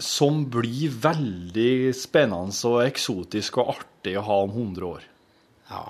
som 0.00 0.46
blir 0.50 0.94
veldig 1.04 1.92
spennende 1.94 2.56
og 2.70 2.80
eksotisk 2.86 3.60
og 3.60 3.74
artig 3.76 4.16
å 4.18 4.24
ha 4.24 4.38
om 4.46 4.54
100 4.56 4.88
år? 4.88 5.04
Ja. 5.68 5.84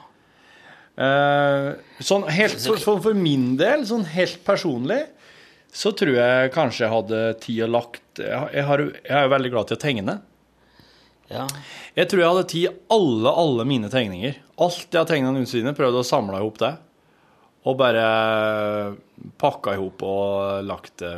Eh, 0.95 1.69
sånn 2.07 2.29
helt, 2.31 2.61
for, 2.63 3.01
for, 3.03 3.17
min 3.19 3.57
del, 3.59 3.83
sånn 3.89 4.05
helt 4.13 4.39
personlig, 4.47 5.01
så 5.75 5.91
tror 5.97 6.15
jeg 6.21 6.53
kanskje 6.55 6.85
jeg 6.85 6.93
hadde 6.93 7.23
tid 7.43 7.65
og 7.67 7.73
lagt 7.75 8.21
Jeg, 8.23 8.63
har- 8.63 8.85
jeg, 8.85 9.11
er 9.11 9.25
jo 9.27 9.33
veldig 9.33 9.51
glad 9.51 9.67
til 9.67 9.77
å 9.77 9.83
tegne. 9.83 10.15
Ja. 11.33 11.49
Jeg 11.97 12.07
tror 12.11 12.21
jeg 12.21 12.31
hadde 12.31 12.45
tatt 12.53 12.91
alle, 12.95 13.33
alle 13.43 13.65
mine 13.67 13.91
tegninger. 13.91 14.37
Alt 14.63 14.87
jeg 14.87 15.01
har 15.01 15.09
tegna 15.09 15.33
noensinne, 15.35 15.75
prøvd 15.75 15.99
å 15.99 16.07
samle 16.07 16.39
i 16.39 16.45
hop 16.45 16.61
det. 16.63 16.77
Og 17.65 17.79
bare 17.81 18.05
pakka 19.41 19.73
i 19.75 19.81
hop 19.81 20.03
og 20.05 20.67
lagt 20.69 20.99
det, 21.01 21.13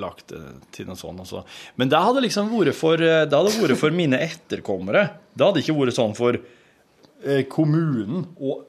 lagt 0.00 0.32
det 0.32 0.40
til 0.74 0.88
noe 0.88 0.96
sånt. 0.98 1.20
Også. 1.22 1.44
Men 1.76 1.92
det 1.92 2.00
hadde 2.02 2.24
liksom 2.24 2.50
vært 2.54 2.74
for, 2.74 2.96
det 2.98 3.30
hadde 3.30 3.52
vært 3.60 3.78
for 3.78 3.94
mine 3.94 4.18
etterkommere. 4.24 5.04
Det 5.36 5.44
hadde 5.44 5.62
ikke 5.62 5.76
vært 5.76 5.98
sånn 5.98 6.16
for 6.18 6.40
eh, 6.40 7.44
kommunen 7.52 8.24
og 8.40 8.64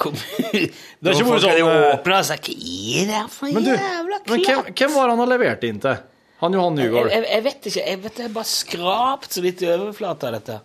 Kom. 0.00 0.14
Det 0.16 0.70
er 1.10 1.12
ikke 1.12 1.26
bare 1.28 1.40
sånn 1.42 1.58
eh, 1.60 1.90
åpne 1.92 2.20
så 2.24 2.36
Hva 2.40 2.54
er 2.56 3.08
det 3.10 3.18
for 3.34 3.52
Men 3.52 3.66
du, 3.66 3.72
jævla 3.74 4.18
men 4.30 4.44
hvem, 4.46 4.60
hvem 4.80 4.94
var 4.94 5.10
han 5.12 5.20
og 5.20 5.28
leverte 5.28 5.68
inn 5.68 5.80
til? 5.84 5.98
Han 6.40 6.56
Johan 6.56 6.78
Jeg, 6.80 6.88
Nygaard. 6.88 7.10
jeg, 7.12 7.26
jeg 7.30 7.44
vet 7.44 7.66
ikke. 7.70 7.82
Jeg 7.90 8.00
vet 8.04 8.16
det 8.16 8.24
er 8.24 8.32
bare 8.34 8.48
skrapt 8.48 9.36
så 9.36 9.42
vidt 9.44 9.62
i 9.62 9.68
overflata, 9.70 10.30
dette. 10.34 10.56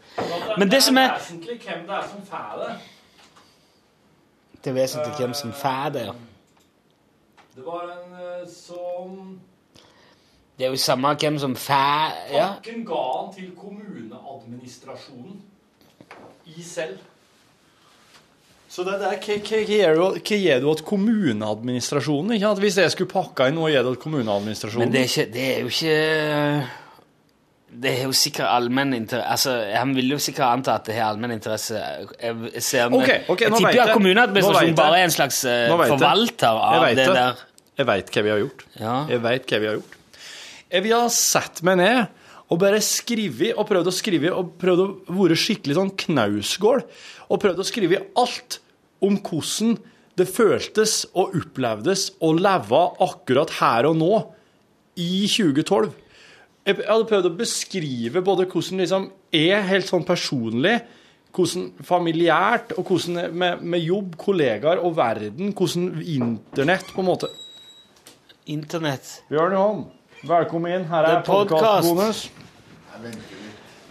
Men 0.57 0.72
det 0.72 0.80
som 0.84 0.97
er 0.99 1.11
vesentlig 1.17 1.59
hvem 1.65 1.84
det 1.88 1.95
er 1.99 2.07
som 2.09 2.24
får 2.32 2.55
det. 2.63 2.72
Det 4.63 4.72
er 4.72 4.76
vesentlig 4.80 5.13
hvem 5.20 5.36
som 5.41 5.53
får 5.55 5.93
det. 5.97 6.05
ja. 6.09 6.15
Det 7.59 7.65
var 7.67 7.86
en 7.91 8.11
eh, 8.24 8.47
som 8.47 9.15
Det 10.57 10.65
er 10.65 10.70
jo 10.74 10.80
samme 10.80 11.11
hvem 11.20 11.39
som 11.43 11.55
får 11.59 12.17
Ja. 12.34 12.49
Ga 12.63 13.03
han 13.20 13.34
til 13.36 13.51
kommuneadministrasjonen 13.59 15.41
i 16.55 16.63
selv. 16.63 16.99
Så 18.70 18.84
det 18.86 18.99
der, 19.01 19.15
hva, 19.17 19.38
hva 19.41 20.59
du- 20.61 20.76
til 20.78 20.86
kommuneadministrasjonen? 20.86 22.36
Ikke? 22.36 22.51
At 22.51 22.59
hvis 22.61 22.78
jeg 22.78 22.91
skulle 22.93 23.09
pakka 23.09 23.47
inn 23.49 23.57
noe, 23.57 23.72
gir 23.74 23.82
du 23.84 23.95
til 23.95 24.03
kommuneadministrasjonen? 24.03 24.86
Men 24.86 24.93
det 24.93 25.01
er, 25.01 25.09
ikke, 25.09 25.26
det 25.34 25.47
er 25.55 25.59
jo 25.63 25.72
ikke 25.74 25.97
Det 27.82 27.91
er 27.95 28.03
jo 28.03 28.13
sikkert 28.17 28.49
allmenn 28.49 28.93
interesse 28.97 29.32
Altså, 29.34 29.55
Han 29.78 29.95
vil 29.97 30.13
jo 30.15 30.20
sikkert 30.22 30.47
anta 30.49 30.76
at 30.80 30.86
det 30.89 30.95
har 30.95 31.09
allmenn 31.13 31.34
interesse. 31.36 31.82
Jeg, 32.22 32.61
ser, 32.61 32.89
men, 32.89 33.01
okay, 33.01 33.24
okay, 33.28 33.49
jeg 33.49 33.57
tipper 33.57 33.82
at 33.88 33.93
kommuneadministrasjonen 33.97 34.78
bare 34.78 34.99
er 34.99 35.09
en 35.09 35.17
slags 35.17 35.43
eh, 35.45 35.70
forvalter 35.70 36.47
av 36.70 36.86
det 36.89 36.95
det. 36.97 37.07
der. 37.15 37.43
Jeg 37.80 37.88
veit 37.88 38.09
hva 38.13 38.24
vi 38.26 38.30
har 38.34 38.39
gjort. 38.43 38.63
Ja. 38.80 38.95
Jeg 39.09 39.24
vet 39.24 39.45
hva 39.49 39.59
vi 39.59 39.70
har 39.70 39.78
gjort. 39.80 39.99
Jeg 40.70 40.84
vil 40.86 40.93
ha 40.93 41.05
satt 41.09 41.61
meg 41.65 41.78
ned 41.82 42.18
og 42.50 42.58
bare 42.62 42.82
skrevet 42.82 43.54
og 43.54 43.68
prøvd 43.70 43.91
å 43.91 43.93
skrive 43.93 44.34
og 44.34 44.56
prøvd 44.62 44.82
å 44.82 44.89
være 45.20 45.38
skikkelig 45.38 45.78
sånn 45.78 45.93
knausgård. 46.04 46.86
Og 47.30 47.41
prøvd 47.41 47.62
å 47.62 47.68
skrive 47.68 48.04
alt 48.18 48.60
om 49.06 49.20
hvordan 49.22 49.78
det 50.20 50.28
føltes 50.28 51.04
og 51.14 51.36
opplevdes 51.39 52.10
å 52.26 52.34
leve 52.36 52.84
akkurat 53.06 53.54
her 53.60 53.89
og 53.91 54.00
nå 54.00 54.14
i 55.00 55.28
2012. 55.30 55.91
Jeg 56.68 56.78
jeg 56.80 56.89
hadde 56.89 57.10
prøvd 57.10 57.30
å 57.30 57.38
beskrive 57.38 58.22
både 58.26 58.47
hvordan 58.50 58.82
det 58.82 58.86
liksom 58.86 59.06
er 59.34 59.64
helt 59.70 59.88
sånn 59.89 60.04
personlig, 60.06 60.76
hvordan 61.34 61.70
familiært, 61.86 62.74
og 62.78 62.89
hvordan 62.89 63.30
med, 63.32 63.62
med 63.62 63.86
jobb, 63.86 64.18
kollegaer 64.20 64.82
og 64.84 64.97
verden, 64.97 65.54
hvordan 65.54 66.02
internett 66.02 66.89
på 66.93 67.06
en 67.06 67.10
måte 67.14 67.32
Internett. 68.50 69.06
Bjørn 69.30 69.54
Johan, 69.54 69.82
velkommen 70.28 70.74
inn. 70.74 70.86
Her 70.89 71.03
er 71.09 71.22
podkastbonus. 71.28 72.26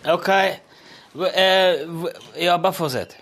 OK. 0.09 0.29
Eh, 1.35 1.87
ja, 2.45 2.59
bare 2.59 2.75
fortsett. 2.77 3.17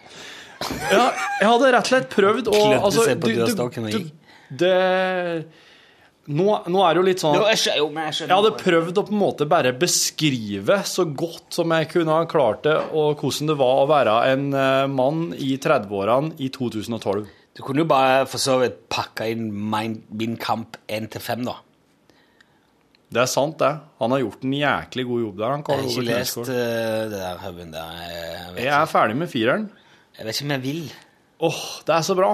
Ja, 0.90 1.10
jeg 1.40 1.48
hadde 1.50 1.70
rett 1.74 1.84
og 1.86 1.90
slett 1.92 2.10
prøvd 2.12 2.48
å 2.50 2.58
altså, 2.80 3.04
seg 3.04 3.20
på 3.20 3.28
du- 3.28 3.44
du- 3.44 3.90
du- 3.90 4.10
Det 4.56 5.44
nå, 6.28 6.46
nå 6.66 6.80
er 6.82 6.94
det 6.94 7.00
jo 7.00 7.02
litt 7.06 7.20
sånn 7.22 7.36
at 7.36 7.58
jeg 7.66 8.28
hadde 8.30 8.50
prøvd 8.58 8.94
å 8.98 9.04
på 9.06 9.12
en 9.12 9.18
måte 9.20 9.46
bare 9.48 9.72
beskrive 9.72 10.80
så 10.84 11.04
godt 11.14 11.52
som 11.54 11.70
jeg 11.70 11.88
kunne 11.90 12.08
ha 12.14 12.24
klart 12.26 12.62
det, 12.62 12.76
og 12.92 13.18
hvordan 13.20 13.46
det 13.46 13.56
var 13.58 13.84
å 13.84 13.88
være 13.88 14.16
en 14.32 14.54
eh, 14.54 14.86
mann 14.86 15.32
i 15.34 15.56
30-årene 15.58 16.34
i 16.40 16.48
2012. 16.48 17.26
Du 17.54 17.62
kunne 17.62 17.78
jo 17.78 17.84
bare 17.84 18.26
for 18.26 18.38
så 18.38 18.58
vidt 18.60 18.88
pakke 18.88 19.30
inn 19.30 19.46
min, 19.70 20.02
min 20.10 20.36
kamp 20.36 20.76
1 20.88 21.10
til 21.10 21.20
5, 21.20 21.44
da. 21.44 21.54
Det 23.12 23.20
er 23.22 23.28
sant, 23.30 23.58
det. 23.62 23.70
Han 24.02 24.10
har 24.10 24.18
gjort 24.24 24.42
en 24.44 24.52
jæklig 24.58 25.04
god 25.06 25.20
jobb 25.22 25.36
der. 25.38 25.50
han 25.54 25.62
Jeg 25.68 25.76
har 25.78 25.90
ikke 25.92 26.06
lest 26.08 26.38
eh, 26.38 27.06
det 27.12 27.20
der 27.20 27.38
huben 27.44 27.70
der. 27.72 28.02
Jeg 28.56 28.64
Jeg 28.64 28.74
er 28.82 28.86
ferdig 28.90 29.16
med 29.16 29.28
fireren. 29.30 29.70
jeg 30.18 30.26
vet 30.26 30.34
ikke 30.40 30.44
om 30.48 30.50
jeg 30.56 30.62
vil. 30.62 30.92
Åh, 31.40 31.62
det 31.86 31.94
er 31.94 32.00
så 32.02 32.14
bra. 32.18 32.30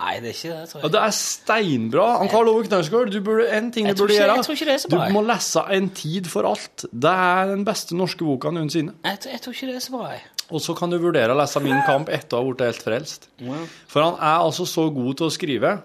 Nei, 0.00 0.14
det 0.20 0.30
er 0.30 0.36
ikke 0.36 0.52
det, 0.60 0.68
tror 0.70 0.80
jeg. 0.80 0.84
Ja, 0.84 0.88
det 0.96 1.00
er 1.06 1.10
steinbra. 1.16 2.04
Han 2.18 2.28
Karl 2.32 2.48
Ove 2.48 2.64
Knausgård, 2.64 3.10
du 3.12 3.20
burde, 3.20 3.48
en 3.52 3.70
ting 3.72 3.86
Jeg 3.86 3.96
du 3.96 4.02
burde 4.02 4.14
ikke- 4.14 4.22
gjøre 4.24 4.36
jeg 4.36 4.44
tror 4.44 4.54
ikke 4.54 4.64
det 4.70 4.74
er 4.74 4.78
så 4.84 4.88
bra, 4.88 5.08
Du 5.08 5.12
må 5.12 5.22
lese 5.26 5.64
En 5.76 5.88
tid 5.90 6.26
for 6.26 6.42
alt. 6.48 6.84
Det 6.92 7.10
er 7.10 7.46
den 7.54 7.64
beste 7.64 7.96
norske 7.96 8.24
boka 8.24 8.50
noensinne. 8.50 8.94
Jeg, 9.04 9.18
jeg 9.32 9.40
tror 9.40 9.52
ikke 9.52 9.66
det 9.66 9.76
er 9.76 9.80
så 9.80 9.90
bra. 9.96 10.08
jeg. 10.10 10.22
Og 10.50 10.60
så 10.60 10.74
kan 10.76 10.90
du 10.90 10.98
vurdere 10.98 11.30
å 11.34 11.36
lese 11.38 11.60
Min 11.62 11.82
kamp 11.86 12.08
etter 12.08 12.36
å 12.36 12.42
ha 12.44 12.44
blitt 12.52 12.60
helt 12.66 12.82
frelst. 12.82 13.28
Ja. 13.38 13.52
For 13.88 14.02
han 14.02 14.14
er 14.14 14.38
altså 14.44 14.64
så 14.66 14.88
god 14.94 15.16
til 15.16 15.26
å 15.26 15.30
skrive. 15.30 15.82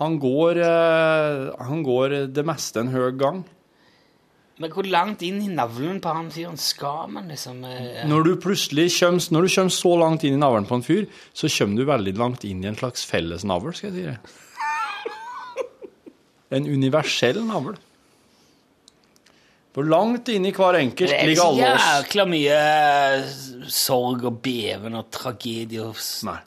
Han 0.00 0.18
går, 0.20 0.58
eh, 0.60 1.52
han 1.66 1.82
går 1.86 2.16
det 2.36 2.44
meste 2.44 2.82
en 2.82 2.92
høy 2.92 3.10
gang. 3.16 3.44
Men 4.60 4.72
hvor 4.72 4.86
langt 4.88 5.20
inn 5.24 5.42
i 5.44 5.50
navlen 5.52 5.98
på 6.00 6.12
han 6.16 6.30
fyren 6.32 6.56
skal 6.60 7.10
man 7.12 7.28
liksom 7.28 7.58
eh, 7.68 8.04
Når 8.08 8.22
du 8.24 8.30
plutselig 8.40 8.86
kommer, 8.98 9.20
når 9.32 9.44
du 9.44 9.50
kommer 9.52 9.74
så 9.76 9.92
langt 10.00 10.24
inn 10.24 10.36
i 10.38 10.40
navlen 10.40 10.68
på 10.68 10.78
en 10.78 10.84
fyr, 10.86 11.04
så 11.36 11.50
kommer 11.52 11.76
du 11.76 11.88
veldig 11.88 12.14
langt 12.16 12.44
inn 12.48 12.64
i 12.64 12.70
en 12.70 12.78
slags 12.78 13.04
felles 13.08 13.44
navl, 13.44 13.74
skal 13.76 13.92
jeg 13.92 13.96
si 13.96 14.06
det. 14.08 14.18
En 16.56 16.68
universell 16.70 17.40
navl. 17.44 17.74
For 19.76 19.84
langt 19.84 20.30
inn 20.32 20.46
i 20.48 20.52
hver 20.56 20.78
enkelt 20.78 21.10
Det 21.10 21.18
er 21.20 21.28
ligger 21.28 21.42
så 21.42 21.48
alle 21.50 21.72
oss. 21.74 21.88
jækla 21.90 22.24
mye 22.30 22.60
eh, 22.64 23.32
sorg 23.76 24.24
og 24.30 24.38
beven 24.44 24.96
og 24.96 25.10
tragedie 25.12 25.82
og. 25.84 25.98
Nei. 26.28 26.38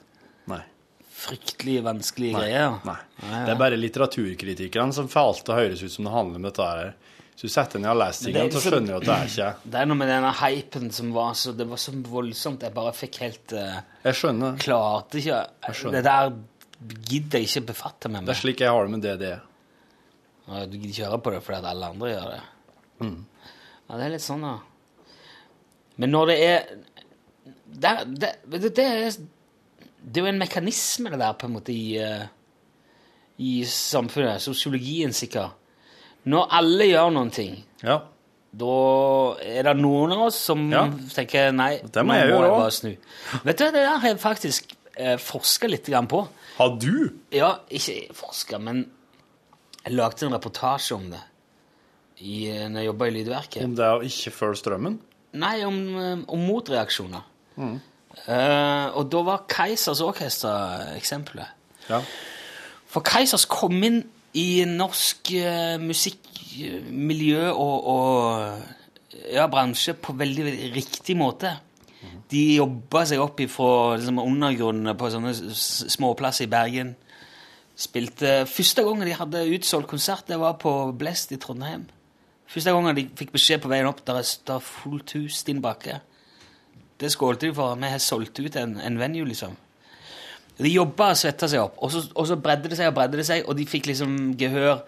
Fryktelige, 1.20 1.84
vanskelige 1.86 2.36
Nei. 2.36 2.41
greier. 2.47 2.80
Nei. 2.88 2.97
Nei, 3.24 3.43
Det 3.45 3.53
er 3.53 3.61
bare 3.61 3.80
litteraturkritikerne 3.80 4.95
som 4.95 5.09
får 5.11 5.30
alt 5.32 5.45
til 5.45 5.55
å 5.55 5.59
høres 5.59 5.84
ut 5.84 5.93
som 5.95 6.07
det 6.07 6.13
handler 6.15 6.41
om 6.41 6.47
dette 6.49 6.67
her. 6.72 6.91
Så 7.39 7.47
du 7.47 7.53
setter 7.53 7.80
ned 7.80 7.93
og 7.93 7.99
leser 8.01 8.28
er 8.28 8.34
tingene, 8.36 8.51
så 8.51 8.61
skjønner 8.65 8.89
du 8.89 8.95
at 8.97 9.05
det 9.07 9.13
er 9.15 9.30
ikke 9.30 9.49
Det 9.72 9.80
er 9.80 9.86
noe 9.88 9.99
med 10.01 10.09
denne 10.11 10.32
hypen 10.41 10.89
som 10.91 11.11
var 11.15 11.38
så 11.39 11.53
Det 11.55 11.67
var 11.70 11.80
så 11.80 11.93
voldsomt. 11.95 12.65
Jeg 12.67 12.76
bare 12.76 12.95
fikk 12.97 13.20
helt 13.24 13.53
uh, 13.55 13.78
Jeg 14.03 14.17
skjønner. 14.20 14.57
Klarte 14.59 15.22
ikke 15.22 15.38
skjønner. 15.72 15.99
Det 15.99 16.01
der 16.09 16.34
gidder 17.11 17.39
jeg 17.39 17.47
ikke 17.47 17.70
befatte 17.72 18.11
meg 18.11 18.28
Det 18.28 18.36
er 18.36 18.41
slik 18.41 18.63
jeg 18.63 18.76
har 18.76 18.88
det 18.88 18.91
med 18.95 19.05
DDE. 19.07 19.38
Du 20.49 20.76
gidder 20.76 20.91
ikke 20.91 21.07
høre 21.11 21.22
på 21.24 21.34
det 21.36 21.41
fordi 21.45 21.59
at 21.61 21.70
alle 21.72 21.89
andre 21.93 22.11
gjør 22.11 22.28
det. 22.34 22.41
Mm. 22.99 23.17
Ja, 23.88 23.95
det 23.95 24.05
er 24.05 24.13
litt 24.17 24.26
sånn, 24.26 24.43
da. 24.43 24.53
Men 25.99 26.13
når 26.15 26.32
det 26.32 26.38
er 26.45 26.70
Det, 27.70 27.91
det, 28.20 28.30
det, 28.49 28.72
det, 28.76 28.86
er, 28.86 29.17
det 30.04 30.22
er 30.22 30.26
jo 30.28 30.32
en 30.34 30.39
mekanisme, 30.41 31.10
det 31.12 31.20
der, 31.20 31.34
på 31.34 31.47
en 31.50 31.54
måte, 31.58 31.74
i, 31.74 31.97
eh, 31.97 32.28
i 33.39 33.64
samfunnet. 33.66 34.41
Sosiologien, 34.43 35.14
sikkert. 35.14 35.52
Når 36.30 36.47
alle 36.52 36.88
gjør 36.89 37.12
noen 37.16 37.32
ting, 37.32 37.64
Ja. 37.84 38.02
da 38.52 39.36
er 39.41 39.64
det 39.64 39.76
noen 39.78 40.12
av 40.12 40.22
oss 40.28 40.36
som 40.36 40.70
Ja. 40.72 40.88
tenker 41.14 41.52
nei, 41.54 41.78
Det 41.80 42.04
må 42.06 42.14
nå 42.14 42.20
jeg 42.20 42.30
må 42.34 42.41
jeg 42.41 42.52
bare 42.52 42.72
snu. 42.72 42.97
Vet 43.45 43.58
du, 43.58 43.64
det 43.66 43.74
der 43.74 43.97
har 43.97 44.08
jeg 44.10 44.18
faktisk 44.20 44.76
eh, 44.97 45.16
forska 45.18 45.68
litt 45.70 45.86
grann 45.86 46.08
på. 46.08 46.28
Har 46.58 46.78
du? 46.78 47.14
Ja, 47.32 47.60
ikke 47.72 48.14
forska, 48.14 48.60
men 48.60 48.89
jeg 49.86 49.93
lagde 49.93 50.24
en 50.26 50.34
reportasje 50.34 50.91
om 50.95 51.10
det 51.10 51.22
i, 52.20 52.50
eh, 52.50 52.68
når 52.68 52.80
jeg 52.82 52.86
jobba 52.86 53.06
i 53.08 53.12
Lydverket. 53.12 53.64
Om 53.64 53.76
det 53.76 53.86
å 53.86 54.02
ikke 54.04 54.32
føle 54.36 54.56
strømmen? 54.60 55.00
Nei, 55.34 55.64
om, 55.64 55.78
eh, 55.97 56.18
om 56.28 56.39
motreaksjoner. 56.47 57.24
Mm. 57.58 57.80
Eh, 58.28 58.88
og 58.97 59.07
da 59.11 59.24
var 59.26 59.45
Keisers 59.51 60.01
Orkester 60.03 60.95
eksempelet. 60.95 61.55
Ja. 61.89 62.01
For 62.89 63.05
Keisers 63.05 63.45
kom 63.49 63.78
inn 63.86 64.03
i 64.38 64.63
norsk 64.70 65.32
uh, 65.41 65.80
musikkmiljø 65.82 67.47
og, 67.49 67.88
og 67.89 69.24
ja, 69.34 69.47
bransje 69.49 69.95
på 69.97 70.13
veldig, 70.17 70.45
veldig 70.45 70.70
riktig 70.76 71.15
måte. 71.17 71.55
De 72.30 72.41
jobba 72.59 73.03
seg 73.09 73.22
opp 73.24 73.41
fra 73.49 73.95
liksom, 73.97 74.20
undergrunnen 74.22 74.97
på 74.97 75.09
sånne 75.09 75.34
småplasser 75.34 76.45
i 76.45 76.51
Bergen. 76.51 76.91
Spilte 77.80 78.43
Første 78.49 78.84
gangen 78.86 79.07
de 79.07 79.15
hadde 79.17 79.47
utsolgt 79.55 79.89
konsert, 79.89 80.28
det 80.30 80.38
var 80.39 80.59
på 80.61 80.91
Blest 80.99 81.34
i 81.34 81.39
Trondheim. 81.41 81.88
Første 82.49 82.74
gangen 82.76 82.97
de 82.97 83.07
fikk 83.17 83.34
beskjed 83.34 83.63
på 83.63 83.72
veien 83.72 83.89
opp 83.89 84.03
der 84.05 84.22
er 84.22 84.30
det 84.49 84.59
fullt 84.65 85.15
hus 85.17 85.41
din 85.47 85.61
bakke. 85.63 85.99
Det 87.00 87.12
skålte 87.14 87.47
de 87.47 87.54
for. 87.56 87.76
Vi 87.80 87.89
har 87.93 88.02
solgt 88.04 88.39
ut 88.43 88.56
en, 88.60 88.78
en 88.84 88.97
venue, 89.00 89.26
liksom. 89.30 89.54
De 90.60 90.68
jobba 90.74 91.14
og 91.14 91.20
svetta 91.22 91.47
seg 91.47 91.62
opp, 91.64 91.78
og 91.80 91.91
så, 91.93 92.02
og 92.20 92.26
så 92.28 92.36
bredde 92.36 92.68
det 92.68 92.76
seg 92.76 92.89
og 92.91 92.97
bredde 92.97 93.16
det 93.22 93.24
seg, 93.30 93.45
og 93.47 93.56
de 93.56 93.64
fikk 93.70 93.86
liksom 93.93 94.18
gehør. 94.39 94.82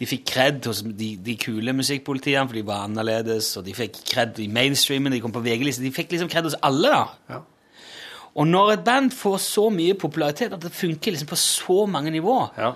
De 0.00 0.06
fikk 0.08 0.22
kred 0.30 0.64
hos 0.64 0.78
de, 0.96 1.10
de 1.20 1.34
kule 1.36 1.74
musikkpolitiene, 1.76 2.46
for 2.48 2.56
de 2.56 2.62
var 2.64 2.86
annerledes, 2.86 3.50
og 3.60 3.66
de 3.66 3.74
fikk 3.76 3.98
kred 4.08 4.38
i 4.40 4.46
mainstreamen, 4.48 5.12
de 5.12 5.18
kom 5.20 5.34
på 5.34 5.42
VG-lista. 5.44 5.84
De 5.84 5.92
fikk 5.92 6.14
liksom 6.14 6.30
kred 6.32 6.48
hos 6.48 6.56
alle, 6.64 6.88
da. 6.94 7.02
Ja. 7.34 7.42
Og 8.40 8.46
når 8.48 8.72
et 8.78 8.84
band 8.86 9.12
får 9.12 9.36
så 9.44 9.66
mye 9.74 9.98
popularitet 10.00 10.54
at 10.56 10.62
det 10.64 10.72
funker 10.72 11.12
liksom 11.12 11.28
på 11.28 11.36
så 11.42 11.82
mange 11.90 12.12
nivåer, 12.14 12.54
Ja. 12.56 12.72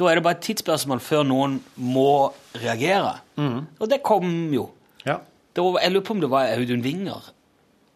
da 0.00 0.08
er 0.10 0.18
det 0.18 0.24
bare 0.26 0.34
et 0.40 0.42
tidsspørsmål 0.48 0.98
før 1.04 1.22
noen 1.28 1.60
må 1.76 2.32
reagere. 2.58 3.12
Og 3.38 3.86
det 3.92 4.00
kom 4.02 4.50
jo. 4.50 4.66
Ja. 5.06 5.20
Var, 5.54 5.78
jeg 5.84 5.92
lurer 5.94 6.06
på 6.08 6.16
om 6.16 6.24
det 6.24 6.30
var 6.32 6.50
Audun 6.56 6.82
Winger 6.82 7.30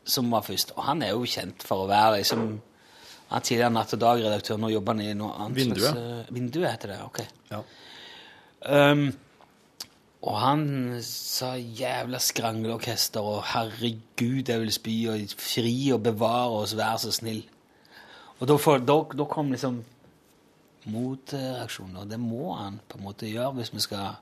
som 0.09 0.33
var 0.33 0.47
først. 0.47 0.75
Og 0.77 0.83
han 0.89 1.05
er 1.05 1.15
jo 1.15 1.29
kjent 1.29 1.65
for 1.67 1.85
å 1.85 1.91
være 1.91 2.19
liksom 2.21 2.49
Han 3.29 3.43
er 3.43 3.45
tidligere 3.45 3.73
Natt 3.75 3.91
og 3.93 4.01
Dag-redaktør, 4.01 4.57
nå 4.57 4.71
jobber 4.73 4.95
han 4.95 5.01
i 5.05 5.13
noe 5.13 5.35
annet. 5.37 5.57
Vinduet. 5.59 5.83
slags, 5.83 5.99
eh, 6.01 6.31
Vinduet 6.33 6.71
heter 6.71 6.93
det, 6.95 7.01
ok. 7.05 7.19
Ja. 7.51 7.59
Um, 8.73 9.03
og 10.25 10.39
han 10.41 10.63
sa 11.05 11.51
jævla 11.61 12.19
skrangleorkester 12.25 13.21
og 13.21 13.43
herregud, 13.53 14.49
jeg 14.49 14.63
vil 14.63 14.73
spy 14.73 14.95
og 15.13 15.35
fri 15.37 15.75
og 15.93 16.01
bevare 16.07 16.57
oss, 16.63 16.73
vær 16.79 16.97
så 17.03 17.13
snill. 17.13 17.43
Og 18.39 18.49
da, 18.49 18.57
for, 18.57 18.81
da, 18.81 18.97
da 19.13 19.27
kom 19.29 19.53
liksom 19.53 19.83
motreaksjonen, 20.89 22.01
og 22.01 22.09
det 22.11 22.19
må 22.23 22.55
han 22.57 22.81
på 22.89 22.99
en 22.99 23.07
måte 23.11 23.29
gjøre 23.29 23.59
hvis 23.61 23.75
vi 23.75 23.85
skal 23.85 24.17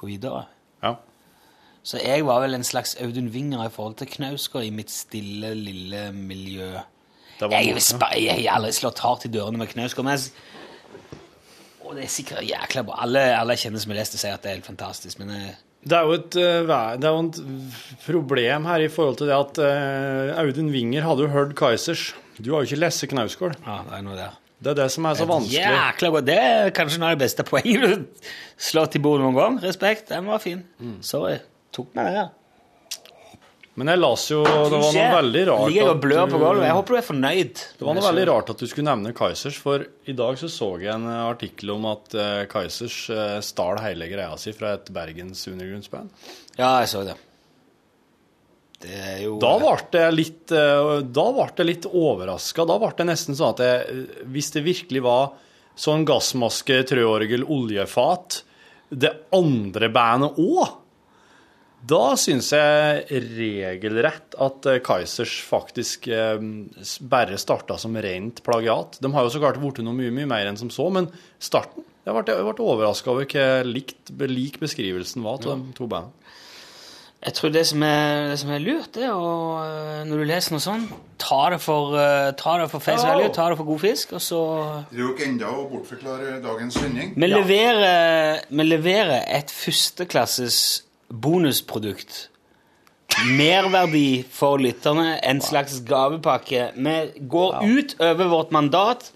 gå 0.00 0.08
videre. 0.10 0.46
Ja. 0.82 0.96
Så 1.86 2.00
jeg 2.02 2.24
var 2.26 2.40
vel 2.42 2.56
en 2.56 2.66
slags 2.66 2.96
Audun 3.02 3.28
Winger 3.30 3.62
i 3.68 3.70
forhold 3.70 3.94
til 4.00 4.08
Knausgård 4.10 4.66
i 4.66 4.72
mitt 4.74 4.90
stille, 4.90 5.52
lille 5.54 6.08
miljø. 6.12 6.72
Jeg, 7.38 7.76
jeg 8.24 8.48
har 8.48 8.56
aldri 8.56 8.72
slått 8.74 9.02
hardt 9.04 9.26
i 9.28 9.30
dørene 9.30 9.60
med 9.60 9.70
Knausgård, 9.70 10.08
men 10.08 10.16
jeg, 10.16 10.32
og 11.84 11.94
det 11.94 12.06
er 12.06 12.10
sikkert 12.10 12.42
jækla 12.48 12.82
bra. 12.88 12.98
Alle, 13.04 13.22
alle 13.38 13.54
kjenner 13.60 13.82
som 13.82 13.92
har 13.94 14.00
lest 14.00 14.16
det, 14.16 14.22
sier 14.24 14.34
at 14.34 14.42
det 14.42 14.50
er 14.50 14.58
helt 14.58 14.66
fantastisk, 14.66 15.20
men 15.22 15.30
jeg, 15.36 15.54
Det 15.86 15.94
er 15.94 16.08
jo 16.08 16.16
et, 16.18 16.36
eh, 16.42 16.72
det 16.98 17.06
er 17.06 17.14
jo 17.14 17.20
et 17.28 17.38
problem 18.02 18.66
her 18.66 18.82
i 18.82 18.88
forhold 18.90 19.20
til 19.20 19.30
det 19.30 19.36
at 19.36 19.60
eh, 19.62 20.32
Audun 20.42 20.72
Winger 20.74 21.06
hadde 21.06 21.28
jo 21.28 21.30
hørt 21.30 21.54
Kaizers. 21.54 22.08
Du 22.40 22.50
har 22.50 22.64
jo 22.64 22.72
ikke 22.72 22.82
lest 22.82 23.06
Knausgård. 23.12 23.54
ja, 23.62 23.78
det 23.86 24.00
er 24.00 24.02
noe 24.08 24.18
der. 24.18 24.34
Det 24.58 24.72
er 24.72 24.78
det 24.80 24.90
som 24.90 25.04
er 25.06 25.14
så 25.14 25.26
vanskelig. 25.28 25.60
Jækla 25.60 26.10
godt. 26.10 26.26
Det 26.26 26.38
er 26.40 26.70
kanskje 26.74 26.98
noe 26.98 27.12
av 27.12 27.18
det 27.20 27.26
beste 27.28 27.44
poenget 27.46 27.84
du 27.84 28.24
slått 28.72 28.96
i 28.96 29.02
bordet 29.04 29.22
noen 29.28 29.36
gang. 29.36 29.60
Respekt. 29.62 30.08
Den 30.10 30.26
var 30.26 30.42
fin. 30.42 30.64
Mm. 30.80 30.96
Sorry. 31.04 31.36
Tok 31.76 31.94
meg 31.98 32.12
det. 32.16 32.26
Men 33.76 33.90
jeg 33.92 34.00
las 34.00 34.22
jo 34.30 34.38
Det 34.46 34.72
var 34.72 34.94
noe 34.96 35.08
veldig 35.18 35.42
rart 35.50 35.68
Ligger 35.68 35.90
og 35.90 35.98
blør 36.00 36.30
på 36.30 36.38
gulvet. 36.40 36.64
Jeg 36.64 36.76
håper 36.78 36.94
du 36.94 36.98
er 36.98 37.06
fornøyd. 37.10 37.62
Det 37.76 37.84
var 37.84 37.98
noe 37.98 38.06
veldig 38.06 38.24
rart 38.30 38.52
at 38.54 38.62
du 38.62 38.70
skulle 38.70 38.88
nevne 38.88 39.12
Kaizers, 39.16 39.58
for 39.60 39.84
i 39.84 40.14
dag 40.16 40.38
så 40.40 40.48
så 40.52 40.70
jeg 40.80 40.94
en 40.94 41.04
eh, 41.10 41.24
artikkel 41.26 41.74
om 41.74 41.84
at 41.90 42.16
eh, 42.16 42.44
Kaizers 42.48 42.96
eh, 43.12 43.36
stal 43.44 43.82
hele 43.84 44.08
greia 44.08 44.32
si 44.40 44.54
fra 44.56 44.72
et 44.78 44.88
Bergens 44.96 45.44
undergrunnsband. 45.52 46.08
Ja, 46.56 46.78
jeg 46.80 46.88
så 46.94 47.04
det. 47.04 47.18
Det 48.80 48.96
er 48.96 49.20
jo 49.26 49.36
Da 49.44 49.52
ble 49.60 49.76
jeg 50.00 50.16
litt, 50.16 50.42
da 50.52 51.26
ble 51.36 51.46
jeg 51.60 51.68
litt 51.68 51.90
overraska. 51.90 52.64
Da 52.68 52.80
ble 52.80 52.90
det 52.96 53.08
nesten 53.10 53.36
sånn 53.36 53.54
at 53.56 53.62
jeg, 53.64 54.02
hvis 54.32 54.52
det 54.56 54.64
virkelig 54.64 55.04
var 55.04 55.30
sånn 55.76 56.04
gassmaske, 56.08 56.80
trøorgel, 56.88 57.44
oljefat, 57.44 58.40
det 58.88 59.12
andre 59.36 59.88
bandet 59.92 60.40
òg, 60.40 60.76
da 61.84 62.16
syns 62.18 62.48
jeg 62.54 63.20
regelrett 63.36 64.36
at 64.42 64.68
eh, 64.70 64.80
Kaizers 64.84 65.36
faktisk 65.46 66.08
eh, 66.08 66.38
bare 67.06 67.38
starta 67.38 67.76
som 67.78 67.94
rent 67.94 68.42
plagiat. 68.46 68.98
De 69.02 69.10
har 69.12 69.26
jo 69.26 69.34
så 69.34 69.42
klart 69.42 69.60
blitt 69.62 69.82
noe 69.84 69.94
mye, 69.96 70.14
mye 70.14 70.30
mer 70.30 70.48
enn 70.48 70.58
som 70.58 70.72
så, 70.72 70.88
men 70.90 71.10
starten 71.38 71.84
Jeg 72.06 72.14
ble, 72.14 72.32
jeg 72.32 72.46
ble 72.46 72.64
overraska 72.72 73.10
over 73.12 73.26
hvor 73.28 73.66
likt, 73.68 74.12
lik 74.30 74.60
beskrivelsen 74.62 75.24
var 75.26 75.42
til 75.42 75.58
de 75.58 75.76
to 75.76 75.88
bandene. 75.90 76.14
Jeg 77.26 77.32
tror 77.34 77.50
det 77.50 77.62
som 77.66 77.82
er, 77.82 78.28
det 78.30 78.36
som 78.38 78.50
er 78.54 78.60
lurt, 78.62 78.98
er 79.00 79.10
å 79.10 79.30
øh, 79.58 80.02
Når 80.06 80.20
du 80.20 80.24
leser 80.28 80.54
noe 80.54 80.62
sånt, 80.62 80.90
ta 81.18 81.38
det 81.50 81.58
for, 81.64 81.96
ta 82.38 82.56
det 82.60 82.68
for 82.70 82.84
face 82.84 83.02
value, 83.02 83.32
ta 83.34 83.48
det 83.50 83.58
for 83.58 83.66
god 83.66 83.82
fisk, 83.82 84.16
og 84.18 84.22
så 84.22 84.40
Det 84.90 85.00
er 85.00 85.04
jo 85.04 85.12
ikke 85.14 85.28
enda 85.28 85.50
å 85.50 85.68
bortforklare 85.70 86.40
dagens 86.44 86.78
sending? 86.78 87.14
Vi 87.16 87.30
leverer, 87.30 88.42
vi 88.50 88.68
leverer 88.68 89.24
et 89.26 89.54
førsteklasses 89.54 90.85
bonusprodukt. 91.08 92.28
Merverdi 93.26 94.24
for 94.30 94.60
lytterne, 94.60 95.16
en 95.24 95.40
slags 95.40 95.80
gavepakke. 95.86 96.70
Vi 96.76 96.96
går 97.30 97.60
ut 97.64 97.96
over 98.00 98.32
vårt 98.32 98.50
mandat 98.52 99.12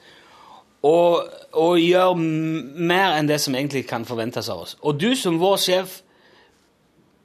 og, 0.86 1.26
og 1.53 1.80
gjør 1.80 2.14
mer 2.16 3.18
enn 3.18 3.28
det 3.28 3.41
som 3.43 3.57
egentlig 3.57 3.84
kan 3.91 4.07
forventes 4.09 4.49
av 4.49 4.62
oss. 4.64 4.78
Og 4.80 4.97
du 5.01 5.12
som 5.18 5.36
vår 5.41 5.59
sjef 5.61 5.99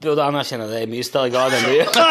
burde 0.04 0.26
anerkjenne 0.26 0.68
det 0.70 0.82
i 0.84 0.90
mye 0.92 1.06
større 1.08 1.32
grad 1.34 1.56
enn 1.56 1.64
du 1.66 1.72
gjør. 1.78 1.94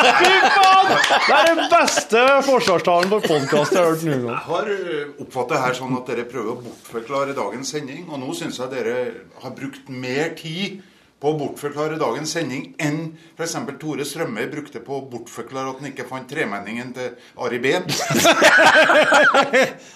Det 0.85 1.33
er 1.33 1.47
den 1.49 1.61
beste 1.73 2.21
forsvarstalen 2.45 3.09
for 3.09 3.25
podkast 3.25 3.73
jeg 3.73 3.81
har 3.81 3.93
hørt 3.93 4.03
noen 4.05 4.25
gang. 4.27 4.35
Jeg 4.35 4.43
har 4.49 5.23
oppfattet 5.25 5.63
her 5.63 5.77
sånn 5.79 5.95
at 5.97 6.11
dere 6.11 6.25
prøver 6.29 6.51
å 6.53 6.57
bortforklare 6.61 7.37
dagens 7.37 7.71
sending, 7.73 8.03
og 8.11 8.21
nå 8.21 8.35
syns 8.37 8.59
jeg 8.61 8.73
dere 8.73 8.97
har 9.41 9.55
brukt 9.57 9.89
mer 9.89 10.35
tid 10.37 10.83
på 11.25 11.31
å 11.33 11.39
bortforklare 11.41 11.97
dagens 11.97 12.35
sending 12.37 12.75
enn 12.85 12.99
f.eks. 13.39 13.55
Tore 13.81 14.05
Strømøy 14.05 14.45
brukte 14.53 14.83
på 14.85 14.99
å 14.99 15.07
bortforklare 15.09 15.73
at 15.73 15.81
han 15.81 15.89
ikke 15.95 16.05
fant 16.11 16.29
tremenningen 16.29 16.93
til 16.99 17.15
Ari 17.41 17.63
Behn. 17.65 17.89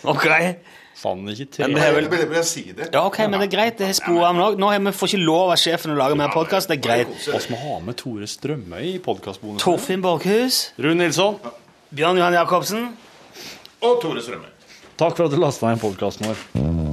Ok. 0.09 0.27
Fant 0.99 1.29
ikke 1.31 1.63
Men 1.69 1.75
det 1.77 1.83
er 1.85 1.93
vel- 1.95 2.09
Jeg 2.11 2.29
bare 2.33 2.43
si 2.45 2.63
det. 2.73 2.89
Ja, 2.93 3.05
ok, 3.07 3.19
men 3.31 3.39
det 3.41 3.47
er 3.53 3.57
greit. 3.57 3.77
Det 3.79 3.87
er 3.89 3.93
sporet 4.01 4.25
av 4.31 4.35
nå. 4.35 4.49
Nå 4.59 4.71
har 4.73 4.81
vi 4.81 4.91
får 4.91 5.09
ikke 5.13 5.23
lov 5.25 5.51
av 5.53 5.57
sjefen 5.61 5.93
å 5.95 5.99
lage 6.01 6.17
mer 6.19 6.33
podkast. 6.35 6.69
Det 6.73 6.79
er 6.79 6.83
greit. 6.89 7.09
Vi 7.29 7.55
må 7.55 7.59
ha 7.63 7.79
med 7.85 7.97
Tore 8.01 8.27
Strømøy 8.27 8.95
i 8.95 8.99
podkastbonusen. 8.99 9.63
Torfinn 9.63 10.03
Borchhus. 10.03 10.73
Rune 10.79 10.99
Nilsson. 11.05 11.39
Bjørn 11.95 12.19
Johan 12.19 12.35
Jacobsen. 12.35 12.89
Og 13.83 14.01
Tore 14.03 14.21
Strømøy. 14.25 14.51
Takk 14.99 15.15
for 15.15 15.29
at 15.29 15.31
du 15.31 15.39
lasta 15.39 15.71
inn 15.71 15.79
podkasten 15.79 16.27
vår. 16.33 16.88